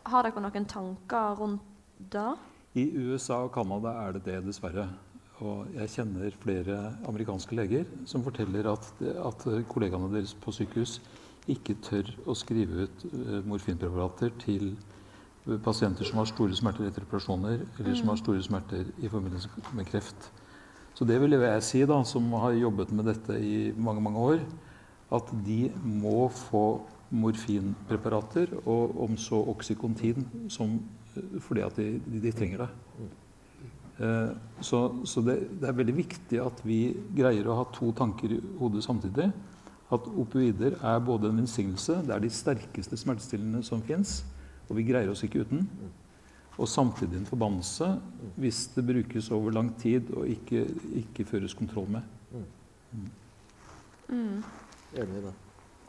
Har 0.06 0.26
dere 0.26 0.42
noen 0.42 0.68
tanker 0.70 1.36
rundt 1.40 1.66
det? 1.98 2.30
I 2.76 2.88
USA 2.92 3.42
og 3.46 3.54
Canada 3.54 3.94
er 4.04 4.16
det 4.16 4.26
det, 4.26 4.40
dessverre. 4.48 4.88
Og 5.44 5.68
jeg 5.76 5.92
kjenner 5.92 6.32
flere 6.40 6.76
amerikanske 7.08 7.56
leger 7.56 7.84
som 8.08 8.24
forteller 8.24 8.68
at, 8.72 8.88
at 9.20 9.46
kollegaene 9.68 10.08
deres 10.14 10.32
på 10.40 10.54
sykehus 10.54 10.98
ikke 11.52 11.76
tør 11.84 12.08
å 12.26 12.34
skrive 12.34 12.86
ut 12.86 13.04
eh, 13.10 13.42
morfinpreparater 13.46 14.32
til 14.42 14.72
pasienter 14.72 14.95
som 15.46 16.18
har 16.18 16.26
store 16.26 16.56
smerter 16.58 16.88
etter 16.88 17.04
operasjoner, 17.06 17.60
eller 17.78 17.94
som 17.94 18.08
har 18.10 18.18
store 18.18 18.42
smerter 18.42 18.88
i 18.98 19.08
forbindelse 19.08 19.48
med 19.78 19.86
kreft. 19.86 20.30
Så 20.94 21.04
det 21.04 21.20
vil 21.20 21.36
jeg 21.36 21.62
si, 21.62 21.84
da, 21.86 22.02
som 22.04 22.32
har 22.32 22.52
jobbet 22.56 22.92
med 22.92 23.04
dette 23.04 23.36
i 23.38 23.72
mange, 23.76 24.00
mange 24.00 24.18
år, 24.18 24.40
at 25.12 25.30
de 25.46 25.70
må 25.84 26.28
få 26.28 26.80
morfinpreparater, 27.14 28.56
og 28.66 28.96
om 29.04 29.16
så 29.16 29.38
oksykontin, 29.52 30.26
som, 30.50 30.80
eh, 31.14 31.40
fordi 31.40 31.60
at 31.60 31.76
de, 31.76 32.00
de, 32.22 32.32
trenger 32.32 32.64
det. 32.64 32.68
Eh, 34.00 34.36
Så, 34.60 35.04
så 35.04 35.20
det, 35.20 35.60
det 35.60 35.68
er 35.68 35.76
veldig 35.76 35.96
viktig 35.96 36.40
at 36.40 36.62
vi 36.64 36.96
greier 37.14 37.46
å 37.46 37.60
ha 37.60 37.64
to 37.72 37.92
tanker 37.92 38.32
i 38.32 38.40
hodet 38.58 38.82
samtidig. 38.84 39.30
At 39.92 40.08
opioider 40.08 40.74
er 40.82 40.98
både 40.98 41.28
en 41.28 41.38
velsignelse, 41.38 42.02
det 42.02 42.14
er 42.14 42.20
de 42.20 42.30
sterkeste 42.30 42.96
smertestillende 42.96 43.62
som 43.62 43.82
fins, 43.82 44.24
og 44.66 44.76
vi 44.78 44.84
greier 44.88 45.10
oss 45.12 45.24
ikke 45.26 45.44
uten. 45.46 45.66
Og 46.56 46.68
samtidig 46.68 47.18
en 47.20 47.28
forbannelse 47.28 47.90
hvis 48.40 48.66
det 48.74 48.86
brukes 48.88 49.30
over 49.30 49.52
lang 49.52 49.74
tid 49.80 50.08
og 50.16 50.28
ikke, 50.28 50.64
ikke 51.02 51.26
føres 51.28 51.54
kontroll 51.54 51.90
med. 51.98 52.12
Mm. 54.08 54.42
Enig 54.96 55.18
i 55.18 55.24
det. 55.26 55.34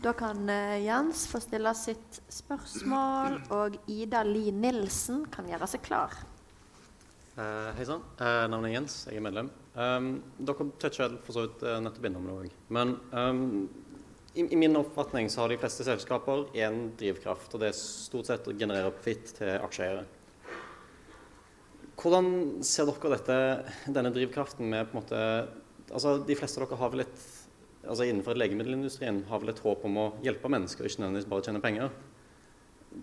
Da 0.03 0.13
kan 0.13 0.49
eh, 0.49 0.83
Jens 0.85 1.23
få 1.29 1.39
stille 1.41 1.71
sitt 1.77 2.19
spørsmål, 2.29 3.39
og 3.53 3.77
Ida 3.89 4.21
Li 4.27 4.51
Nilsen 4.53 5.23
kan 5.33 5.47
gjøre 5.49 5.69
seg 5.71 5.81
klar. 5.85 6.13
Uh, 7.37 7.69
Hei 7.77 7.85
sann. 7.85 8.03
Eh, 8.17 8.43
navnet 8.49 8.71
er 8.71 8.75
Jens. 8.75 8.97
Jeg 9.09 9.19
er 9.19 9.25
medlem. 9.25 9.49
Um, 9.77 10.07
dere 10.41 10.69
toucha 10.81 11.09
for 11.25 11.35
så 11.35 11.45
vidt 11.45 11.65
uh, 11.65 11.75
nettopp 11.85 12.07
innom 12.09 12.29
det 12.29 12.35
òg. 12.35 12.53
Men 12.73 12.95
um, 13.13 13.43
i, 14.37 14.45
i 14.53 14.59
min 14.59 14.77
oppfatning 14.77 15.29
så 15.29 15.41
har 15.41 15.51
de 15.51 15.57
fleste 15.61 15.85
selskaper 15.87 16.45
én 16.57 16.91
drivkraft, 16.99 17.53
og 17.53 17.63
det 17.63 17.71
er 17.71 17.79
stort 17.79 18.29
sett 18.29 18.47
å 18.47 18.55
generere 18.57 18.93
profitt 18.93 19.33
til 19.39 19.55
aksjeeiere. 19.57 20.05
Hvordan 21.97 22.27
ser 22.65 22.85
dere 22.85 23.15
dette, 23.15 23.37
denne 23.89 24.13
drivkraften 24.13 24.69
med 24.69 24.85
på 24.85 24.93
en 24.93 25.01
måte 25.01 25.21
altså 25.87 26.17
De 26.27 26.35
fleste 26.35 26.59
av 26.59 26.67
dere 26.67 26.77
har 26.81 26.91
vel 26.91 27.05
et 27.05 27.21
altså 27.87 28.03
innenfor 28.03 28.35
legemiddelindustrien 28.35 29.21
har 29.29 29.41
vel 29.41 29.53
et 29.53 29.61
håp 29.63 29.85
om 29.87 29.99
å 30.01 30.07
hjelpe 30.25 30.51
mennesker, 30.51 30.87
ikke 30.87 31.05
nødvendigvis 31.05 31.29
bare 31.31 31.45
tjene 31.47 31.63
penger. 31.63 31.95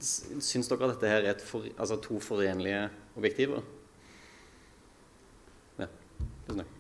Syns 0.05 0.69
dere 0.69 0.89
at 0.91 0.97
dette 0.97 1.13
her 1.13 1.29
er 1.33 1.43
for, 1.45 1.67
altså 1.75 1.99
to 2.05 2.21
forenlige 2.23 2.87
objektiver? 3.17 3.65
Ja. 5.81 5.89
Tusen 6.45 6.65
takk. 6.65 6.74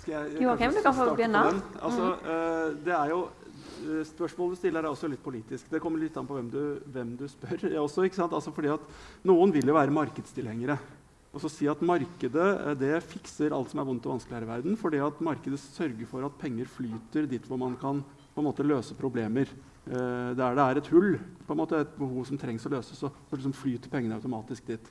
Skal 0.00 0.16
jeg 0.16 0.44
Joakim, 0.46 0.72
du 0.72 0.82
kan 0.84 0.96
få 0.96 1.10
begynne. 1.12 1.42
Altså, 1.80 2.06
eh, 2.24 2.70
det 2.86 2.94
er 2.96 3.12
jo 3.12 3.20
eh, 3.26 4.04
Spørsmålet 4.08 4.56
du 4.56 4.60
stiller 4.60 4.84
er 4.84 4.92
også 4.92 5.10
litt 5.12 5.22
politisk. 5.24 5.68
Det 5.72 5.80
kommer 5.82 6.00
litt 6.00 6.16
an 6.16 6.28
på 6.28 6.38
hvem 6.38 6.48
du, 6.52 6.62
hvem 6.94 7.12
du 7.20 7.26
spør. 7.28 7.66
Også? 7.84 8.06
Altså 8.06 8.54
fordi 8.54 8.72
at 8.72 8.88
Noen 9.28 9.52
vil 9.52 9.68
jo 9.68 9.76
være 9.76 9.94
markedstilhengere. 9.94 10.78
Og 11.30 11.42
så 11.44 11.50
si 11.52 11.68
at 11.70 11.82
markedet 11.84 12.46
eh, 12.54 12.76
det 12.80 12.94
fikser 13.06 13.54
alt 13.54 13.70
som 13.72 13.82
er 13.82 13.90
vondt 13.90 14.08
og 14.08 14.16
vanskelig 14.16 14.38
her 14.38 14.46
i 14.48 14.52
verden. 14.54 14.78
Fordi 14.80 15.02
at 15.04 15.20
markedet 15.24 15.60
sørger 15.62 16.08
for 16.08 16.26
at 16.26 16.38
penger 16.40 16.70
flyter 16.70 17.28
dit 17.30 17.50
hvor 17.50 17.60
man 17.60 17.76
kan 17.80 18.00
på 18.30 18.42
en 18.42 18.48
måte 18.48 18.66
løse 18.66 18.96
problemer. 18.98 19.52
Eh, 19.90 20.32
der 20.38 20.56
det 20.56 20.64
er 20.64 20.80
et 20.80 20.90
hull, 20.92 21.18
på 21.46 21.54
en 21.54 21.60
måte 21.60 21.80
et 21.80 21.92
behov 21.98 22.24
som 22.28 22.38
trengs 22.40 22.66
å 22.68 22.72
løses, 22.72 22.98
så, 22.98 23.08
så 23.10 23.36
liksom 23.36 23.54
flyter 23.56 23.92
pengene 23.92 24.16
automatisk 24.16 24.68
dit. 24.72 24.90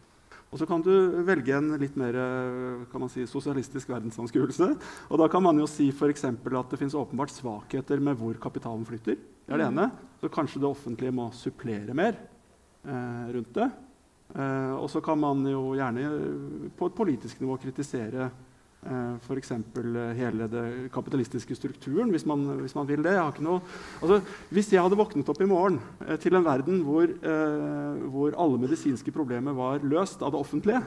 Og 0.49 0.57
så 0.57 0.65
kan 0.65 0.81
du 0.81 0.89
velge 1.27 1.53
en 1.53 1.75
litt 1.77 1.97
mer 1.99 2.15
eh, 2.17 2.85
kan 2.89 3.03
man 3.03 3.11
si, 3.13 3.21
sosialistisk 3.29 3.91
verdensanskuelse. 3.91 4.71
Og 5.11 5.21
da 5.21 5.27
kan 5.29 5.43
man 5.45 5.59
jo 5.61 5.67
si 5.69 5.91
for 5.93 6.09
at 6.09 6.71
det 6.71 6.79
finnes 6.79 6.97
åpenbart 6.97 7.29
svakheter 7.29 8.01
med 8.01 8.17
hvor 8.17 8.33
kapitalen 8.41 8.85
flytter. 8.87 9.15
Det 9.45 9.53
er 9.53 9.57
det 9.61 9.67
Mm. 9.69 9.77
ene. 9.77 9.91
Så 10.21 10.29
kanskje 10.29 10.59
det 10.59 10.69
offentlige 10.69 11.13
må 11.13 11.29
supplere 11.31 11.93
mer 11.93 12.17
eh, 12.85 13.33
rundt 13.33 13.53
det. 13.53 13.71
Eh, 14.35 14.73
og 14.77 14.89
så 14.89 15.01
kan 15.01 15.19
man 15.19 15.45
jo 15.45 15.73
gjerne 15.77 16.01
eh, 16.05 16.69
på 16.77 16.85
et 16.89 16.95
politisk 16.95 17.39
nivå 17.41 17.57
kritisere 17.61 18.31
f.eks. 18.79 19.51
hele 20.15 20.47
det 20.47 20.63
kapitalistiske 20.93 21.55
strukturen, 21.57 22.13
hvis 22.13 22.25
man, 22.29 22.45
hvis 22.61 22.75
man 22.77 22.87
vil 22.87 23.03
det. 23.03 23.17
Jeg 23.17 23.43
noe, 23.43 23.59
altså, 23.99 24.21
hvis 24.55 24.71
jeg 24.71 24.81
hadde 24.85 24.99
våknet 24.99 25.29
opp 25.29 25.41
i 25.43 25.49
morgen 25.49 25.81
eh, 26.07 26.15
til 26.21 26.37
en 26.39 26.45
verden 26.45 26.81
hvor, 26.87 27.09
eh, 27.09 28.07
hvor 28.07 28.37
alle 28.39 28.61
medisinske 28.61 29.11
problemer 29.11 29.57
var 29.57 29.83
løst 29.83 30.23
av 30.23 30.31
det 30.31 30.39
offentlige, 30.39 30.83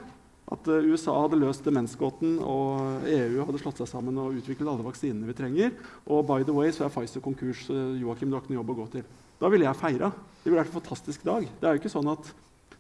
at 0.52 0.68
eh, 0.68 0.88
USA 0.90 1.14
hadde 1.22 1.40
løst 1.40 1.64
demensgåten 1.66 2.38
og 2.44 3.06
EU 3.08 3.44
hadde 3.46 3.60
slått 3.62 3.82
seg 3.82 3.90
sammen 3.90 4.20
og 4.20 4.38
utviklet 4.40 4.68
alle 4.68 4.86
vaksinene 4.86 5.28
vi 5.28 5.36
trenger, 5.36 5.74
og 6.06 6.24
by 6.28 6.46
the 6.46 6.54
way 6.56 6.72
så 6.74 6.86
er 6.86 6.94
Pfizer 6.94 7.24
konkurs, 7.24 7.66
eh, 7.72 7.98
Joakim, 8.02 8.30
du 8.30 8.36
har 8.36 8.44
ikke 8.44 8.54
noe 8.54 8.60
jobb 8.60 8.72
å 8.74 8.78
gå 8.82 8.88
til. 8.96 9.06
Da 9.42 9.50
ville 9.50 9.66
jeg 9.66 9.80
feira. 9.80 10.12
Det 10.42 10.50
ville 10.50 10.60
vært 10.60 10.70
en 10.70 10.80
fantastisk 10.80 11.24
dag. 11.26 11.46
Det 11.60 11.68
er 11.68 11.76
jo 11.76 11.82
ikke 11.82 11.92
sånn 11.92 12.10
at 12.12 12.28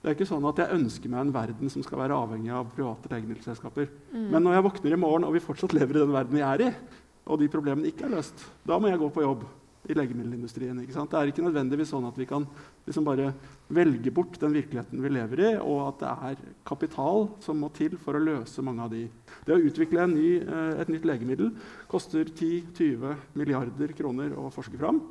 det 0.02 0.10
er 0.10 0.16
ikke 0.16 0.26
sånn 0.26 0.46
at 0.50 0.58
jeg 0.58 0.74
ønsker 0.74 1.10
meg 1.12 1.20
en 1.22 1.34
verden 1.34 1.70
som 1.70 1.82
skal 1.86 2.00
være 2.00 2.16
avhengig 2.18 2.50
av 2.50 2.72
private 2.74 3.10
legemiddelselskaper. 3.12 3.86
Mm. 4.10 4.28
Men 4.32 4.42
når 4.42 4.56
jeg 4.56 4.64
våkner 4.66 4.94
i 4.96 4.98
morgen 4.98 5.26
og 5.28 5.36
vi 5.36 5.42
fortsatt 5.44 5.76
lever 5.76 5.94
i 5.94 6.02
den 6.02 6.14
verden 6.14 6.34
vi 6.34 6.42
er 6.42 6.64
i, 6.66 6.70
og 7.30 7.38
de 7.38 7.46
problemene 7.52 7.86
ikke 7.92 8.08
er 8.08 8.16
løst, 8.16 8.42
da 8.66 8.80
må 8.82 8.90
jeg 8.90 8.98
gå 8.98 9.12
på 9.14 9.22
jobb 9.22 9.44
i 9.92 9.96
legemiddelindustrien. 9.98 10.80
Det 10.80 11.18
er 11.18 11.30
ikke 11.30 11.44
nødvendigvis 11.44 11.92
sånn 11.92 12.06
at 12.08 12.18
vi 12.18 12.26
kan 12.28 12.46
liksom 12.86 13.06
bare 13.06 13.30
velge 13.72 14.12
bort 14.14 14.38
den 14.40 14.56
virkeligheten 14.56 15.02
vi 15.04 15.12
lever 15.12 15.44
i, 15.44 15.50
og 15.60 15.80
at 15.86 16.02
det 16.02 16.12
er 16.12 16.42
kapital 16.68 17.28
som 17.44 17.60
må 17.62 17.70
til 17.76 17.96
for 18.00 18.18
å 18.18 18.24
løse 18.24 18.64
mange 18.64 18.84
av 18.84 18.92
de. 18.92 19.06
Det 19.46 19.54
å 19.54 19.62
utvikle 19.62 20.04
en 20.04 20.14
ny, 20.16 20.30
eh, 20.40 20.82
et 20.82 20.92
nytt 20.92 21.06
legemiddel 21.08 21.52
koster 21.90 22.26
10-20 22.28 23.16
milliarder 23.38 23.94
kroner 23.96 24.34
å 24.36 24.50
forske 24.52 24.80
fram. 24.80 25.02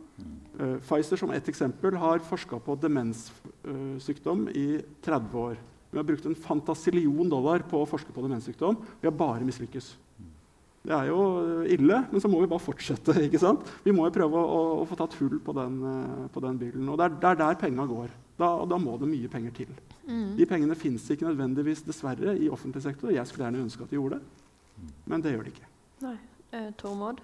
Uh, 0.60 0.78
Pfizer 0.84 1.18
som 1.18 1.32
ett 1.34 1.48
eksempel 1.50 1.96
har 1.98 2.22
forska 2.22 2.60
på 2.62 2.76
demenssykdom 2.78 4.50
i 4.54 4.82
30 5.02 5.38
år. 5.40 5.56
Vi 5.92 5.98
har 5.98 6.06
brukt 6.08 6.26
en 6.26 6.38
fantasillion 6.38 7.30
dollar 7.30 7.66
på 7.68 7.82
å 7.82 7.90
forske 7.90 8.14
på 8.14 8.24
demenssykdom. 8.24 8.78
Vi 9.02 9.10
har 9.10 9.16
bare 9.18 9.48
mislykkes. 9.48 9.96
Det 10.82 10.94
er 10.96 11.12
jo 11.12 11.20
eh, 11.62 11.74
ille, 11.76 12.00
men 12.10 12.24
så 12.24 12.30
må 12.32 12.40
vi 12.42 12.50
bare 12.50 12.64
fortsette. 12.64 13.14
ikke 13.28 13.42
sant? 13.42 13.68
Vi 13.86 13.94
må 13.94 14.08
jo 14.08 14.16
prøve 14.16 14.40
å, 14.40 14.46
å, 14.58 14.62
å 14.82 14.88
få 14.90 14.98
tatt 14.98 15.18
hull 15.20 15.38
på 15.46 15.54
den, 15.58 15.78
eh, 15.86 16.28
på 16.34 16.42
den 16.44 16.58
bilen. 16.62 16.90
Og 16.90 16.98
det 16.98 17.08
er, 17.08 17.18
det 17.22 17.30
er 17.32 17.42
der 17.44 17.60
penga 17.62 17.86
går. 17.90 18.14
Da, 18.42 18.50
da 18.66 18.80
må 18.82 18.96
det 18.98 19.10
mye 19.12 19.30
penger 19.30 19.54
til. 19.60 19.74
Mm. 20.08 20.34
De 20.40 20.48
pengene 20.50 20.78
fins 20.80 21.06
ikke 21.14 21.28
nødvendigvis 21.30 21.86
dessverre 21.86 22.34
i 22.34 22.50
offentlig 22.50 22.82
sektor. 22.88 23.14
Jeg 23.14 23.30
skulle 23.30 23.46
gjerne 23.46 23.62
ønske 23.68 23.86
at 23.86 23.94
de 23.94 24.00
gjorde 24.00 24.18
det, 24.18 24.94
men 25.12 25.22
det 25.22 25.36
gjør 25.36 25.46
de 25.46 25.54
ikke. 25.54 25.70
Nei. 26.08 26.18
Eh, 26.52 26.72
Tormod? 26.82 27.22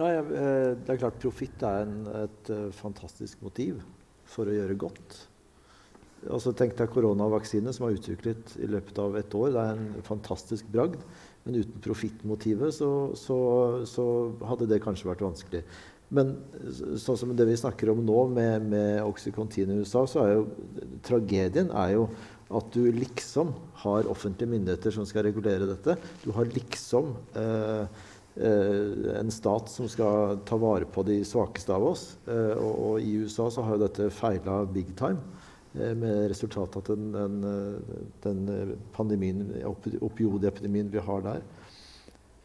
Nei, 0.00 0.10
eh, 0.18 0.72
det 0.82 0.96
er 0.96 1.02
klart 1.04 1.20
Profitt 1.22 1.62
er 1.68 1.86
en, 1.86 2.00
et 2.24 2.50
fantastisk 2.74 3.44
motiv 3.46 3.78
for 4.32 4.50
å 4.50 4.56
gjøre 4.56 4.80
godt. 4.80 5.22
Altså, 6.30 6.52
tenk 6.54 6.76
deg 6.78 6.90
koronavaksine 6.90 7.72
som 7.74 7.86
er 7.86 7.96
utviklet 7.96 8.56
i 8.62 8.68
løpet 8.70 8.98
av 9.02 9.16
et 9.18 9.34
år. 9.34 9.54
Det 9.54 9.62
er 9.62 9.78
en 9.78 10.04
fantastisk 10.06 10.68
bragd. 10.70 11.00
Men 11.42 11.58
uten 11.58 11.82
profittmotivet 11.82 12.74
så, 12.76 12.90
så, 13.18 13.38
så 13.88 14.04
hadde 14.46 14.68
det 14.70 14.82
kanskje 14.84 15.08
vært 15.10 15.24
vanskelig. 15.26 15.64
Men 16.12 16.34
sånn 17.00 17.16
som 17.16 17.32
det 17.36 17.46
vi 17.48 17.56
snakker 17.56 17.90
om 17.92 18.02
nå 18.04 18.26
med, 18.34 18.68
med 18.68 19.00
Oxycontin 19.06 19.72
i 19.72 19.80
USA, 19.80 20.04
så 20.04 20.22
er 20.26 20.34
jo 20.34 20.46
tragedien 21.06 21.72
er 21.72 21.94
jo 21.96 22.06
at 22.52 22.72
du 22.74 22.84
liksom 22.92 23.54
har 23.80 24.08
offentlige 24.12 24.52
myndigheter 24.52 24.92
som 24.92 25.06
skal 25.08 25.24
regulere 25.24 25.68
dette. 25.70 25.96
Du 26.20 26.30
har 26.36 26.50
liksom 26.52 27.14
eh, 27.40 27.86
eh, 28.36 29.06
en 29.16 29.32
stat 29.32 29.72
som 29.72 29.88
skal 29.88 30.42
ta 30.48 30.58
vare 30.60 30.84
på 30.84 31.04
de 31.08 31.22
svakeste 31.24 31.72
av 31.72 31.86
oss. 31.94 32.04
Eh, 32.26 32.52
og, 32.58 32.74
og, 32.74 32.94
i 33.00 33.22
USA 33.24 33.48
så 33.48 33.64
har 33.64 33.78
jo 33.78 33.86
dette 33.86 34.10
feila 34.12 34.62
big 34.68 34.92
time. 35.00 35.22
Eh, 35.72 35.94
med 35.96 36.28
resultatet 36.28 36.82
at 36.82 36.90
den, 36.92 37.12
den, 37.16 37.44
eh, 37.48 38.00
den 38.26 38.76
pandemien, 38.92 39.44
opioidepidemien 40.04 40.90
vi 40.92 41.00
har 41.00 41.24
der, 41.24 41.44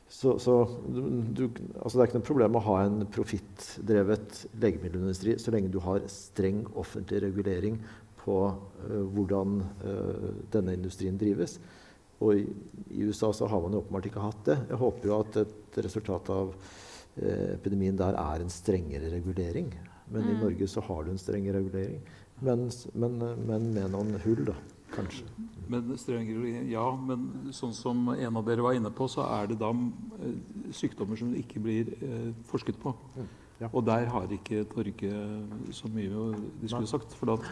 så, 0.10 0.38
så 0.40 0.54
du, 0.88 1.50
altså 1.82 1.98
det 1.98 2.04
er 2.04 2.08
ikke 2.08 2.20
noe 2.22 2.28
problem 2.30 2.56
å 2.56 2.64
ha 2.64 2.76
en 2.86 3.02
profittdrevet 3.12 4.46
legemiddelindustri 4.56 5.34
så 5.42 5.52
lenge 5.52 5.72
du 5.74 5.82
har 5.84 6.06
streng 6.12 6.62
offentlig 6.80 7.20
regulering 7.26 7.76
på 8.22 8.38
uh, 8.48 9.04
hvordan 9.12 9.58
uh, 9.84 10.30
denne 10.54 10.78
industrien 10.78 11.20
drives. 11.20 11.58
Og 12.24 12.40
i, 12.40 12.46
i, 12.96 13.04
USA 13.04 13.34
så 13.36 13.50
har 13.52 13.62
man 13.64 13.76
jo 13.76 13.82
åpenbart 13.84 14.08
ikke 14.10 14.24
hatt 14.24 14.48
det. 14.48 14.58
Jeg 14.72 14.80
håper 14.80 15.12
jo 15.12 15.20
at 15.20 15.40
et 15.44 15.82
resultat 15.86 16.32
av 16.34 16.56
uh, 16.56 17.50
epidemien 17.58 18.00
der 18.00 18.16
er 18.20 18.44
en 18.44 18.52
strengere 18.52 19.12
regulering. 19.12 19.74
Men 20.08 20.24
mm. 20.24 20.32
i 20.32 20.40
Norge 20.40 20.72
så 20.72 20.84
har 20.88 21.04
du 21.04 21.12
en 21.12 21.20
strengere 21.22 21.60
regulering. 21.60 22.00
Men, 22.42 22.68
men, 22.94 23.22
men 23.48 23.72
med 23.74 23.94
noen 23.94 24.18
hull, 24.24 24.44
da. 24.52 24.58
Kanskje. 24.94 25.26
Men 25.68 25.90
ja, 26.72 26.86
men 26.96 27.52
sånn 27.56 27.74
som 27.76 28.06
en 28.14 28.38
av 28.40 28.46
dere 28.48 28.64
var 28.64 28.78
inne 28.78 28.92
på, 28.96 29.08
så 29.12 29.26
er 29.28 29.50
det 29.52 29.58
da 29.60 29.74
eh, 29.74 30.38
sykdommer 30.76 31.20
som 31.20 31.34
ikke 31.36 31.62
blir 31.64 31.92
eh, 31.98 32.30
forsket 32.48 32.80
på. 32.80 32.94
Mm, 33.18 33.28
ja. 33.64 33.72
Og 33.74 33.84
der 33.88 34.08
har 34.14 34.32
ikke 34.32 34.64
Torge 34.72 35.12
så 35.76 35.92
mye 35.92 36.30
de 36.62 36.72
skulle 36.72 36.88
sagt. 36.88 37.18
For 37.20 37.34
da, 37.34 37.52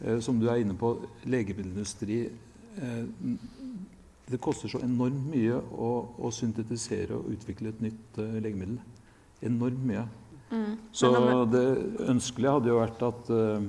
eh, 0.00 0.18
som 0.24 0.42
du 0.42 0.48
er 0.50 0.64
inne 0.64 0.74
på, 0.78 0.96
legemiddelindustri 1.24 2.24
eh, 2.26 3.32
Det 4.26 4.40
koster 4.42 4.66
så 4.66 4.80
enormt 4.82 5.28
mye 5.30 5.54
å, 5.54 5.90
å, 6.18 6.32
syntetisere 6.34 7.14
og 7.14 7.30
utvikle 7.30 7.70
et 7.70 7.82
nytt 7.84 8.18
eh, 8.18 8.38
legemiddel. 8.42 8.80
Enormt 9.46 9.86
mye. 9.86 10.02
Mm. 10.50 10.72
Så 10.90 11.12
det 11.52 11.66
ønskelige 12.10 12.58
hadde 12.58 12.72
jo 12.72 12.80
vært 12.80 13.04
at 13.06 13.30
eh, 13.30 13.68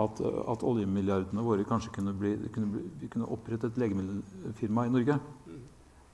at, 0.00 0.20
at 0.24 0.64
oljemilliardene 0.64 1.44
våre 1.44 1.66
kanskje 1.68 1.92
kunne 1.92 2.14
bli, 2.16 2.32
kunne 2.54 2.70
bli, 2.72 2.82
Vi 3.00 3.10
kunne 3.12 3.28
opprette 3.28 3.68
et 3.68 3.78
legemiddelfirma 3.80 4.86
i 4.86 4.92
Norge. 4.94 5.18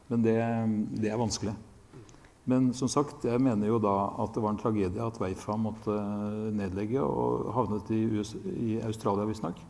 Men 0.08 0.24
det, 0.24 0.36
det, 0.98 1.10
er 1.12 1.20
vanskelig. 1.20 1.54
Men 2.48 2.72
som 2.74 2.88
sagt, 2.88 3.26
jeg 3.28 3.40
mener 3.44 3.68
jo 3.68 3.78
da 3.82 3.94
at 4.24 4.34
det 4.34 4.42
var 4.42 4.54
en 4.54 4.60
tragedie 4.60 5.04
at 5.04 5.20
Weifa 5.20 5.56
måtte 5.60 5.94
nedlegge 6.56 7.02
og 7.04 7.50
havnet 7.54 7.90
i, 7.92 8.02
US, 8.18 8.34
i 8.56 8.78
Australia, 8.80 9.28
visstnok. 9.28 9.60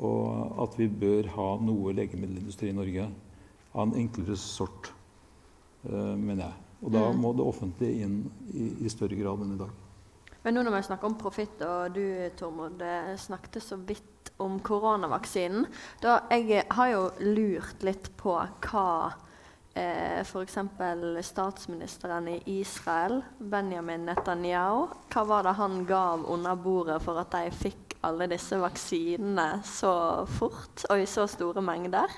Og 0.00 0.64
at 0.64 0.74
vi 0.80 0.88
bør 0.90 1.28
ha 1.36 1.50
noe 1.62 1.94
legemiddelindustri 1.94 2.72
i 2.72 2.76
Norge 2.76 3.06
av 3.70 3.84
en 3.84 3.94
enklere 4.00 4.36
sort, 4.40 4.90
uh, 5.86 6.16
mener 6.18 6.48
jeg. 6.48 6.56
Og 6.80 6.92
da 6.96 7.04
mm. 7.06 7.20
må 7.22 7.32
det 7.36 7.46
offentlige 7.46 8.06
inn 8.06 8.16
i, 8.50 8.72
i 8.84 8.90
større 8.90 9.18
grad 9.18 9.44
enn 9.44 9.54
i 9.54 9.60
dag. 9.60 9.72
Men 10.42 10.56
nå 10.56 10.64
når 10.64 10.78
vi 10.78 10.86
snakker 10.88 11.10
om 11.10 11.18
profitt, 11.20 11.60
og 11.66 11.92
du 11.92 12.30
Tormod 12.38 12.80
snakket 13.20 13.60
så 13.64 13.76
vidt 13.76 14.30
om 14.40 14.60
koronavaksinen 14.64 15.66
da 16.00 16.22
Jeg 16.32 16.64
har 16.70 16.92
jo 16.94 17.02
lurt 17.20 17.84
litt 17.84 18.08
på 18.20 18.32
hva 18.38 19.12
eh, 19.74 20.22
f.eks. 20.24 20.58
statsministeren 21.28 22.28
i 22.32 22.38
Israel, 22.60 23.20
Benjamin 23.38 24.08
Netanyahu 24.08 24.88
Hva 25.12 25.26
var 25.28 25.46
det 25.46 25.56
han 25.60 25.84
gav 25.88 26.24
under 26.24 26.56
bordet 26.56 27.00
for 27.04 27.20
at 27.20 27.32
de 27.36 27.52
fikk 27.52 27.98
alle 28.06 28.30
disse 28.32 28.56
vaksinene 28.56 29.60
så 29.66 30.24
fort 30.38 30.86
og 30.88 31.02
i 31.02 31.08
så 31.08 31.26
store 31.28 31.60
mengder? 31.64 32.08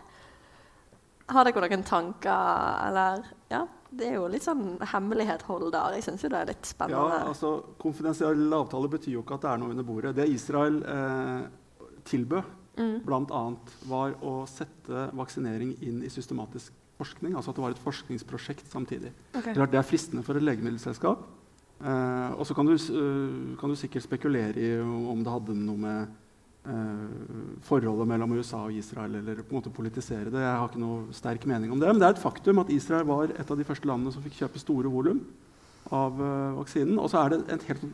Har 1.33 1.47
dere 1.47 1.67
noen 1.67 1.87
tanker, 1.87 2.89
eller 2.89 3.25
Ja? 3.51 3.67
Det 3.99 4.09
er 4.09 4.15
jo 4.17 4.29
litt 4.33 4.45
sånn 4.45 4.79
hemmelighethold 4.93 5.69
der. 5.75 5.97
Jeg 5.99 6.07
syns 6.07 6.25
jo 6.25 6.31
det 6.33 6.41
er 6.41 6.51
litt 6.53 6.69
spennende. 6.69 7.19
Ja, 7.19 7.29
altså 7.31 7.53
Konfidensiell 7.83 8.57
avtale 8.57 8.91
betyr 8.93 9.19
jo 9.19 9.25
ikke 9.25 9.37
at 9.39 9.45
det 9.45 9.51
er 9.53 9.61
noe 9.63 9.75
under 9.75 9.87
bordet. 9.87 10.15
Det 10.17 10.29
Israel 10.33 10.79
eh, 10.89 11.43
tilbød, 12.09 12.55
mm. 12.81 12.95
bl.a., 13.07 13.43
var 13.91 14.17
å 14.25 14.39
sette 14.51 15.09
vaksinering 15.19 15.77
inn 15.85 16.01
i 16.07 16.13
systematisk 16.13 16.75
forskning. 17.01 17.37
Altså 17.37 17.53
at 17.53 17.61
det 17.61 17.67
var 17.67 17.77
et 17.77 17.85
forskningsprosjekt 17.85 18.73
samtidig. 18.73 19.13
Okay. 19.35 19.55
Det 19.59 19.79
er 19.79 19.87
fristende 19.87 20.25
for 20.27 20.39
et 20.39 20.47
legemiddelselskap. 20.47 21.25
Eh, 21.83 22.33
og 22.39 22.47
så 22.47 22.55
kan, 22.55 22.69
uh, 22.71 23.55
kan, 23.59 23.73
du 23.73 23.79
sikkert 23.79 24.07
spekulere 24.07 24.61
i 24.63 24.75
om 24.81 25.23
det 25.25 25.33
hadde 25.35 25.57
noe 25.59 25.81
med 25.83 26.19
forholdet 27.67 28.07
mellom 28.07 28.37
USA 28.39 28.61
og 28.69 28.77
Israel 28.79 29.17
eller 29.19 29.41
på 29.43 29.51
en 29.51 29.59
måte 29.59 29.73
politisere 29.75 30.31
det. 30.31 30.39
Jeg 30.45 30.59
har 30.61 30.69
ikke 30.69 30.83
noe 30.83 31.17
sterk 31.17 31.47
mening 31.51 31.73
om 31.75 31.81
det, 31.81 31.89
Men 31.91 31.99
det 31.99 32.07
er 32.07 32.15
et 32.15 32.23
faktum 32.23 32.61
at 32.63 32.71
Israel 32.71 33.09
var 33.09 33.33
et 33.35 33.51
av 33.51 33.59
de 33.59 33.67
første 33.67 33.89
landene 33.91 34.15
som 34.15 34.23
fikk 34.23 34.39
kjøpe 34.45 34.63
store 34.63 34.93
volum 34.93 35.25
av 35.91 36.23
uh, 36.23 36.59
vaksinen. 36.61 37.01
Og 37.03 37.11
så 37.11 37.23
er 37.23 37.33
det 37.33 37.41
en 37.51 37.67
helt 37.67 37.87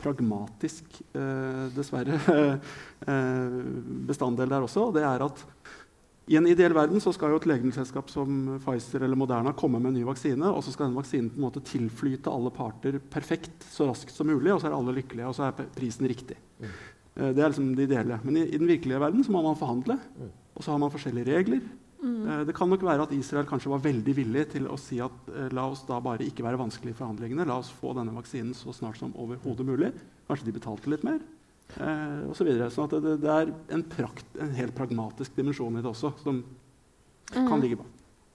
pragmatisk, 0.00 1.00
uh, 1.16 1.68
dessverre, 1.76 2.16
uh, 3.04 3.60
bestanddel 4.08 4.48
der 4.48 4.64
også. 4.64 4.88
og 4.88 4.96
det 4.96 5.04
er 5.04 5.28
at 5.28 5.44
i 6.24 6.38
en 6.38 6.46
ideell 6.48 6.72
verden 6.72 7.02
så 7.04 7.12
skal 7.12 7.34
jo 7.34 7.36
et 7.36 7.46
legemiddelselskap 7.50 8.08
som 8.08 8.56
Pfizer 8.64 9.02
eller 9.04 9.18
Moderna 9.20 9.52
komme 9.52 9.76
med 9.76 9.90
en 9.92 9.98
ny 9.98 10.06
vaksine, 10.08 10.48
og 10.48 10.64
så 10.64 10.72
skal 10.72 10.88
den 10.88 10.96
vaksinen 10.96 11.28
på 11.28 11.36
en 11.36 11.44
måte 11.44 11.60
tilflyte 11.68 12.32
alle 12.32 12.52
parter 12.54 12.96
perfekt 13.12 13.66
så 13.68 13.90
raskt 13.90 14.14
som 14.16 14.30
mulig, 14.32 14.54
og 14.54 14.62
så 14.62 14.70
er 14.70 14.76
alle 14.78 14.96
lykkelige, 14.96 15.28
og 15.28 15.36
så 15.36 15.50
er 15.50 15.68
prisen 15.76 16.08
riktig. 16.08 16.38
Mm. 16.62 16.72
Eh, 17.16 17.30
det 17.34 17.42
er 17.42 17.52
liksom 17.52 17.72
det 17.78 17.88
ideelle. 17.88 18.20
Men 18.24 18.40
i, 18.40 18.44
i, 18.48 18.58
den 18.58 18.70
virkelige 18.70 19.00
verden 19.02 19.24
så 19.24 19.34
må 19.34 19.42
man 19.44 19.58
forhandle. 19.58 19.98
Mm. 20.18 20.30
Og 20.54 20.64
så 20.64 20.74
har 20.74 20.82
man 20.82 20.92
forskjellige 20.94 21.30
regler. 21.30 21.64
Mm. 22.04 22.28
Eh, 22.28 22.42
det 22.48 22.54
kan 22.56 22.68
nok 22.68 22.82
være 22.84 23.06
at 23.06 23.14
Israel 23.16 23.46
kanskje 23.48 23.72
var 23.72 23.84
veldig 23.84 24.14
villig 24.16 24.48
til 24.52 24.68
å 24.68 24.76
si 24.80 24.98
at 25.02 25.30
eh, 25.32 25.48
la 25.56 25.66
oss 25.72 25.86
da 25.88 26.00
bare 26.04 26.26
ikke 26.26 26.44
være 26.44 26.60
vanskelig 26.60 26.92
i 26.92 26.98
forhandlingene. 26.98 27.46
La 27.48 27.56
oss 27.62 27.72
få 27.72 27.94
denne 27.96 28.14
vaksinen 28.16 28.52
så 28.56 28.74
snart 28.76 29.00
som 29.00 29.14
overhodet 29.16 29.66
mulig. 29.66 29.90
Kanskje 30.28 30.50
de 30.50 30.56
betalte 30.58 30.92
litt 30.92 31.06
mer. 31.06 31.22
Eh, 31.78 32.20
og 32.28 32.36
så 32.36 32.44
videre. 32.46 32.68
sånn 32.72 32.90
at 32.90 32.98
det, 33.00 33.16
det 33.24 33.32
er 33.32 33.52
en, 33.72 33.86
prakt, 33.88 34.28
en, 34.36 34.52
helt 34.58 34.76
pragmatisk 34.76 35.36
dimensjon 35.38 35.80
i 35.80 35.84
det 35.84 35.90
også 35.90 36.12
som 36.20 36.42
mm. 36.44 37.46
kan 37.48 37.62
ligge 37.62 37.80
bak. 37.80 37.90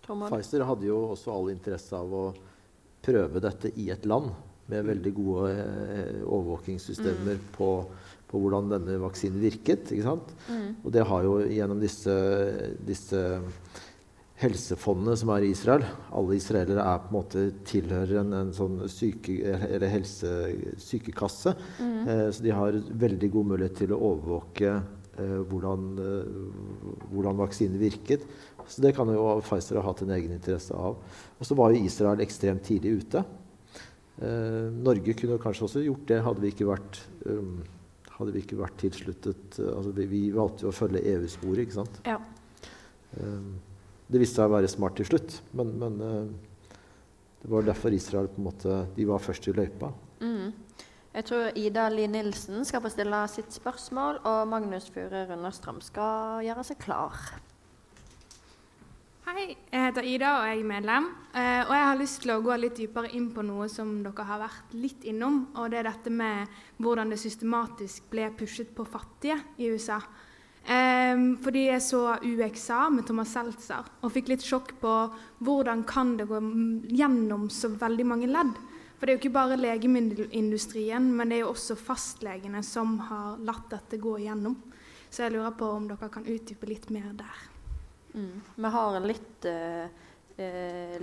Pfizer 0.09 0.65
hadde 0.65 0.87
jo 0.87 1.03
også 1.13 1.29
all 1.29 1.51
interesse 1.53 1.93
av 1.93 2.09
å 2.09 2.23
prøve 3.05 3.41
dette 3.43 3.69
i 3.77 3.91
et 3.93 4.07
land 4.09 4.31
med 4.69 4.87
veldig 4.91 5.13
gode 5.17 5.51
eh, 5.55 6.21
overvåkingssystemer 6.23 7.39
mm. 7.41 7.51
på 7.57 7.73
på 8.29 8.39
hvordan 8.41 8.69
denne 8.69 8.99
vaksinen 9.01 9.41
virket. 9.41 9.89
ikke 9.89 10.05
sant? 10.05 10.33
Mm. 10.49 10.73
Og 10.83 10.91
det 10.93 11.05
har 11.09 11.25
jo 11.25 11.37
gjennom 11.49 11.79
disse, 11.81 12.15
disse 12.85 13.21
helsefondene 14.39 15.17
som 15.19 15.31
er 15.33 15.45
i 15.45 15.51
Israel 15.51 15.83
Alle 16.15 16.37
israelere 16.37 16.85
er 16.85 17.01
på 17.03 17.09
en 17.09 17.17
måte 17.17 17.45
tilhører 17.67 18.21
en, 18.21 18.35
en 18.37 18.53
sånn 18.55 18.83
syke, 18.91 19.35
eller 19.57 19.91
helse, 19.91 20.35
sykekasse. 20.79 21.55
Mm. 21.81 21.97
Eh, 22.05 22.23
så 22.35 22.45
de 22.45 22.55
har 22.55 22.79
veldig 23.07 23.31
god 23.33 23.51
mulighet 23.55 23.81
til 23.81 23.95
å 23.95 24.01
overvåke 24.13 24.71
eh, 24.77 25.41
hvordan, 25.49 25.89
eh, 26.05 27.03
hvordan 27.09 27.41
vaksinen 27.41 27.81
virket. 27.81 28.29
Så 28.69 28.85
det 28.85 28.93
kan 28.93 29.09
jo 29.09 29.25
Pfizer 29.41 29.81
ha 29.81 29.87
hatt 29.87 30.05
en 30.05 30.13
egen 30.13 30.37
interesse 30.37 30.77
av. 30.77 31.01
Og 31.39 31.47
så 31.47 31.57
var 31.57 31.73
jo 31.73 31.81
Israel 31.81 32.21
ekstremt 32.21 32.61
tidlig 32.67 32.99
ute. 33.01 33.25
Eh, 34.19 34.67
Norge 34.83 35.15
kunne 35.15 35.39
kanskje 35.39 35.65
også 35.67 35.81
gjort 35.85 36.07
det, 36.09 36.19
hadde 36.25 36.43
vi 36.43 36.51
ikke 36.51 36.67
vært 36.67 36.97
um, 37.31 37.61
hadde 38.17 38.33
vi 38.35 38.41
ikke 38.43 38.57
vært 38.59 38.75
tilsluttet 38.81 39.59
eh, 39.61 39.69
altså 39.71 39.93
vi, 39.95 40.07
vi, 40.11 40.21
valgte 40.35 40.65
jo 40.65 40.73
å 40.73 40.75
følge 40.75 41.05
EU-sporet, 41.13 41.61
ikke 41.63 41.77
sant? 41.77 42.01
Ja. 42.03 42.17
Um, 43.15 43.53
det 44.11 44.19
viste 44.19 44.41
seg 44.41 44.49
å 44.49 44.55
være 44.57 44.71
smart 44.71 44.97
til 44.99 45.07
slutt, 45.07 45.37
men, 45.55 45.71
men 45.79 45.95
uh, 46.03 46.73
det 47.39 47.53
var 47.53 47.69
derfor 47.69 47.95
Israel 47.95 48.27
på 48.33 48.41
en 48.41 48.49
måte, 48.49 48.81
de 48.97 49.07
var 49.07 49.23
først 49.23 49.47
i 49.47 49.55
løypa. 49.55 49.93
Mm. 50.19 50.51
Jeg 51.15 51.25
tror 51.29 51.55
Ida 51.57 51.87
Li 51.93 52.09
Nilsen 52.11 52.67
skal 52.67 52.83
få 52.83 52.91
stille 52.91 53.21
sitt 53.31 53.55
spørsmål, 53.55 54.19
og 54.27 54.41
Magnus 54.51 54.91
Fure 54.91 55.23
Runderstrøm 55.31 55.79
skal 55.85 56.43
gjøre 56.43 56.67
seg 56.67 56.83
klar. 56.83 57.15
Hei, 59.29 59.51
jeg 59.69 59.83
heter 59.83 60.05
Ida 60.09 60.29
og 60.39 60.47
jeg 60.49 60.57
er 60.57 60.65
medlem. 60.65 61.07
Eh, 61.37 61.59
og 61.61 61.73
jeg 61.75 61.85
har 61.85 61.97
lyst 61.99 62.15
til 62.23 62.31
å 62.33 62.39
gå 62.41 62.55
litt 62.57 62.79
dypere 62.79 63.11
inn 63.13 63.27
på 63.29 63.43
noe 63.45 63.67
som 63.69 63.91
dere 64.01 64.23
har 64.25 64.39
vært 64.41 64.71
litt 64.73 65.03
innom. 65.05 65.35
Og 65.53 65.67
det 65.69 65.77
er 65.77 65.85
dette 65.85 66.09
med 66.09 66.49
hvordan 66.81 67.13
det 67.13 67.19
systematisk 67.21 68.07
ble 68.09 68.31
pushet 68.39 68.71
på 68.73 68.87
fattige 68.89 69.35
i 69.61 69.67
USA. 69.69 69.99
Eh, 70.65 71.21
fordi 71.45 71.67
jeg 71.67 71.83
så 71.85 72.01
UXA 72.25 72.79
med 72.95 73.05
Thomas 73.05 73.35
Seltzer 73.35 73.91
og 74.01 74.15
fikk 74.15 74.33
litt 74.33 74.47
sjokk 74.47 74.73
på 74.81 74.95
hvordan 75.45 75.85
kan 75.85 76.15
det 76.17 76.25
gå 76.31 76.41
gjennom 76.89 77.45
så 77.53 77.69
veldig 77.69 78.09
mange 78.09 78.31
ledd. 78.33 78.57
For 78.97 79.05
det 79.05 79.13
er 79.13 79.19
jo 79.19 79.23
ikke 79.27 79.35
bare 79.37 79.61
legemiddelindustrien, 79.61 81.05
men 81.05 81.29
det 81.29 81.37
er 81.37 81.45
jo 81.45 81.53
også 81.53 81.77
fastlegene 81.77 82.65
som 82.65 82.97
har 83.11 83.37
latt 83.45 83.69
dette 83.77 84.01
gå 84.01 84.17
igjennom. 84.23 84.57
Så 85.13 85.27
jeg 85.27 85.37
lurer 85.37 85.53
på 85.53 85.69
om 85.77 85.85
dere 85.93 86.09
kan 86.17 86.25
utdype 86.25 86.73
litt 86.73 86.89
mer 86.89 87.13
der. 87.13 87.48
Mm. 88.13 88.37
Vi 88.55 88.71
har 88.75 88.99
litt 89.03 89.49
uh, 89.49 90.05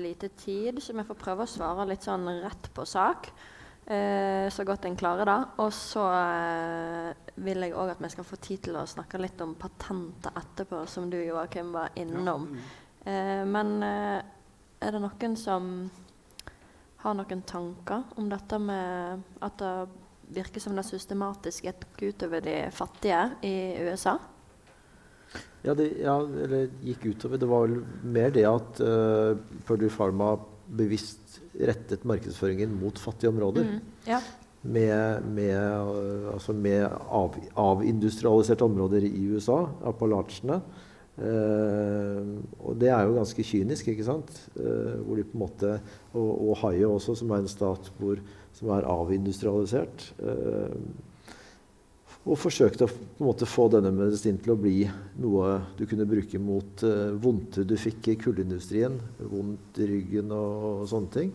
lite 0.01 0.31
tid, 0.39 0.81
så 0.83 0.97
vi 0.97 1.05
får 1.07 1.21
prøve 1.21 1.45
å 1.45 1.51
svare 1.51 1.87
litt 1.91 2.07
sånn 2.07 2.27
rett 2.43 2.71
på 2.75 2.87
sak. 2.89 3.31
Uh, 3.87 4.49
så 4.51 4.65
godt 4.67 4.89
en 4.89 4.99
klarer 4.99 5.29
det. 5.29 5.39
Og 5.63 5.71
så 5.75 6.07
uh, 6.09 7.13
vil 7.45 7.67
jeg 7.67 7.77
òg 7.77 7.93
at 7.93 8.03
vi 8.03 8.11
skal 8.15 8.27
få 8.27 8.41
tid 8.41 8.67
til 8.67 8.81
å 8.81 8.89
snakke 8.89 9.21
litt 9.21 9.41
om 9.45 9.55
patenter 9.61 10.35
etterpå, 10.41 10.83
som 10.91 11.11
du 11.13 11.19
Joakim 11.21 11.75
var 11.77 11.95
innom. 12.01 12.51
Eh, 13.07 13.45
men 13.47 13.77
eh, 13.87 14.19
er 14.83 14.95
det 14.95 15.03
noen 15.03 15.37
som 15.39 15.69
har 17.05 17.15
noen 17.15 17.43
tanker 17.47 18.17
om 18.19 18.31
dette 18.31 18.59
med 18.59 19.23
at 19.47 19.61
det 19.63 19.75
virker 20.35 20.63
som 20.63 20.75
det 20.75 20.83
systematisk 20.89 21.69
gikk 21.69 21.87
utover 22.03 22.43
de 22.43 22.57
fattige 22.75 23.21
i 23.47 23.55
USA? 23.87 24.17
Ja, 25.65 25.75
det, 25.75 25.89
ja, 25.99 26.17
eller 26.21 26.69
gikk 26.85 27.07
utover. 27.11 27.41
Det 27.41 27.49
var 27.51 27.67
vel 27.67 27.79
mer 28.17 28.35
det 28.35 28.45
at 28.49 28.83
uh, 28.85 29.39
Purdue 29.67 29.91
Pharma 29.91 30.35
bevisst 30.67 31.41
rettet 31.57 32.05
markedsføringen 32.07 32.75
mot 32.81 32.99
fattige 32.99 33.33
områder. 33.33 33.71
Mm, 33.71 33.95
ja. 34.11 34.21
Med, 34.67 35.27
med, 35.35 35.57
uh, 35.57 36.33
altså 36.35 36.55
med 36.55 36.85
av, 36.87 37.39
avindustrialiserte 37.57 38.67
områder 38.67 39.07
i 39.09 39.27
USA, 39.33 39.65
Appalachiene. 39.87 40.61
Uh, 41.17 42.37
og 42.61 42.77
det 42.77 42.91
er 42.93 43.07
jo 43.09 43.17
ganske 43.17 43.45
kynisk, 43.49 43.89
ikke 43.89 44.05
sant? 44.05 44.35
Uh, 44.59 45.01
hvor 45.01 45.17
de 45.17 45.25
på 45.25 45.39
en 45.39 45.45
måte, 45.47 45.79
Og, 46.13 46.27
og 46.29 46.51
Ohio 46.59 46.93
også, 46.99 47.17
som 47.17 47.33
er 47.33 47.43
en 47.43 47.49
stat 47.49 47.91
hvor, 47.99 48.21
som 48.53 48.75
er 48.77 48.89
avindustrialisert. 48.93 50.11
Uh, 50.21 50.77
og 52.27 52.39
forsøkte 52.43 52.87
å 52.87 52.91
på 52.91 53.23
en 53.23 53.29
måte 53.29 53.47
få 53.47 53.69
denne 53.71 53.93
medisinen 53.95 54.41
til 54.43 54.57
å 54.57 54.59
bli 54.59 54.81
noe 55.23 55.61
du 55.79 55.85
kunne 55.87 56.09
bruke 56.09 56.41
mot 56.43 56.83
uh, 56.83 57.15
vondter 57.23 57.67
du 57.69 57.77
fikk 57.79 58.11
i 58.11 58.17
kullindustrien. 58.19 58.97
Vondt 59.31 59.79
i 59.83 59.87
ryggen 59.93 60.33
og, 60.35 60.57
og 60.83 60.89
sånne 60.91 61.13
ting. 61.15 61.31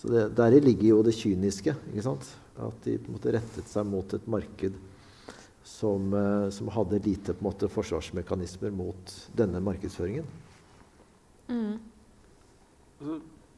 Så 0.00 0.08
det, 0.12 0.30
Deri 0.38 0.62
ligger 0.64 0.94
jo 0.94 1.02
det 1.04 1.16
kyniske. 1.18 1.74
ikke 1.92 2.06
sant? 2.06 2.30
At 2.56 2.86
de 2.86 2.96
på 2.96 3.10
en 3.10 3.18
måte 3.18 3.34
rettet 3.36 3.68
seg 3.68 3.84
mot 3.88 4.16
et 4.16 4.30
marked 4.32 4.78
som, 5.66 6.08
uh, 6.16 6.48
som 6.56 6.72
hadde 6.72 7.02
lite 7.04 7.34
på 7.34 7.44
en 7.44 7.50
måte 7.50 7.68
forsvarsmekanismer 7.72 8.72
mot 8.72 9.16
denne 9.36 9.60
markedsføringen. 9.64 10.24
Mm. 11.52 11.76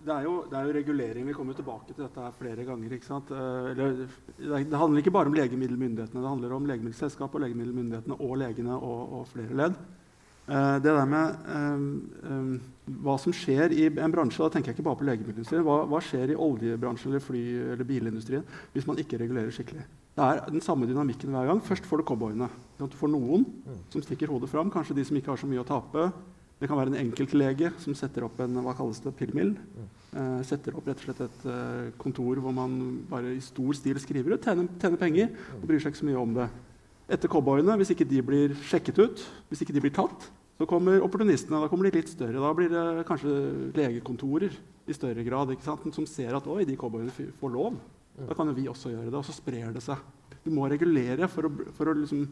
Det 0.02 0.10
er, 0.10 0.24
jo, 0.26 0.34
det 0.50 0.58
er, 0.58 0.66
jo, 0.66 0.74
regulering. 0.74 1.26
Vi 1.30 1.34
kommer 1.36 1.54
tilbake 1.54 1.92
til 1.92 2.02
dette 2.02 2.20
her 2.20 2.32
flere 2.34 2.64
ganger. 2.66 2.92
ikke 2.96 3.06
sant? 3.06 3.30
Eller, 3.30 4.04
det 4.38 4.78
handler 4.78 4.98
ikke 4.98 5.14
bare 5.14 5.30
om 5.30 5.36
legemiddelmyndighetene. 5.38 6.22
Det 6.22 6.28
handler 6.28 6.54
om 6.56 6.66
legemiddelselskapet 6.66 7.38
og 7.38 7.44
legemiddelmyndighetene 7.44 8.18
og 8.18 8.38
legene 8.40 8.78
og, 8.78 9.18
og 9.20 9.28
flere 9.30 9.54
ledd. 9.54 9.76
Uh, 10.48 10.74
det 10.82 10.90
der 10.90 11.04
med 11.06 11.34
um, 11.54 11.82
um, 12.26 12.54
hva 13.04 13.14
som 13.22 13.30
skjer 13.30 13.70
i 13.78 13.84
en 13.86 14.10
bransje 14.10 14.42
Da 14.42 14.48
tenker 14.50 14.72
jeg 14.72 14.74
ikke 14.74 14.88
bare 14.88 14.98
på 14.98 15.06
legemiddelindustrien. 15.06 15.62
Hva, 15.62 15.84
hva, 15.86 16.00
skjer 16.02 16.32
i 16.34 16.38
oljebransjen 16.48 17.12
eller 17.12 17.22
fly- 17.22 17.74
eller 17.76 17.86
bilindustrien 17.86 18.42
hvis 18.74 18.88
man 18.88 18.98
ikke 18.98 19.20
regulerer 19.22 19.54
skikkelig? 19.54 19.86
Det 20.18 20.26
er 20.26 20.42
den 20.50 20.60
samme 20.60 20.88
dynamikken 20.90 21.30
hver 21.30 21.46
gang. 21.46 21.62
Først 21.62 21.86
får 21.86 22.02
du 22.02 22.08
cowboyene. 22.10 22.50
Du 22.80 22.98
får 22.98 23.14
noen 23.14 23.46
som 23.94 24.02
stikker 24.02 24.34
hodet 24.34 24.50
fram. 24.50 24.70
Kanskje 24.74 24.98
de 24.98 25.06
som 25.06 25.16
ikke 25.16 25.30
har 25.30 25.40
så 25.40 25.48
mye 25.48 25.62
å 25.62 25.68
tape. 25.68 26.10
Det 26.62 26.68
kan 26.70 26.78
være 26.78 26.92
en 26.92 27.00
enkeltlege 27.00 27.72
som 27.82 27.94
setter 27.98 28.22
opp 28.22 28.36
en 28.44 28.60
hva 28.62 28.74
kalles 28.78 29.00
det, 29.02 29.10
pillmill. 29.18 29.56
Eh, 30.14 30.42
setter 30.46 30.76
opp 30.78 30.86
rett 30.86 31.00
og 31.00 31.08
slett 31.08 31.22
et 31.24 31.46
eh, 31.50 31.88
kontor 31.98 32.38
hvor 32.38 32.54
man 32.54 32.76
bare 33.10 33.32
i 33.34 33.40
stor 33.42 33.74
stil 33.74 33.98
skriver 33.98 34.36
ut, 34.36 34.44
tjener, 34.46 34.68
tjener, 34.78 35.00
penger 35.00 35.32
og 35.56 35.64
bryr 35.66 35.82
seg 35.82 35.90
ikke 35.90 36.02
så 36.04 36.06
mye 36.06 36.20
om 36.20 36.36
det. 36.36 36.46
Etter 37.16 37.32
cowboyene, 37.32 37.74
hvis 37.80 37.90
ikke 37.96 38.06
de 38.06 38.22
blir 38.22 38.54
sjekket 38.68 39.00
ut, 39.02 39.24
hvis 39.50 39.64
ikke 39.64 39.74
de 39.74 39.82
blir 39.82 39.94
tatt, 39.96 40.28
så 40.60 40.68
kommer 40.70 41.02
opportunistene. 41.02 41.64
Da 41.64 41.70
kommer 41.72 41.88
de 41.88 41.96
litt 41.98 42.12
større. 42.12 42.38
Da 42.38 42.52
blir 42.54 42.70
det 42.70 42.86
kanskje 43.08 43.34
legekontorer 43.74 44.54
i 44.86 44.94
større 44.94 45.26
grad 45.26 45.50
som 45.66 46.06
ser 46.06 46.38
at 46.38 46.46
oi, 46.46 46.62
de 46.68 46.78
cowboyene 46.78 47.10
får 47.10 47.54
lov. 47.56 47.82
Da 48.22 48.38
kan 48.38 48.46
jo 48.46 48.54
vi 48.54 48.68
også 48.70 48.94
gjøre 48.94 49.10
det. 49.10 49.18
Og 49.18 49.26
så 49.26 49.34
sprer 49.34 49.74
det 49.74 49.82
seg. 49.82 49.98
Du 50.44 50.52
må 50.54 50.70
regulere 50.70 51.26
for 51.32 51.48
å, 51.48 51.52
for 51.74 51.90
å 51.90 51.98
liksom 51.98 52.22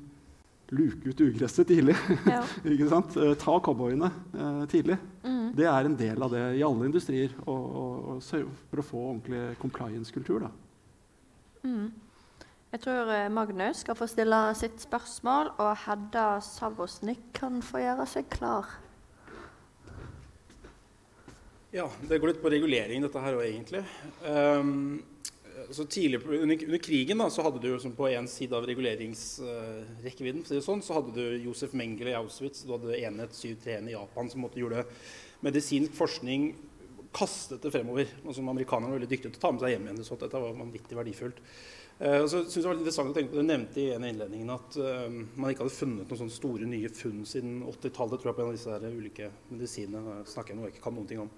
luke 0.74 1.10
ut 1.10 1.20
ugresset 1.20 1.68
tidlig. 1.68 1.96
Ja. 2.28 2.42
ikke 2.72 2.88
sant? 2.90 3.16
Eh, 3.18 3.32
ta 3.40 3.56
cowboyene 3.62 4.10
eh, 4.34 4.60
tidlig. 4.70 4.98
Mm. 5.24 5.50
Det 5.58 5.66
er 5.66 5.88
en 5.88 5.96
del 5.98 6.22
av 6.22 6.34
det 6.34 6.44
i 6.58 6.64
alle 6.66 6.90
industrier 6.90 7.34
og, 7.46 7.64
og, 7.82 7.96
og 8.14 8.52
for 8.70 8.82
å 8.82 8.86
få 8.86 9.02
ordentlig 9.14 9.42
compliance-kultur. 9.62 10.46
Mm. 11.64 11.90
Jeg 12.70 12.84
tror 12.84 13.10
eh, 13.10 13.26
Magnus 13.34 13.82
skal 13.82 13.98
få 13.98 14.06
stille 14.10 14.38
sitt 14.58 14.78
spørsmål, 14.82 15.54
og 15.58 15.72
Hedda 15.86 16.28
Savosnik 16.44 17.32
kan 17.34 17.58
få 17.66 17.82
gjøre 17.82 18.06
seg 18.06 18.30
klar. 18.30 18.78
Ja, 21.74 21.86
det 22.06 22.18
går 22.18 22.32
litt 22.32 22.42
på 22.42 22.50
regulering, 22.50 23.02
dette 23.02 23.22
her 23.22 23.36
òg, 23.38 23.44
egentlig. 23.46 23.84
Um, 24.26 25.00
så 25.70 25.84
tidlig, 25.84 26.20
under, 26.24 26.64
under, 26.66 26.80
krigen 26.82 27.22
da, 27.22 27.28
så 27.30 27.44
hadde 27.46 27.62
du 27.62 27.70
som 27.82 27.92
på 27.96 28.08
én 28.10 28.28
side 28.30 28.56
av 28.56 28.66
reguleringsrekkevidden 28.68 30.44
uh, 30.46 30.62
sånn, 30.64 30.82
så 30.84 30.98
hadde 30.98 31.14
du 31.16 31.44
Josef 31.44 31.74
Mengele 31.76 32.14
i 32.14 32.18
Auschwitz, 32.18 32.64
du 32.64 32.74
hadde 32.74 32.98
enhet 32.98 33.36
731 33.36 33.90
i 33.92 33.96
Japan 33.96 34.32
som 34.32 34.44
måtte 34.44 34.62
gjøre 34.62 34.86
medisinsk 35.44 35.96
forskning 35.96 36.50
kastet 37.12 37.62
det 37.62 37.70
fremover. 37.70 38.06
Som 38.32 38.48
Amerikanerne 38.48 38.92
var 38.92 39.00
veldig 39.00 39.10
dyktige 39.10 39.34
til 39.34 39.40
å 39.40 39.44
ta 39.44 39.52
med 39.54 39.64
seg 39.64 39.74
hjem 39.74 39.88
igjen. 39.88 40.02
Så 40.06 40.18
dette 40.20 40.42
var 40.42 40.58
vanvittig 40.58 40.98
verdifullt. 40.98 41.40
Uh, 42.00 42.22
så 42.24 42.44
synes 42.46 42.54
jeg 42.54 42.62
det 42.62 42.70
var 42.70 42.78
interessant 42.78 43.10
å 43.10 43.16
tenke 43.16 43.32
på, 43.32 43.40
Du 43.42 43.44
nevnte 43.44 43.82
i 43.82 43.90
en 43.92 44.06
av 44.06 44.12
innledningene 44.12 44.54
at 44.56 44.78
uh, 44.80 45.08
man 45.10 45.50
ikke 45.50 45.66
hadde 45.66 45.76
funnet 45.76 46.06
noen 46.06 46.20
sånne 46.22 46.36
store 46.36 46.68
nye 46.70 46.92
funn 46.96 47.26
siden 47.28 47.58
80-tallet. 47.66 48.22
tror 48.22 48.30
jeg 48.30 48.38
på 48.38 48.46
en 48.46 48.52
av 48.52 48.56
disse 48.56 48.78
der 48.84 48.96
ulike 48.96 49.32
medisinene. 49.50 50.22
snakker 50.30 50.54
jeg 50.54 50.60
noe 50.60 50.70
jeg 50.70 50.76
ikke 50.76 50.86
kan 50.86 50.96
noen 50.96 51.10
ting 51.10 51.24
om. 51.26 51.34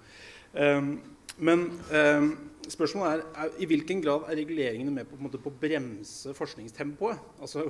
Um, 0.53 0.94
men 1.42 1.66
um, 1.90 2.32
spørsmålet 2.68 3.12
er, 3.12 3.44
er, 3.44 3.53
i 3.59 3.68
hvilken 3.70 4.03
grad 4.05 4.28
er 4.28 4.38
reguleringene 4.42 4.92
med 4.94 5.09
på, 5.09 5.16
på, 5.16 5.40
på 5.42 5.53
å 5.53 5.61
bremse 5.62 6.34
forskningstempoet? 6.36 7.22
Altså, 7.40 7.64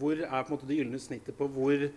hvor 0.00 0.22
er 0.22 0.30
på 0.30 0.46
en 0.48 0.54
måte 0.54 0.68
det 0.68 0.78
gylne 0.80 1.00
snittet 1.02 1.36
på 1.36 1.48
hvor 1.52 1.88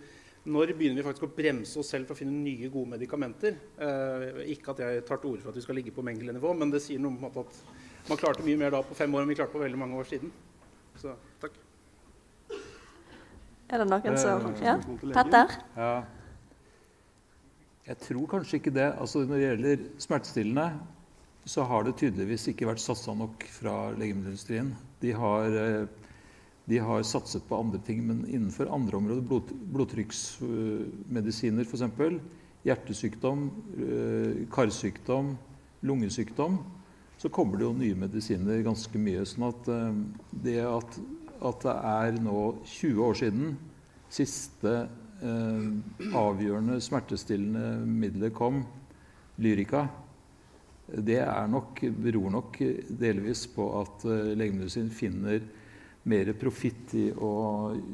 når 0.48 0.72
begynner 0.72 1.02
vi 1.02 1.04
faktisk 1.04 1.26
å 1.26 1.34
bremse 1.36 1.76
oss 1.80 1.90
selv 1.92 2.08
for 2.08 2.16
å 2.16 2.20
finne 2.20 2.32
nye, 2.32 2.70
gode 2.72 2.94
medikamenter? 2.94 3.58
Eh, 3.76 4.38
ikke 4.54 4.72
at 4.72 4.80
jeg 4.80 5.02
tar 5.08 5.20
til 5.20 5.34
orde 5.34 5.44
for 5.44 5.52
at 5.52 5.58
vi 5.58 5.64
skal 5.66 5.76
ligge 5.76 5.92
på 5.92 6.04
Mengele-nivå, 6.06 6.54
men 6.56 6.72
det 6.72 6.80
sier 6.84 7.02
noe 7.02 7.12
om 7.12 7.26
at 7.28 7.58
man 8.08 8.20
klarte 8.20 8.46
mye 8.46 8.60
mer 8.60 8.72
da 8.72 8.80
på 8.80 8.96
fem 8.96 9.12
år 9.12 9.26
enn 9.26 9.34
vi 9.34 9.36
klarte 9.36 9.52
på 9.52 9.60
veldig 9.60 9.80
mange 9.82 9.98
år 10.00 10.08
siden. 10.08 10.32
Så 11.00 11.12
takk. 11.42 11.58
Er 13.70 13.84
det 13.84 13.90
noen 13.90 14.16
som 14.18 14.56
Ja? 14.64 14.78
Petter? 15.12 15.60
Ja. 15.76 15.92
Jeg 17.88 17.96
tror 18.02 18.26
kanskje 18.28 18.60
ikke 18.60 18.74
det. 18.76 18.88
Altså 19.00 19.24
Når 19.24 19.36
det 19.36 19.44
gjelder 19.44 19.84
smertestillende, 19.98 20.66
så 21.48 21.64
har 21.64 21.84
det 21.84 21.96
tydeligvis 21.96 22.48
ikke 22.52 22.68
vært 22.68 22.82
satsa 22.82 23.14
nok 23.16 23.46
fra 23.48 23.90
legemiddelindustrien. 23.96 24.74
De 25.00 25.12
har, 25.16 25.56
eh, 25.56 25.86
de 26.68 26.78
har, 26.78 27.02
satset 27.02 27.42
på 27.48 27.56
andre 27.56 27.80
ting, 27.86 28.06
men 28.06 28.26
innenfor 28.28 28.68
andre 28.72 28.96
områder, 28.96 29.22
blod, 29.22 29.48
blodtrykksmedisiner 29.72 31.64
f.eks., 31.64 32.20
hjertesykdom, 32.68 33.50
eh, 33.80 34.46
karsykdom, 34.52 35.38
lungesykdom, 35.82 36.58
så 37.16 37.28
kommer 37.28 37.56
det 37.56 37.64
jo 37.64 37.72
nye 37.72 37.94
medisiner 37.94 38.62
ganske 38.62 38.98
mye. 38.98 39.24
sånn 39.24 39.48
at 39.48 39.68
eh, 39.68 39.92
det 40.44 40.60
at, 40.60 41.00
at 41.40 41.64
det 41.64 41.76
er 41.96 42.20
nå 42.20 42.40
20 42.64 43.02
år 43.08 43.14
siden 43.14 43.56
siste 44.10 44.88
avgjørende 45.20 46.78
smertestillende 46.80 47.84
middelet 47.84 48.32
kom, 48.36 48.62
Lyrica, 49.40 49.86
det 50.90 51.20
nok, 51.48 51.80
beror 52.02 52.32
nok 52.34 52.56
delvis 52.88 53.44
på 53.54 53.66
at 53.78 54.06
uh, 54.08 54.32
legemiddelindustrien 54.34 54.90
finner 54.90 55.44
mer 56.10 56.32
profitt 56.40 56.94
i 56.98 57.06
å 57.12 57.30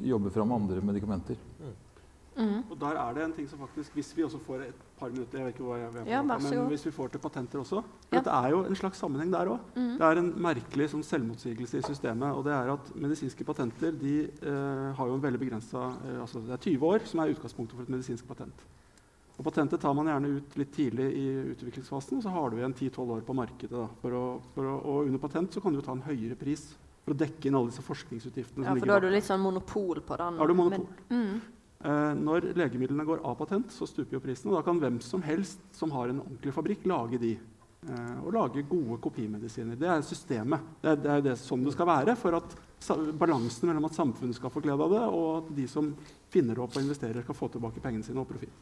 jobbe 0.07 0.33
fram 0.33 0.55
andre 0.57 0.81
medikamenter. 0.85 1.37
Og 2.77 2.83
der 2.83 2.99
er 3.01 3.15
det 3.17 3.23
en 3.25 3.33
ting 3.33 3.49
som 3.49 3.59
faktisk, 3.59 3.95
Hvis 3.97 4.13
vi 4.17 4.23
også 4.23 4.39
får 4.45 4.67
et 4.67 4.81
par 4.99 5.09
minutter 5.09 5.39
jeg 5.39 5.47
vet 5.47 5.55
ikke 5.55 5.65
hva 5.65 5.79
jeg, 5.81 5.93
vet, 5.95 6.09
ja, 6.13 6.21
men 6.23 6.69
hvis 6.69 6.87
vi 6.87 6.93
får 6.93 7.09
til 7.15 7.21
patenter 7.21 7.61
også 7.61 7.81
for 7.81 8.13
ja. 8.13 8.19
Dette 8.19 8.31
er 8.37 8.49
jo 8.53 8.63
en 8.69 8.77
slags 8.77 9.01
sammenheng 9.01 9.33
der 9.33 9.49
òg. 9.53 9.59
Mm. 9.77 9.97
Det 9.97 10.07
er 10.07 10.21
en 10.21 10.31
merkelig 10.47 10.89
sånn, 10.93 11.05
selvmotsigelse 11.05 11.81
i 11.81 11.87
systemet. 11.87 12.37
og 12.37 12.45
det 12.45 12.53
er 12.53 12.73
at 12.75 12.93
Medisinske 12.95 13.45
patenter 13.45 13.97
de 13.97 14.17
eh, 14.29 14.89
har 14.99 15.09
jo 15.09 15.17
en 15.17 15.23
veldig 15.23 15.41
begrensa 15.41 15.89
eh, 16.05 16.21
altså 16.21 16.45
Det 16.45 16.53
er 16.53 16.65
20 16.69 16.87
år 16.87 17.07
som 17.09 17.21
er 17.21 17.33
utgangspunktet 17.33 17.77
for 17.77 17.89
et 17.89 17.95
medisinsk 17.97 18.29
patent. 18.29 18.67
Og 19.37 19.45
Patentet 19.45 19.81
tar 19.81 19.93
man 19.93 20.09
gjerne 20.09 20.33
ut 20.39 20.57
litt 20.57 20.73
tidlig 20.73 21.11
i 21.13 21.27
utviklingsfasen, 21.53 22.19
og 22.19 22.25
så 22.25 22.33
har 22.33 22.51
du 22.51 22.57
igjen 22.57 22.75
10-12 22.75 23.11
år 23.19 23.25
på 23.25 23.37
markedet. 23.37 23.85
For 24.01 24.17
å, 24.17 24.25
for 24.55 24.69
å, 24.69 24.77
og 24.81 25.11
under 25.11 25.21
patent 25.21 25.53
så 25.53 25.61
kan 25.61 25.75
du 25.75 25.81
jo 25.81 25.85
ta 25.85 25.93
en 25.93 26.07
høyere 26.07 26.39
pris 26.41 26.71
for 27.05 27.13
å 27.13 27.19
dekke 27.21 27.47
inn 27.47 27.59
alle 27.59 27.71
disse 27.71 27.85
forskningsutgiftene. 27.87 28.65
Ja, 28.65 28.73
for 28.75 28.89
da 28.89 28.97
har 28.97 29.05
du 29.05 29.13
litt 29.13 29.29
sånn 29.29 29.45
monopol 29.45 30.01
på 30.03 30.17
den. 30.19 30.41
Ja, 30.41 30.49
du 30.49 30.57
monopol. 30.57 30.89
Men, 31.11 31.21
mm. 31.21 31.56
Eh, 31.87 32.15
når 32.19 32.49
legemidlene 32.59 33.05
går 33.07 33.21
av 33.23 33.37
patent, 33.39 33.71
så 33.71 33.87
stuper 33.87 34.17
jo 34.17 34.23
prisen. 34.25 34.51
og 34.51 34.59
Da 34.59 34.65
kan 34.67 34.81
hvem 34.83 34.99
som 35.05 35.23
helst 35.23 35.61
som 35.77 35.93
har 35.95 36.11
en 36.11 36.23
ordentlig 36.25 36.55
fabrikk, 36.55 36.87
lage 36.91 37.21
de. 37.23 37.37
Eh, 37.87 38.17
og 38.25 38.33
lage 38.35 38.65
gode 38.67 38.99
kopimedisiner. 39.05 39.79
Det 39.79 39.89
er 39.93 40.03
systemet. 40.03 40.65
Det 40.83 40.91
er, 40.91 40.97
det 40.97 41.13
er 41.13 41.27
det 41.29 41.37
sånn 41.39 41.63
det 41.63 41.77
skal 41.77 41.87
være 41.87 42.17
for 42.19 42.41
at 42.41 42.57
balansen 43.19 43.71
mellom 43.71 43.87
at 43.87 43.95
samfunnet 43.97 44.37
skal 44.37 44.51
få 44.53 44.63
glede 44.65 44.83
av 44.83 44.93
det, 44.93 45.05
og 45.07 45.29
at 45.39 45.53
de 45.57 45.67
som 45.71 45.93
finner 46.33 46.57
det 46.57 46.65
opp 46.65 46.75
og 46.75 46.83
investerer, 46.83 47.23
skal 47.23 47.39
få 47.39 47.49
tilbake 47.55 47.83
pengene 47.85 48.05
sine 48.05 48.21
og 48.21 48.29
profitt. 48.29 48.53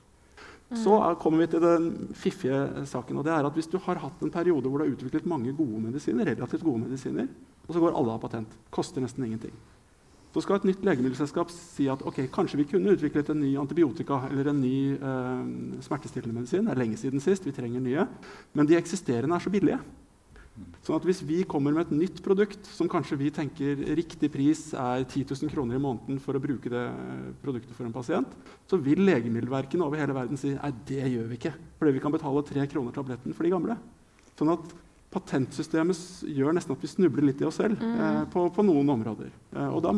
Så 0.74 0.96
er, 0.96 1.16
kommer 1.20 1.44
vi 1.44 1.50
til 1.52 1.62
den 1.64 1.90
fiffige 2.16 2.86
saken. 2.88 3.18
og 3.20 3.24
det 3.24 3.32
er 3.32 3.46
at 3.46 3.56
Hvis 3.56 3.68
du 3.70 3.78
har 3.78 4.00
hatt 4.00 4.22
en 4.22 4.32
periode 4.32 4.68
hvor 4.68 4.80
du 4.80 4.84
har 4.84 4.92
utviklet 4.92 5.26
mange 5.26 5.52
gode 5.52 5.80
medisiner, 5.80 6.24
relativt 6.24 6.64
gode 6.64 6.84
medisiner, 6.84 7.28
og 7.66 7.72
så 7.72 7.80
går 7.80 7.96
alle 7.96 8.12
av 8.12 8.20
patent, 8.20 8.58
koster 8.70 9.00
nesten 9.00 9.24
ingenting. 9.24 9.54
Så 10.34 10.42
skal 10.42 10.58
et 10.58 10.64
nytt 10.66 10.82
legemiddelselskap 10.82 11.50
si 11.54 11.84
at 11.86 12.00
ok, 12.02 12.24
kanskje 12.34 12.58
vi 12.58 12.66
kunne 12.72 12.96
utviklet 12.96 13.28
en 13.30 13.38
ny 13.38 13.52
antibiotika 13.60 14.24
eller 14.32 14.50
en 14.50 14.58
ny 14.58 14.78
eh, 14.98 15.44
smertestillende 15.86 16.34
medisin. 16.40 16.66
Det 16.66 16.74
er 16.74 16.80
lenge 16.80 16.98
siden 16.98 17.22
sist, 17.22 17.46
vi 17.46 17.54
trenger 17.54 17.84
nye. 17.84 18.06
Men 18.58 18.66
de 18.66 18.74
eksisterende 18.80 19.38
er 19.38 19.44
så 19.44 19.52
billige. 19.54 19.78
Sånn 20.84 20.98
at 20.98 21.06
Hvis 21.06 21.22
vi 21.26 21.40
kommer 21.46 21.74
med 21.74 21.86
et 21.86 21.94
nytt 21.94 22.20
produkt 22.22 22.66
som 22.70 22.90
kanskje 22.90 23.18
vi 23.18 23.30
tenker 23.34 23.80
riktig 23.98 24.30
pris 24.30 24.68
er 24.74 25.02
10 25.02 25.32
000 25.32 25.50
kroner 25.50 25.78
i 25.78 25.82
måneden 25.82 26.20
for 26.22 26.34
å 26.34 26.42
bruke 26.42 26.70
det 26.70 26.84
produktet 27.42 27.74
for 27.74 27.86
en 27.86 27.94
pasient, 27.94 28.34
så 28.70 28.78
vil 28.78 29.02
legemiddelverkene 29.06 29.86
over 29.86 30.02
hele 30.02 30.14
verden 30.14 30.38
si 30.38 30.52
nei, 30.54 30.70
det 30.86 31.10
gjør 31.14 31.30
vi 31.30 31.38
ikke. 31.40 31.54
Fordi 31.78 31.94
vi 31.94 32.02
kan 32.02 32.14
betale 32.14 32.46
tre 32.46 32.66
kroner 32.70 32.94
tabletten 32.94 33.34
for 33.34 33.46
de 33.46 33.54
gamle. 33.54 33.78
Sånn 34.38 34.52
at 34.54 34.74
patentsystemet 35.14 35.98
gjør 36.28 36.56
nesten 36.56 36.74
at 36.74 36.82
vi 36.82 36.90
snubler 36.90 37.24
litt 37.28 37.42
i 37.42 37.46
oss 37.48 37.60
selv 37.60 37.80
Mm. 37.80 38.00
eh, 38.00 38.22
på, 38.32 38.48
på, 38.50 38.62
noen 38.66 38.88
områder. 38.90 39.30
Eh, 39.54 39.68
og 39.68 39.82
da, 39.84 39.92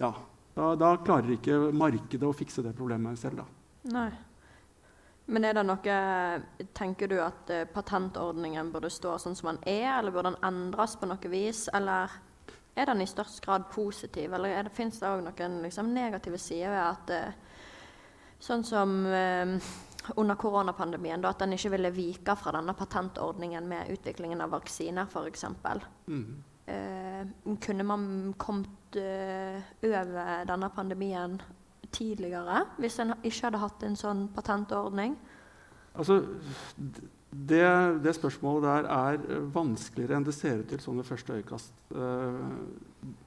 ja, 0.00 0.12
da, 0.56 0.74
da 0.80 0.96
klarer 1.04 1.34
ikke 1.36 1.58
markedet 1.72 2.26
å 2.28 2.34
fikse 2.36 2.62
det 2.64 2.74
problemet 2.76 3.18
selv. 3.20 3.42
da. 3.42 3.44
Nei. 3.94 4.10
Men 5.26 5.44
er 5.48 5.54
det 5.56 5.62
noe 5.64 5.94
Tenker 6.76 7.08
du 7.08 7.16
at 7.24 7.48
eh, 7.50 7.64
patentordningen 7.64 8.72
burde 8.72 8.90
stå 8.92 9.16
sånn 9.18 9.36
som 9.36 9.52
den 9.52 9.62
er, 9.64 9.98
eller 9.98 10.12
burde 10.12 10.34
den 10.34 10.44
endres 10.44 10.96
på 11.00 11.08
noe 11.08 11.30
vis? 11.32 11.68
Eller 11.72 12.12
er 12.76 12.90
den 12.90 13.00
i 13.00 13.06
størst 13.08 13.40
grad 13.44 13.70
positiv, 13.72 14.32
eller 14.34 14.48
er 14.48 14.66
det, 14.66 14.74
fins 14.74 14.98
det 15.00 15.08
òg 15.08 15.22
noen 15.24 15.62
liksom, 15.62 15.94
negative 15.94 16.38
sider 16.38 16.74
ved 16.74 16.84
at 16.84 17.40
Sånn 18.44 18.64
som 18.66 19.06
under 20.16 20.36
koronapandemien, 20.36 21.22
da, 21.22 21.32
at 21.32 21.40
den 21.44 21.56
ikke 21.56 21.70
ville 21.74 21.92
vike 21.94 22.36
fra 22.36 22.52
denne 22.56 22.74
patentordningen 22.76 23.68
med 23.68 23.92
utviklingen 23.94 24.42
av 24.44 24.52
vaksiner, 24.54 25.08
f.eks. 25.08 25.44
Mm. 26.06 26.26
Eh, 26.66 27.54
kunne 27.60 27.84
man 27.84 28.34
kommet 28.38 28.96
eh, 28.96 29.60
over 29.84 30.44
denne 30.48 30.70
pandemien 30.72 31.38
tidligere 31.94 32.62
hvis 32.80 32.96
en 33.02 33.12
ikke 33.20 33.46
hadde 33.46 33.60
hatt 33.62 33.84
en 33.86 33.98
sånn 33.98 34.26
patentordning? 34.34 35.16
Altså, 35.94 36.22
det, 37.34 37.64
det 38.04 38.12
spørsmålet 38.14 38.62
der 38.62 38.86
er 38.94 39.16
eh, 39.26 39.46
vanskeligere 39.54 40.16
enn 40.20 40.26
det 40.26 40.34
ser 40.36 40.60
ut 40.62 40.68
til 40.70 40.78
sånn 40.82 41.00
ved 41.00 41.08
første 41.08 41.34
øyekast. 41.40 41.72
Eh, 41.94 42.44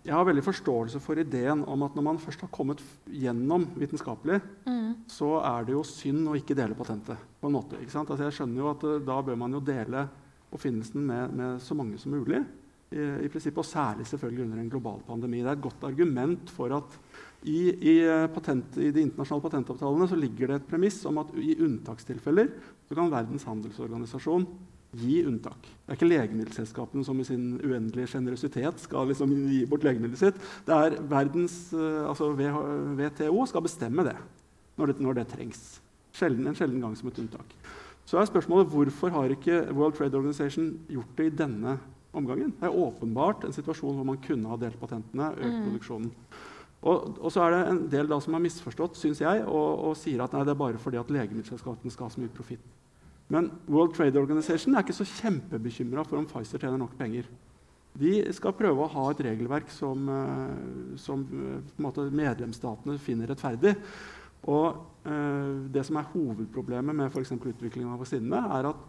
Jeg 0.07 0.13
har 0.15 0.25
veldig 0.25 0.41
forståelse 0.45 0.99
for 1.03 1.19
ideen 1.21 1.63
om 1.69 1.83
at 1.85 1.93
når 1.97 2.05
man 2.07 2.17
først 2.21 2.41
har 2.41 2.49
kommet 2.55 2.79
gjennom 3.11 3.67
vitenskapelig, 3.77 4.39
Mm. 4.65 4.93
så 5.11 5.41
er 5.43 5.65
det 5.67 5.73
jo 5.75 5.83
synd 5.83 6.27
å 6.31 6.35
ikke 6.39 6.55
dele 6.55 6.73
patentet. 6.75 7.17
på 7.41 7.47
en 7.47 7.53
måte? 7.53 7.75
Altså, 7.77 8.17
jeg 8.23 8.33
skjønner 8.33 8.57
jo 8.63 8.69
at 8.71 8.83
eh, 8.83 8.99
Da 9.05 9.21
bør 9.21 9.37
man 9.37 9.51
jo 9.53 9.59
dele 9.59 10.07
oppfinnelsen 10.53 11.03
med, 11.05 11.33
med 11.35 11.59
så 11.61 11.75
mange 11.75 11.97
som 11.99 12.11
mulig. 12.11 12.45
I, 12.91 13.25
i 13.25 13.27
prinsippet, 13.27 13.57
Og 13.59 13.65
særlig 13.65 14.05
selvfølgelig 14.07 14.45
under 14.45 14.59
en 14.59 14.69
global 14.69 15.01
pandemi. 15.05 15.41
Det 15.43 15.47
er 15.49 15.57
et 15.57 15.61
godt 15.61 15.83
argument 15.83 16.49
for 16.49 16.71
at 16.71 16.97
i, 17.43 17.59
i, 17.69 17.93
eh, 18.07 18.27
patent, 18.33 18.77
I 18.77 18.91
de 18.91 19.03
internasjonale 19.05 19.43
patentavtalene 19.45 20.07
så 20.09 20.17
ligger 20.17 20.47
det 20.47 20.55
et 20.61 20.67
premiss 20.69 21.03
om 21.05 21.19
at 21.21 21.29
i 21.38 21.55
unntakstilfeller 21.61 22.49
så 22.88 22.97
kan 22.97 23.11
Verdens 23.11 23.45
handelsorganisasjon 23.47 24.47
gi 24.97 25.19
unntak. 25.27 25.61
Det 25.61 25.91
er 25.93 25.97
ikke 25.99 26.09
legemiddelselskapene 26.09 27.05
som 27.05 27.19
i 27.19 27.25
sin 27.27 27.59
uendelige 27.59 28.07
sjenerøsitet 28.13 28.79
skal 28.81 29.09
liksom 29.11 29.33
gi 29.51 29.65
bort 29.69 29.83
legemiddelet 29.85 30.21
sitt. 30.21 30.39
Det 30.65 30.73
er 30.73 30.97
verdens, 31.11 31.73
eh, 31.75 32.07
altså 32.07 32.31
WTO 32.33 33.45
skal 33.45 33.65
bestemme 33.67 34.07
det 34.07 34.15
når 34.77 34.93
det, 34.93 34.99
når 35.03 35.19
det 35.19 35.27
trengs. 35.33 35.61
Sjelden, 36.17 36.47
en 36.47 36.57
sjelden 36.57 36.81
gang 36.81 36.95
som 36.97 37.09
et 37.11 37.19
unntak. 37.21 37.53
Så 38.07 38.17
er 38.17 38.29
spørsmålet 38.29 38.71
hvorfor 38.71 39.11
har 39.11 39.29
ikke 39.33 39.67
World 39.75 39.97
Trade 39.97 40.15
Organization 40.17 40.71
gjort 40.89 41.15
det 41.17 41.25
i 41.27 41.38
denne 41.43 41.77
omgangen? 42.15 42.53
Det 42.57 42.69
er 42.69 42.77
åpenbart 42.77 43.43
en 43.45 43.53
situasjon 43.53 43.97
hvor 43.99 44.07
man 44.07 44.21
kunne 44.23 44.47
ha 44.49 44.57
delt 44.57 44.79
patentene, 44.79 45.33
økt 45.35 45.57
Mm. 45.57 45.65
produksjonen. 45.67 46.11
Og, 46.86 47.17
og 47.17 47.32
så 47.34 47.41
er 47.43 47.53
det 47.53 47.61
en 47.71 47.80
del 47.89 48.09
da 48.09 48.19
som 48.21 48.36
har 48.38 48.43
misforstått, 48.43 48.99
syns 48.99 49.21
jeg, 49.23 49.45
og, 49.49 49.88
og 49.89 49.97
sier 49.97 50.21
at 50.23 50.36
nei, 50.36 50.43
det 50.45 50.53
er 50.53 50.59
bare 50.59 50.82
fordi 50.82 50.99
at 51.01 51.09
legemiddelselskapene 51.13 51.93
skal 51.93 52.07
ha 52.07 52.13
så 52.13 52.21
mye 52.21 52.34
profitt. 52.34 52.63
Men 53.34 53.49
World 53.67 53.95
Trade 53.97 54.19
Organization 54.21 54.75
er 54.75 54.86
ikke 54.86 54.95
så 54.95 55.07
kjempebekymra 55.09 56.05
for 56.07 56.19
om 56.19 56.28
Pfizer 56.30 56.61
tjener 56.61 56.80
nok 56.80 56.93
penger. 56.99 57.28
De 57.97 58.13
skal 58.36 58.53
prøve 58.55 58.86
å 58.86 58.91
ha 58.93 59.07
et 59.11 59.23
regelverk 59.25 59.71
som, 59.73 60.05
eh, 60.13 60.93
som 61.01 61.25
eh, 61.25 62.13
medlemsstatene 62.21 62.99
finner 63.01 63.34
rettferdig. 63.34 63.73
Og 64.47 64.78
eh, 65.09 65.55
Det 65.73 65.84
som 65.88 65.97
er 65.97 66.11
hovedproblemet 66.13 66.95
med 66.95 67.11
for 67.11 67.25
utviklingen 67.25 67.89
av 67.91 68.03
vaksinene, 68.05 68.43
er 68.59 68.69
at 68.69 68.86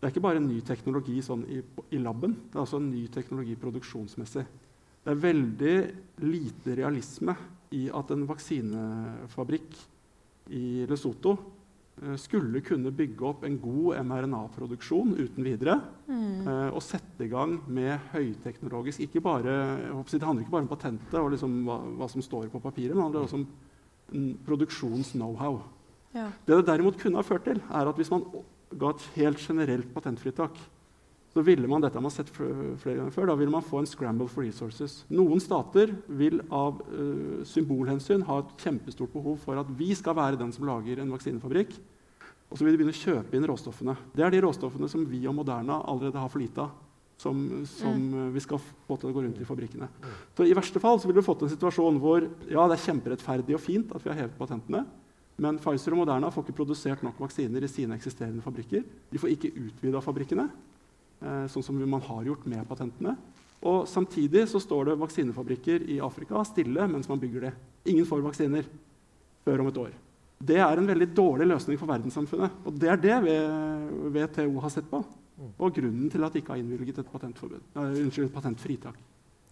det 0.00 0.06
er 0.06 0.12
ikke 0.14 0.28
bare 0.28 0.40
ny 0.40 0.60
teknologi 0.64 1.18
sånn 1.20 1.42
i, 1.48 1.58
i 1.92 1.98
laben, 2.00 2.32
det 2.48 2.56
er 2.56 2.62
også 2.62 2.78
en 2.80 2.92
ny 2.92 3.02
teknologi 3.12 3.56
produksjonsmessig. 3.60 4.46
Det 5.00 5.14
er 5.14 5.22
veldig 5.22 5.76
lite 6.28 6.74
realisme 6.76 7.34
i 7.76 7.86
at 7.94 8.10
en 8.12 8.26
vaksinefabrikk 8.28 9.78
i 10.52 10.84
Lesotho 10.90 11.32
eh, 12.02 12.16
skulle 12.20 12.60
kunne 12.66 12.92
bygge 12.92 13.24
opp 13.28 13.46
en 13.46 13.56
god 13.62 14.02
mRNA-produksjon 14.04 15.14
uten 15.16 15.46
videre. 15.46 15.78
Mm. 16.10 16.42
eh, 16.44 16.68
og 16.68 16.82
sette 16.84 17.24
i 17.24 17.30
gang 17.32 17.56
med 17.70 18.10
høyteknologisk 18.12 19.06
ikke 19.06 19.22
bare, 19.24 19.56
Det 20.10 20.22
handler 20.22 20.42
ikke 20.44 20.56
bare 20.56 20.66
om 20.66 20.74
patentet 20.74 21.18
og 21.20 21.30
liksom 21.32 21.62
hva, 21.64 21.78
hva 22.00 22.10
som 22.10 22.22
står 22.22 22.50
på 22.52 22.60
papiret, 22.60 22.92
men 22.92 23.00
det 23.00 23.06
handler 23.08 23.28
også 23.28 23.40
om 23.40 23.48
produksjons-know-how. 24.44 25.62
Ja. 26.12 26.26
Det 26.44 26.56
det 26.56 26.66
derimot 26.66 26.98
kunne 26.98 27.22
ha 27.22 27.22
ført 27.22 27.46
til, 27.46 27.62
er 27.70 27.88
at 27.88 27.96
hvis 27.96 28.10
man 28.10 28.26
ga 28.76 28.90
et 28.90 29.08
helt 29.14 29.38
generelt 29.38 29.94
patentfritak, 29.94 30.58
så 31.30 31.44
ville 31.46 31.68
man 31.70 31.82
dette 31.82 31.94
har 31.94 32.02
man 32.02 32.12
sett 32.12 32.30
flere 32.34 32.96
ganger 32.96 33.14
før, 33.14 33.28
da 33.30 33.36
ville 33.38 33.54
man 33.54 33.62
få 33.62 33.80
en 33.80 33.88
scramble 33.88 34.26
for 34.30 34.42
resources. 34.42 35.04
Noen 35.14 35.38
stater 35.42 35.92
vil 36.08 36.40
av 36.50 36.80
uh, 36.90 37.40
symbolhensyn 37.46 38.24
ha 38.26 38.40
et 38.42 38.54
kjempestort 38.64 39.12
behov 39.14 39.38
for 39.44 39.60
at 39.60 39.70
vi 39.78 39.92
skal 39.94 40.18
være 40.18 40.40
den 40.40 40.50
som 40.54 40.66
lager 40.66 40.98
en 40.98 41.12
vaksinefabrikk. 41.14 41.76
Og 42.50 42.58
så 42.58 42.66
vil 42.66 42.74
de 42.74 42.80
begynne 42.80 42.96
å 42.96 42.98
kjøpe 42.98 43.38
inn 43.38 43.46
råstoffene. 43.46 43.94
Det 44.10 44.24
er 44.26 44.34
de 44.34 44.42
råstoffene 44.42 44.90
som 44.90 45.04
vi 45.06 45.22
og 45.30 45.36
Moderna 45.38 45.78
allerede 45.86 46.18
har 46.18 46.32
for 46.32 46.42
lite 46.42 46.64
av. 46.66 46.72
Som, 47.20 47.36
som 47.68 47.92
mm. 48.00 48.30
vi 48.32 48.40
skal 48.40 48.58
få 48.88 48.96
til 48.96 49.10
å 49.10 49.12
gå 49.12 49.22
rundt 49.22 49.38
i 49.42 49.46
fabrikkene. 49.46 49.90
Så 50.32 50.46
I 50.48 50.54
verste 50.56 50.80
fall 50.80 50.96
så 50.98 51.06
ville 51.06 51.20
du 51.20 51.26
fått 51.26 51.44
en 51.44 51.52
situasjon 51.52 51.98
hvor 52.00 52.24
ja, 52.24 52.64
det 52.64 52.78
er 52.78 52.84
kjemperettferdig 52.86 53.58
og 53.58 53.60
fint 53.60 53.92
at 53.92 54.06
vi 54.06 54.08
har 54.08 54.22
hevet 54.22 54.38
patentene, 54.40 54.86
men 55.40 55.58
Pfizer 55.60 55.92
og 55.92 56.02
Moderna 56.02 56.30
får 56.32 56.46
ikke 56.46 56.56
produsert 56.62 57.04
nok 57.04 57.20
vaksiner 57.20 57.64
i 57.64 57.68
sine 57.70 57.96
eksisterende 57.96 58.44
fabrikker. 58.44 58.86
De 59.12 59.20
får 59.20 59.34
ikke 59.34 59.52
utvida 59.66 60.00
fabrikkene, 60.04 60.48
eh, 60.48 60.69
sånn 61.20 61.64
som 61.64 61.76
man 61.84 62.00
har 62.06 62.24
gjort 62.24 62.46
med 62.48 62.64
patentene. 62.68 63.12
Og 63.68 63.88
samtidig 63.88 64.46
så 64.48 64.60
står 64.62 64.88
det 64.88 65.00
vaksinefabrikker 65.02 65.84
i 65.92 65.98
Afrika 66.00 66.40
stille 66.48 66.86
mens 66.88 67.10
man 67.10 67.20
bygger 67.20 67.48
det. 67.48 67.50
Ingen 67.92 68.08
får 68.08 68.22
vaksiner 68.24 68.68
før 69.44 69.60
om 69.60 69.68
et 69.68 69.80
år. 69.82 69.92
Det 70.40 70.56
er 70.56 70.80
en 70.80 70.88
veldig 70.88 71.10
dårlig 71.12 71.46
løsning 71.50 71.76
for 71.80 71.90
verdenssamfunnet. 71.90 72.62
Og 72.64 72.78
det 72.80 72.88
er 72.88 73.02
det 73.02 73.16
WTO 74.14 74.62
har 74.64 74.72
sett 74.72 74.88
på. 74.88 75.02
Og 75.60 75.74
grunnen 75.76 76.08
til 76.12 76.24
at 76.24 76.32
de 76.32 76.40
ikke 76.40 76.54
har 76.54 76.60
innvilget 76.60 77.00
et 77.00 77.12
patentforbud. 77.12 77.60
Eh, 77.76 78.00
unnskyld, 78.04 78.32
patentfritak. 78.32 78.96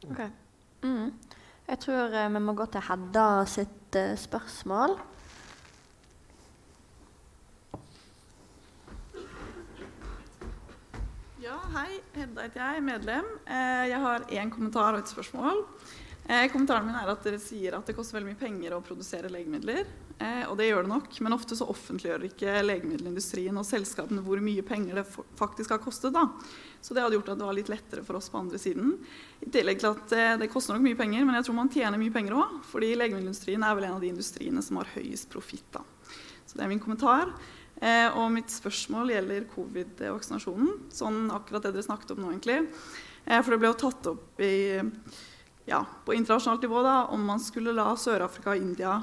Ok. 0.09 0.21
Mm. 0.85 1.13
Jeg 1.69 1.79
tror 1.85 2.17
eh, 2.17 2.33
vi 2.33 2.41
må 2.45 2.57
gå 2.57 2.67
til 2.73 2.85
Hedda 2.89 3.29
sitt 3.49 3.97
eh, 3.97 4.17
spørsmål. 4.17 4.97
Ja, 11.45 11.61
hei. 11.77 12.08
Hedda 12.19 12.43
heter 12.49 12.61
jeg, 12.65 12.83
medlem. 12.83 13.27
Eh, 13.47 13.87
Jeg 13.93 14.01
har 14.03 14.25
én 14.35 14.51
kommentar 14.51 14.95
og 14.97 15.01
et 15.05 15.11
spørsmål. 15.11 15.65
Eh, 16.29 16.49
Kommentaren 16.53 16.85
min 16.89 16.97
er 16.99 17.09
at 17.13 17.23
dere 17.25 17.39
sier 17.41 17.77
at 17.79 17.87
det 17.87 17.95
koster 17.97 18.19
veldig 18.19 18.33
mye 18.33 18.41
penger 18.41 18.75
å 18.77 18.83
produsere 18.85 19.31
legemidler. 19.31 19.87
Eh, 20.19 20.45
Og 20.51 20.57
det 20.59 20.67
gjør 20.69 20.83
det 20.83 20.91
nok, 20.91 21.21
men 21.23 21.33
ofte 21.33 21.55
så 21.57 21.69
offentliggjør 21.71 22.27
ikke 22.27 22.57
legemiddelindustrien 22.67 23.57
og 23.57 23.65
selskapene 23.65 24.21
hvor 24.27 24.41
mye 24.43 24.63
penger 24.67 24.99
det 24.99 25.07
faktisk 25.39 25.71
har 25.71 25.79
kostet. 25.79 26.13
da. 26.13 26.27
Så 26.83 26.93
det 26.95 27.03
hadde 27.03 27.15
gjort 27.17 27.29
at 27.31 27.39
det 27.39 27.47
var 27.47 27.55
litt 27.55 27.69
lettere 27.71 28.05
for 28.05 28.17
oss 28.19 28.29
på 28.29 28.39
andre 28.39 28.59
siden. 28.59 28.99
I 29.47 29.51
tillegg 29.51 29.79
til 29.79 29.95
at 29.95 30.41
det 30.41 30.51
koster 30.51 30.75
nok 30.75 30.83
mye 30.83 30.97
penger, 30.99 31.25
men 31.25 31.35
jeg 31.39 31.45
tror 31.47 31.55
man 31.55 31.69
tjener 31.71 31.99
mye 31.99 32.13
penger 32.13 32.35
òg. 32.35 32.65
Fordi 32.65 32.95
legemiddelindustrien 32.97 33.63
er 33.63 33.75
vel 33.79 33.85
en 33.85 33.95
av 33.95 34.01
de 34.01 34.09
industriene 34.11 34.63
som 34.63 34.77
har 34.77 34.91
høyest 34.97 35.31
profitt. 35.31 35.71
da. 35.73 35.81
Så 36.47 36.57
det 36.57 36.65
er 36.65 36.69
min 36.69 36.81
kommentar. 36.81 37.31
Eh, 37.81 38.09
og 38.19 38.33
mitt 38.35 38.51
spørsmål 38.51 39.13
gjelder 39.13 39.45
covid-vaksinasjonen. 39.53 40.71
Sånn 40.91 41.29
akkurat 41.31 41.69
det 41.69 41.77
dere 41.77 41.87
snakket 41.87 42.17
om 42.17 42.25
nå, 42.25 42.33
egentlig. 42.33 42.65
Eh, 43.25 43.39
for 43.39 43.55
det 43.55 43.61
ble 43.63 43.71
jo 43.71 43.79
tatt 43.85 44.09
opp 44.11 44.43
i, 44.43 44.81
ja, 45.69 45.85
på 46.05 46.17
internasjonalt 46.17 46.65
nivå 46.67 46.83
da, 46.87 46.97
om 47.15 47.23
man 47.29 47.43
skulle 47.43 47.77
la 47.77 47.93
Sør-Afrika 47.95 48.55
og 48.55 48.65
India 48.65 48.97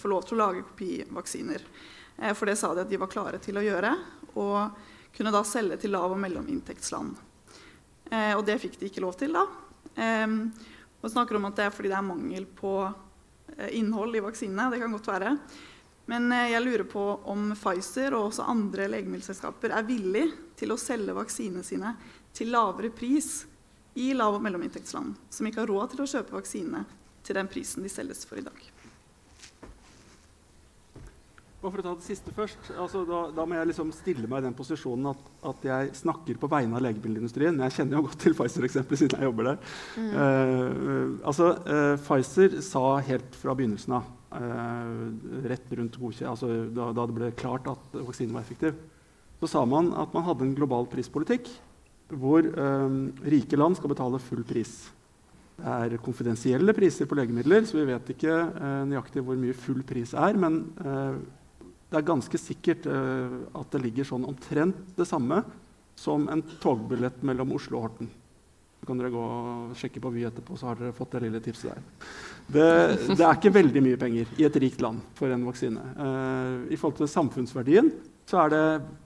få 0.00 0.10
lov 0.10 0.26
til 0.26 0.38
å 0.38 0.42
lage 0.42 0.64
kopivaksiner. 0.66 1.62
Eh, 2.18 2.34
for 2.34 2.50
det 2.50 2.56
sa 2.58 2.72
de 2.74 2.82
at 2.82 2.90
de 2.90 2.98
var 2.98 3.12
klare 3.12 3.38
til 3.42 3.60
å 3.60 3.64
gjøre, 3.64 3.94
og 4.34 5.14
kunne 5.16 5.32
da 5.32 5.44
selge 5.46 5.78
til 5.84 5.94
lav- 5.94 6.16
og 6.16 6.20
mellominntektsland. 6.20 7.14
Eh, 8.10 8.34
og 8.34 8.42
det 8.48 8.58
fikk 8.62 8.80
de 8.80 8.90
ikke 8.90 9.04
lov 9.06 9.14
til, 9.20 9.38
da. 9.38 9.46
Eh, 9.94 10.26
og 11.02 11.12
snakker 11.12 11.38
om 11.38 11.46
at 11.46 11.60
det 11.60 11.68
er 11.68 11.74
fordi 11.74 11.92
det 11.92 11.98
er 12.00 12.10
mangel 12.10 12.50
på 12.58 12.74
eh, 13.54 13.70
innhold 13.78 14.18
i 14.18 14.24
vaksinene. 14.24 14.70
Det 14.72 14.82
kan 14.82 14.98
godt 14.98 15.10
være. 15.14 15.36
Men 16.10 16.30
eh, 16.32 16.52
jeg 16.52 16.62
lurer 16.64 16.86
på 16.90 17.04
om 17.32 17.50
Pfizer 17.56 18.14
og 18.14 18.30
også 18.30 18.46
andre 18.50 18.86
legemiddelselskaper 18.92 19.74
er 19.74 19.88
villig 19.88 20.28
til 20.58 20.72
å 20.72 20.80
selge 20.80 21.16
vaksinene 21.16 21.66
sine 21.66 21.92
til 22.36 22.52
lavere 22.54 22.92
pris 22.94 23.44
i 23.96 24.12
lav- 24.14 24.36
og 24.36 24.44
mellominntektsland, 24.44 25.16
som 25.32 25.48
ikke 25.48 25.64
har 25.64 25.72
råd 25.72 25.94
til 25.94 26.04
å 26.04 26.10
kjøpe 26.10 26.36
vaksinene 26.36 26.84
til 27.26 27.38
den 27.38 27.48
prisen 27.50 27.86
de 27.86 27.90
selges 27.90 28.26
for 28.28 28.38
i 28.38 28.44
dag. 28.46 28.58
Og 31.64 31.72
for 31.72 31.80
å 31.80 31.84
ta 31.86 31.92
det 31.96 32.04
siste 32.04 32.30
først, 32.36 32.68
altså 32.78 33.00
da, 33.08 33.20
da, 33.34 33.44
må 33.48 33.56
jeg 33.56 33.70
liksom 33.72 33.88
stille 33.96 34.28
meg 34.30 34.42
i 34.42 34.46
den 34.46 34.54
posisjonen 34.54 35.08
at, 35.10 35.22
at, 35.50 35.64
jeg 35.66 35.94
snakker 35.98 36.38
på 36.38 36.50
vegne 36.52 36.76
av 36.78 36.84
legemiddelindustrien. 36.84 37.58
Jeg 37.64 37.74
kjenner 37.78 37.98
jo 37.98 38.04
godt 38.06 38.20
til 38.22 38.36
Pfizer-eksempelet 38.38 39.00
siden 39.00 39.18
jeg 39.18 39.30
jobber 39.30 39.48
der. 39.48 39.72
Mm. 39.96 40.12
Uh, 40.12 41.16
altså, 41.26 41.48
uh, 41.66 41.96
Pfizer 42.04 42.60
sa 42.62 42.84
helt 43.08 43.40
fra 43.40 43.56
begynnelsen 43.58 43.96
av, 43.98 44.12
rett 44.30 45.70
rundt 45.78 45.96
godkjent, 46.00 46.28
altså 46.32 46.48
da, 46.74 46.90
da, 46.96 47.06
det 47.06 47.14
ble 47.14 47.30
klart 47.38 47.68
at 47.70 47.94
vaksinen 47.94 48.34
var 48.34 48.42
effektiv, 48.42 48.74
så 49.40 49.48
sa 49.52 49.62
man 49.68 49.92
at 49.94 50.12
man 50.16 50.26
hadde 50.26 50.44
en 50.46 50.56
global 50.56 50.88
prispolitikk 50.90 51.48
hvor 52.10 52.46
rike 53.26 53.58
land 53.58 53.78
skal 53.78 53.90
betale 53.90 54.20
full 54.22 54.44
pris. 54.46 54.74
Det 55.56 55.72
er 55.72 56.02
konfidensielle 56.02 56.74
priser 56.76 57.08
på 57.08 57.16
legemidler, 57.18 57.64
så 57.66 57.78
vi 57.78 57.86
vet 57.88 58.12
ikke 58.14 58.34
nøyaktig 58.90 59.24
hvor 59.26 59.38
mye 59.40 59.56
full 59.56 59.82
pris 59.86 60.12
er. 60.14 60.38
men 60.38 60.60
det 61.86 62.00
er 62.00 62.06
ganske 62.06 62.38
sikkert 62.40 62.86
uh, 62.90 63.46
at 63.56 63.70
det 63.74 63.82
ligger 63.84 64.08
sånn 64.08 64.26
omtrent 64.26 64.96
det 64.98 65.06
samme 65.06 65.42
som 65.96 66.26
en 66.28 66.42
togbillett 66.60 67.22
mellom 67.24 67.54
Oslo 67.56 67.78
og 67.78 67.86
Horten. 67.86 68.08
Så 68.80 68.88
kan 68.88 68.98
dere 69.00 69.14
gå 69.14 69.22
og 69.22 69.76
sjekke 69.78 70.02
på 70.02 70.10
Vy 70.12 70.26
etterpå, 70.28 70.58
så 70.58 70.70
har 70.70 70.80
dere 70.80 70.96
fått 70.96 71.14
det 71.14 71.22
lille 71.24 71.40
tipset 71.44 71.70
der. 71.70 71.84
Det, 72.46 72.66
det, 73.10 73.22
er 73.22 73.32
ikke 73.34 73.54
veldig 73.56 73.80
mye 73.82 73.98
penger 73.98 74.28
i 74.38 74.44
et 74.46 74.58
rikt 74.62 74.82
land 74.82 75.00
for 75.18 75.32
en 75.34 75.46
vaksine. 75.48 75.82
Uh, 75.98 76.66
I 76.70 76.78
forhold 76.78 77.00
til 77.00 77.10
samfunnsverdien 77.10 77.90
så 78.26 78.40
er 78.42 78.52
det 78.52 78.60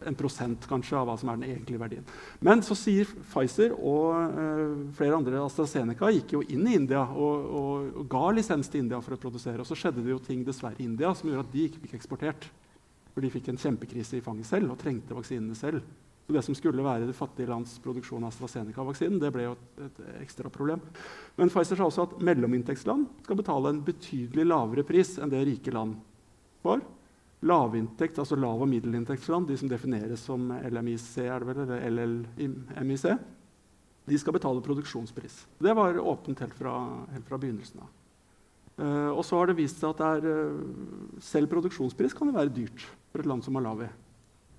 en 0.08 0.16
prosent 0.16 0.64
kanskje 0.68 0.96
av 0.96 1.08
hva 1.08 1.16
som 1.20 1.28
er 1.32 1.40
den 1.40 1.48
egentlige 1.50 1.80
verdien. 1.80 2.04
Men 2.44 2.60
så 2.64 2.76
sier 2.76 3.08
Pfizer 3.32 3.72
og 3.76 4.36
uh, 4.36 4.76
flere 4.96 5.16
andre 5.16 5.40
AstraZeneca 5.44 6.12
gikk 6.12 6.36
jo 6.36 6.42
inn 6.52 6.68
i 6.68 6.76
India 6.76 7.06
og, 7.08 7.48
og, 7.48 7.88
og, 7.94 8.04
ga 8.12 8.26
lisens 8.36 8.68
til 8.72 8.84
India 8.84 9.00
for 9.04 9.16
å 9.16 9.20
produsere. 9.20 9.64
Og 9.64 9.68
så 9.68 9.78
skjedde 9.78 10.04
det 10.04 10.12
jo 10.12 10.20
ting 10.24 10.44
dessverre 10.44 10.80
i 10.80 10.88
India 10.88 11.14
som 11.16 11.32
gjorde 11.32 11.48
at 11.48 11.56
de 11.56 11.66
ikke 11.68 11.84
fikk 11.86 11.96
eksportert. 12.00 12.48
For 13.10 13.24
de 13.24 13.32
fikk 13.32 13.50
en 13.50 13.60
kjempekrise 13.60 14.20
i 14.20 14.24
fanget 14.24 14.48
selv 14.52 14.72
og 14.72 14.80
trengte 14.80 15.16
vaksinene 15.16 15.56
selv. 15.58 15.80
Så 16.30 16.34
det 16.36 16.44
som 16.46 16.54
skulle 16.54 16.84
være 16.86 17.08
det 17.08 17.14
fattige 17.18 17.50
lands 17.50 17.72
produksjon 17.82 18.22
av 18.22 18.30
AstraZeneca-vaksinen, 18.30 19.16
det 19.18 19.32
ble 19.34 19.48
jo 19.48 19.54
et, 19.56 19.70
et, 19.82 19.96
ekstra 20.20 20.46
problem. 20.52 20.78
Men 21.34 21.48
Pfizer 21.50 21.80
sa 21.80 21.88
også 21.88 22.04
at 22.04 22.12
mellominntektsland 22.22 23.08
skal 23.24 23.38
betale 23.40 23.72
en 23.72 23.80
betydelig 23.82 24.44
lavere 24.46 24.84
pris 24.86 25.16
enn 25.18 25.32
det 25.32 25.40
rike 25.48 25.72
land 25.74 25.96
var. 26.62 26.84
Lavinntekt, 27.50 28.20
altså 28.22 28.38
lav- 28.38 28.62
og 28.62 28.70
middelinntektsland, 28.70 29.48
de 29.50 29.56
som 29.58 29.72
defineres 29.72 30.22
som 30.22 30.52
LMIC, 30.54 31.08
er 31.24 31.42
det 31.42 31.48
vel, 31.48 31.72
eller 31.80 32.12
LLMIC, 32.38 33.08
de 34.06 34.20
skal 34.22 34.36
betale 34.36 34.62
produksjonspris. 34.62 35.40
Det 35.58 35.74
var 35.74 35.98
åpent 35.98 36.44
helt 36.44 36.54
fra, 36.60 36.76
helt 37.10 37.26
fra 37.26 37.40
begynnelsen 37.42 37.82
av. 37.82 37.88
Uh, 38.78 39.10
og 39.16 39.24
så 39.26 39.40
har 39.40 39.50
det 39.50 39.58
vist 39.58 39.82
seg 39.82 39.98
at 39.98 40.04
er, 40.12 40.30
uh, 40.30 41.18
selv 41.26 41.50
produksjonspris 41.50 42.14
kan 42.14 42.30
det 42.30 42.38
være 42.38 42.54
dyrt 42.60 42.86
for 43.10 43.24
et 43.24 43.32
land 43.32 43.42
som 43.42 43.58
Malawi. 43.58 43.90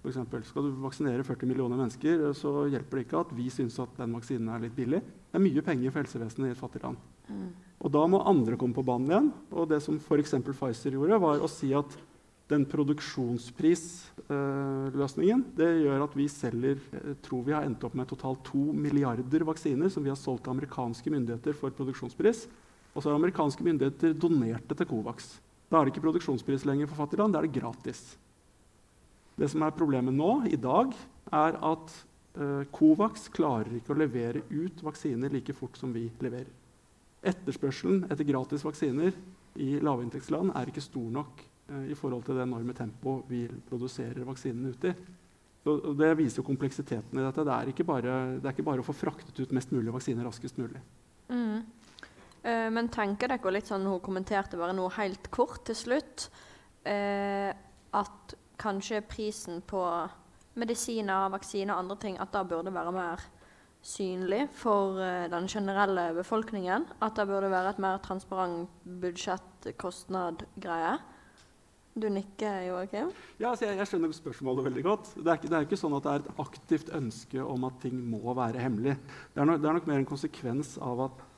For 0.01 0.09
eksempel. 0.09 0.41
Skal 0.47 0.63
du 0.65 0.69
vaksinere 0.81 1.23
40 1.25 1.45
millioner 1.49 1.77
mennesker, 1.77 2.33
så 2.37 2.49
hjelper 2.71 2.97
det 2.97 3.03
ikke 3.05 3.21
at 3.21 3.31
vi 3.37 3.47
syns 3.53 3.75
at 3.83 3.91
den 3.99 4.15
vaksinen 4.17 4.49
er 4.49 4.59
litt 4.63 4.77
billig. 4.77 5.01
Det 5.01 5.35
er 5.37 5.45
mye 5.45 5.61
penger 5.65 5.89
for 5.93 6.01
helsevesenet 6.01 6.47
i 6.49 6.53
et 6.55 6.61
fattig 6.61 6.81
land. 6.83 6.97
Mm. 7.29 7.49
Og 7.81 7.89
da 7.93 8.01
må 8.09 8.17
andre 8.29 8.57
komme 8.57 8.77
på 8.77 8.85
banen 8.85 9.11
igjen. 9.11 9.29
Og 9.53 9.63
det 9.69 9.79
som 9.85 9.95
f.eks. 10.01 10.33
Pfizer 10.47 10.91
gjorde, 10.97 11.21
var 11.21 11.35
å 11.37 11.49
si 11.49 11.69
at 11.77 11.91
den 12.51 12.63
produksjonsprisløsningen 12.67 15.41
det 15.55 15.69
gjør 15.85 16.03
at 16.03 16.15
vi 16.19 16.25
selger 16.31 16.77
tror 17.23 17.41
vi 17.47 17.55
har 17.55 17.63
endt 17.63 17.83
opp 17.87 17.95
med 17.95 18.09
totalt 18.09 18.41
2 18.49 18.73
milliarder 18.75 19.41
vaksiner 19.47 19.89
som 19.93 20.03
vi 20.03 20.11
har 20.11 20.19
solgt 20.19 20.43
til 20.45 20.53
amerikanske 20.57 21.09
myndigheter 21.13 21.53
for 21.55 21.69
produksjonspris. 21.77 22.39
Og 22.91 22.99
så 22.99 23.07
har 23.07 23.15
amerikanske 23.15 23.63
myndigheter 23.63 24.11
donert 24.19 24.67
det 24.67 24.75
til 24.81 24.89
Covax. 24.89 25.39
Da 25.71 25.79
er 25.79 25.83
det 25.87 25.93
ikke 25.93 26.07
produksjonspris 26.09 26.67
lenger 26.67 26.91
for 26.91 26.99
fattige 27.05 27.23
land, 27.23 27.31
da 27.31 27.39
er 27.39 27.47
det 27.47 27.59
gratis. 27.61 28.01
Det 29.41 29.49
som 29.49 29.63
er 29.65 29.73
problemet 29.73 30.13
nå, 30.13 30.43
i 30.53 30.57
dag, 30.61 30.91
er 31.33 31.55
at 31.65 31.93
eh, 32.37 32.65
Covax 32.69 33.25
klarer 33.33 33.79
ikke 33.79 33.95
å 33.95 33.97
levere 33.97 34.43
ut 34.51 34.83
vaksiner 34.85 35.33
like 35.33 35.55
fort 35.57 35.79
som 35.81 35.93
vi 35.95 36.03
leverer. 36.21 36.51
Etterspørselen 37.25 38.03
etter 38.11 38.27
gratis 38.27 38.61
vaksiner 38.65 39.15
i 39.61 39.71
lavinntektsland 39.81 40.53
er 40.57 40.69
ikke 40.69 40.83
stor 40.85 41.07
nok 41.15 41.41
eh, 41.41 41.87
i 41.89 41.97
forhold 41.97 42.27
til 42.27 42.37
det 42.37 42.45
enorme 42.45 42.75
tempoet 42.77 43.31
vi 43.31 43.47
produserer 43.69 44.21
vaksinene 44.27 44.75
ut 44.75 44.85
i. 44.91 44.93
Det 45.97 46.11
viser 46.17 46.45
kompleksiteten 46.45 47.17
i 47.17 47.25
dette. 47.25 47.45
Det 47.45 47.55
er, 47.55 47.73
ikke 47.73 47.85
bare, 47.85 48.19
er 48.37 48.53
ikke 48.53 48.65
bare 48.65 48.81
å 48.81 48.85
få 48.85 48.95
fraktet 48.97 49.41
ut 49.41 49.57
mest 49.57 49.73
mulig 49.73 49.93
vaksiner 49.93 50.25
raskest 50.25 50.61
mulig. 50.61 50.81
Mm. 51.33 51.65
Eh, 52.45 52.69
men 52.73 52.93
tenker 52.93 53.33
dere 53.33 53.57
litt 53.57 53.73
sånn, 53.73 53.89
Hun 53.89 54.05
kommenterte 54.05 54.61
bare 54.61 54.77
noe 54.77 54.93
helt 54.97 55.29
kort 55.33 55.65
til 55.69 55.77
slutt. 55.81 56.29
Eh, 56.85 57.49
at 57.91 58.37
kanskje 58.61 59.01
prisen 59.09 59.61
på 59.67 59.81
medisiner, 60.59 61.29
vaksiner 61.33 61.73
og 61.75 61.79
andre 61.85 61.97
ting 62.01 62.19
at 62.21 62.33
det 62.33 62.49
burde 62.49 62.73
være 62.73 62.91
mer 62.95 63.19
synlig 63.81 64.43
for 64.53 64.99
uh, 64.99 65.29
den 65.31 65.47
generelle 65.49 66.13
befolkningen. 66.17 66.85
At 67.01 67.15
det 67.17 67.27
burde 67.29 67.49
være 67.51 67.69
et 67.73 67.79
mer 67.81 67.97
transparent 68.05 68.69
budsjett-kostnad-greie. 69.01 70.99
Du 71.91 72.07
nikker, 72.07 72.61
Joakim? 72.69 73.09
Ja, 73.39 73.49
altså 73.49 73.65
jeg, 73.65 73.77
jeg, 73.81 73.87
skjønner 73.89 74.11
spørsmålet 74.15 74.63
veldig 74.69 74.83
godt. 74.85 75.05
Det 75.17 75.27
er, 75.27 75.33
ikke, 75.39 75.49
det 75.49 75.57
er, 75.57 75.65
ikke, 75.67 75.81
sånn 75.81 75.97
at 75.97 76.05
det 76.05 76.11
er 76.11 76.21
et 76.21 76.39
aktivt 76.39 76.93
ønske 76.95 77.39
om 77.43 77.67
at 77.67 77.81
ting 77.83 77.97
må 78.13 78.31
være 78.37 78.63
hemmelig. 78.63 78.95
Det 79.33 79.39
er, 79.41 79.45
no, 79.49 79.57
det 79.59 79.67
er 79.67 79.75
nok 79.75 79.89
mer 79.89 79.99
en 79.99 80.07
konsekvens 80.13 80.77
av 80.79 80.97
at 81.09 81.15
Eh, 81.21 81.30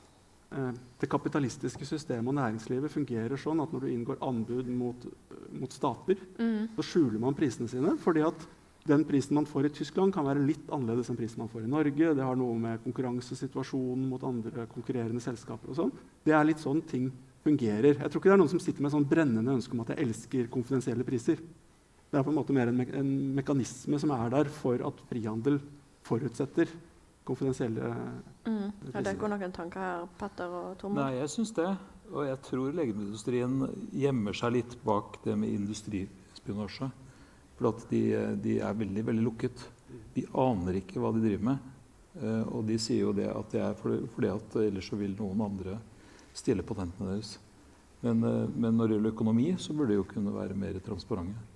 det 1.00 1.08
kapitalistiske 1.10 1.86
systemet 1.88 2.30
og 2.30 2.36
næringslivet 2.38 2.92
fungerer 2.92 3.40
sånn 3.40 3.62
at 3.64 3.72
når 3.74 3.86
du 3.86 3.88
inngår 3.92 4.20
anbud 4.24 4.68
mot, 4.70 5.06
mot 5.54 5.72
stater, 5.74 6.20
mm. 6.38 6.76
så 6.76 6.86
skjuler 6.90 7.22
man 7.22 7.36
prisene 7.38 7.70
sine. 7.70 7.96
fordi 8.00 8.22
at 8.26 8.46
den 8.84 9.04
prisen 9.08 9.38
man 9.38 9.46
får 9.48 9.66
i 9.66 9.72
Tyskland, 9.72 10.12
kan 10.12 10.26
være 10.28 10.44
litt 10.44 10.66
annerledes 10.68 11.08
enn 11.08 11.16
prisen 11.16 11.40
man 11.40 11.48
får 11.48 11.64
i 11.64 11.70
Norge. 11.72 12.10
Det 12.16 12.24
har 12.24 12.36
noe 12.36 12.56
med 12.60 12.82
konkurransesituasjonen 12.84 14.08
mot 14.10 14.24
andre 14.28 14.66
konkurrerende 14.68 15.24
selskaper 15.24 15.72
og 15.72 15.78
sånn. 15.78 15.92
Det 16.24 16.34
er 16.36 16.44
litt 16.44 16.60
sånn 16.60 16.82
ting 16.84 17.08
fungerer. 17.44 17.96
Jeg 17.96 18.10
tror 18.10 18.20
ikke 18.20 18.30
det 18.30 18.36
er 18.36 18.42
noen 18.42 18.52
som 18.52 18.60
sitter 18.60 18.84
med 18.84 18.92
sånn 18.92 19.08
brennende 19.08 19.56
ønske 19.56 19.72
om 19.76 19.80
at 19.84 19.94
jeg 19.94 20.04
elsker 20.04 20.50
konfidensielle 20.52 21.06
priser. 21.08 21.40
Det 21.40 22.20
er 22.20 22.26
på 22.26 22.32
en 22.32 22.36
måte 22.36 22.56
mer 22.56 22.70
en, 22.70 22.76
me 22.76 22.86
en 23.00 23.14
mekanisme 23.40 23.98
som 24.00 24.12
er 24.14 24.36
der 24.36 24.52
for 24.52 24.84
at 24.86 25.00
frihandel 25.08 25.58
forutsetter 26.04 26.68
konfidensielle 27.24 27.88
mm. 28.44 28.68
Har 29.04 29.12
dere 29.20 29.28
noen 29.36 29.52
tanker 29.52 29.82
her, 29.84 30.04
Petter 30.16 30.48
og 30.48 30.78
Tormod? 30.80 30.96
Nei, 30.96 31.18
jeg 31.18 31.30
syns 31.34 31.50
det. 31.56 31.68
Og 32.08 32.24
jeg 32.24 32.38
tror 32.46 32.76
legemiddelindustrien 32.76 33.58
gjemmer 34.00 34.36
seg 34.36 34.54
litt 34.56 34.76
bak 34.84 35.18
det 35.24 35.34
med 35.40 35.52
industrispionasje. 35.52 36.88
For 37.58 37.68
at 37.70 37.84
de, 37.90 38.02
de, 38.40 38.58
er 38.64 38.78
veldig, 38.80 39.04
veldig 39.10 39.24
lukket. 39.26 39.64
De 40.16 40.24
aner 40.40 40.80
ikke 40.80 41.02
hva 41.02 41.12
de 41.14 41.22
driver 41.24 41.48
med. 41.50 41.70
Uh, 42.14 42.44
og 42.48 42.64
de 42.68 42.78
sier 42.80 43.02
jo 43.02 43.12
det 43.16 43.26
at 43.28 43.52
det 43.52 43.60
er 43.60 43.76
fordi 43.76 44.30
at 44.30 44.56
ellers 44.62 44.88
så 44.88 44.96
vil 44.96 45.16
noen 45.18 45.42
andre 45.50 45.76
stjele 46.34 46.64
patentene 46.64 47.10
deres. 47.12 47.34
Men, 48.04 48.24
uh, 48.24 48.48
men 48.48 48.78
når 48.78 48.88
det 48.88 48.98
gjelder 48.98 49.16
økonomi, 49.16 49.48
så 49.60 49.76
burde 49.76 49.92
de 49.92 50.00
jo 50.00 50.08
kunne 50.08 50.32
være 50.32 50.56
mer 50.56 50.80
transparente. 50.86 51.50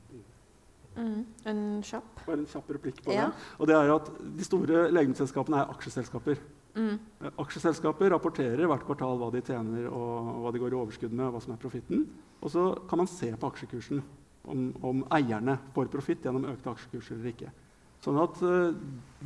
Mm. 0.98 1.24
En 1.46 1.64
kjapp? 1.86 2.24
Bare 2.26 2.42
en 2.42 2.48
kjapp 2.50 2.70
replikk 2.74 3.02
på 3.06 3.14
ja. 3.14 3.28
det. 3.30 3.50
Og 3.58 3.70
det 3.70 3.76
er 3.78 3.92
at 3.94 4.08
De 4.18 4.46
store 4.46 4.88
legemiddelselskapene 4.90 5.62
er 5.62 5.76
aksjeselskaper. 5.76 6.40
Mm. 6.78 6.96
Eh, 7.24 7.32
aksjeselskaper 7.42 8.12
rapporterer 8.14 8.70
hvert 8.70 8.86
kvartal 8.86 9.18
hva 9.20 9.30
de 9.34 9.42
tjener 9.44 9.88
og 9.90 10.42
hva 10.44 10.54
de 10.54 10.62
går 10.62 10.74
i 10.74 10.80
overskudd 10.80 11.14
med. 11.14 11.26
og 11.26 11.36
hva 11.36 11.44
som 11.44 11.54
er 11.54 11.62
profitten. 11.62 12.06
Og 12.38 12.54
så 12.54 12.70
kan 12.88 13.02
man 13.02 13.10
se 13.10 13.32
på 13.34 13.50
aksjekursen 13.50 14.02
om, 14.48 14.68
om 14.82 15.02
eierne 15.12 15.58
får 15.74 15.90
profitt 15.92 16.24
gjennom 16.24 16.46
økte 16.52 16.70
aksjekurser 16.72 17.18
eller 17.18 17.34
ikke. 17.34 17.50
Sånn 17.98 18.18
at 18.22 18.36
uh, 18.46 18.74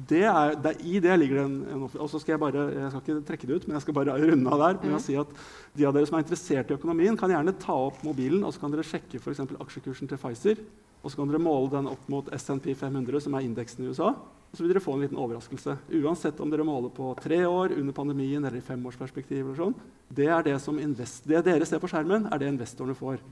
det 0.09 0.23
er, 0.25 0.55
det, 0.65 0.71
I 0.89 1.01
det 1.05 1.17
ligger 1.21 1.43
det 1.43 1.45
en, 1.45 1.57
en 1.75 1.83
Og 1.85 2.07
så 2.09 2.17
skal 2.23 2.35
jeg 2.35 2.41
bare, 2.41 2.63
jeg 2.73 2.89
skal 2.89 3.03
ikke 3.03 3.25
trekke 3.29 3.49
det 3.49 3.57
ut, 3.59 3.67
men 3.69 3.77
jeg 3.77 3.85
skal 3.85 3.97
bare 3.99 4.15
runde 4.23 4.55
av 4.55 4.63
der 4.63 4.79
med 4.81 4.95
mm. 4.95 4.97
å 4.97 5.03
si 5.05 5.17
at 5.21 5.35
de 5.77 5.85
av 5.89 5.93
dere 5.97 6.09
som 6.09 6.17
er 6.17 6.25
interessert 6.25 6.73
i 6.73 6.77
økonomien, 6.79 7.19
kan 7.21 7.33
gjerne 7.33 7.53
ta 7.61 7.77
opp 7.91 8.01
mobilen 8.07 8.47
og 8.49 8.55
så 8.55 8.63
kan 8.63 8.73
dere 8.73 8.87
sjekke 8.87 9.21
for 9.21 9.37
aksjekursen 9.37 10.09
til 10.09 10.21
Pfizer. 10.21 10.65
Og 11.03 11.11
så 11.11 11.19
kan 11.19 11.29
dere 11.29 11.43
måle 11.43 11.69
den 11.73 11.91
opp 11.91 12.07
mot 12.13 12.29
SNP 12.33 12.73
500, 12.79 13.25
som 13.27 13.37
er 13.37 13.45
indeksen 13.45 13.85
i 13.85 13.91
USA. 13.91 14.15
Så 14.53 14.61
vil 14.61 14.73
dere 14.75 14.83
få 14.85 14.95
en 14.97 15.05
liten 15.05 15.21
overraskelse. 15.21 15.77
Uansett 16.03 16.41
om 16.45 16.51
dere 16.53 16.67
måler 16.69 16.93
på 16.93 17.15
tre 17.23 17.41
år, 17.49 17.73
under 17.81 17.97
pandemien 17.97 18.45
eller 18.45 18.59
i 18.59 18.65
femårsperspektiv. 18.65 19.47
eller 19.47 19.57
sånn, 19.57 19.77
det, 20.13 20.29
er 20.29 20.43
det, 20.45 20.59
som 20.61 20.81
invest 20.81 21.25
det 21.29 21.41
dere 21.47 21.69
ser 21.69 21.81
på 21.81 21.89
skjermen, 21.89 22.29
er 22.29 22.43
det 22.43 22.51
investorene 22.53 22.97
får. 22.99 23.23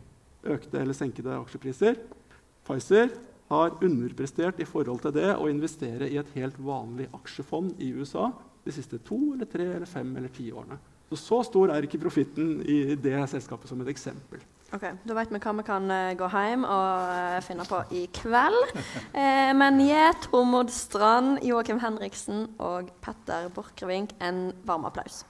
Økte 0.49 0.81
eller 0.81 0.97
senkede 0.97 1.37
aksjepriser. 1.43 2.01
Pfizer 2.65 3.13
har 3.51 3.77
underprestert 3.85 4.63
i 4.63 4.69
forhold 4.69 5.03
til 5.05 5.13
det 5.19 5.35
å 5.35 5.49
investere 5.51 6.09
i 6.09 6.17
et 6.21 6.33
helt 6.37 6.57
vanlig 6.63 7.11
aksjefond 7.19 7.83
i 7.83 7.91
USA 7.99 8.31
de 8.65 8.73
siste 8.73 9.01
to 9.05 9.19
eller 9.35 9.49
tre 9.51 9.67
eller 9.75 9.89
fem 9.89 10.15
eller 10.17 10.33
ti 10.33 10.51
årene. 10.53 10.79
Så, 11.11 11.19
så 11.19 11.41
stor 11.49 11.73
er 11.75 11.85
ikke 11.85 12.01
profitten 12.01 12.61
i 12.63 12.95
det 12.95 13.19
selskapet 13.33 13.69
som 13.69 13.81
et 13.83 13.91
eksempel. 13.91 14.43
Ok, 14.71 14.85
Da 15.03 15.15
vet 15.19 15.33
vi 15.35 15.39
hva 15.43 15.53
vi 15.59 15.65
kan 15.67 15.91
uh, 15.91 16.13
gå 16.15 16.29
hjem 16.31 16.63
og 16.63 17.09
uh, 17.11 17.39
finne 17.43 17.67
på 17.67 17.83
i 17.91 18.07
kveld. 18.21 18.61
Eh, 19.21 19.51
men 19.57 19.81
gi 19.83 19.99
Tormod 20.23 20.71
Strand, 20.71 21.41
Joakim 21.43 21.81
Henriksen 21.83 22.45
og 22.63 22.93
Petter 23.03 23.49
Borchgrevink 23.53 24.15
en 24.23 24.53
varm 24.65 24.87
applaus. 24.87 25.25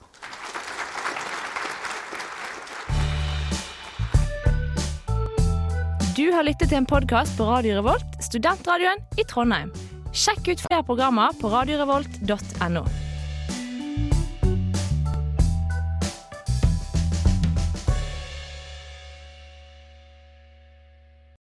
Du 6.15 6.27
har 6.35 6.45
lyttet 6.45 6.69
til 6.69 6.77
en 6.77 6.85
podkast 6.85 7.33
på 7.39 7.49
Radio 7.49 7.79
Revolt, 7.79 8.19
studentradioen 8.21 9.01
i 9.17 9.25
Trondheim. 9.25 9.73
Sjekk 10.13 10.53
ut 10.53 10.67
flere 10.67 10.85
programmer 10.85 11.33
på 11.41 11.49
radiorevolt.no. 11.49 12.85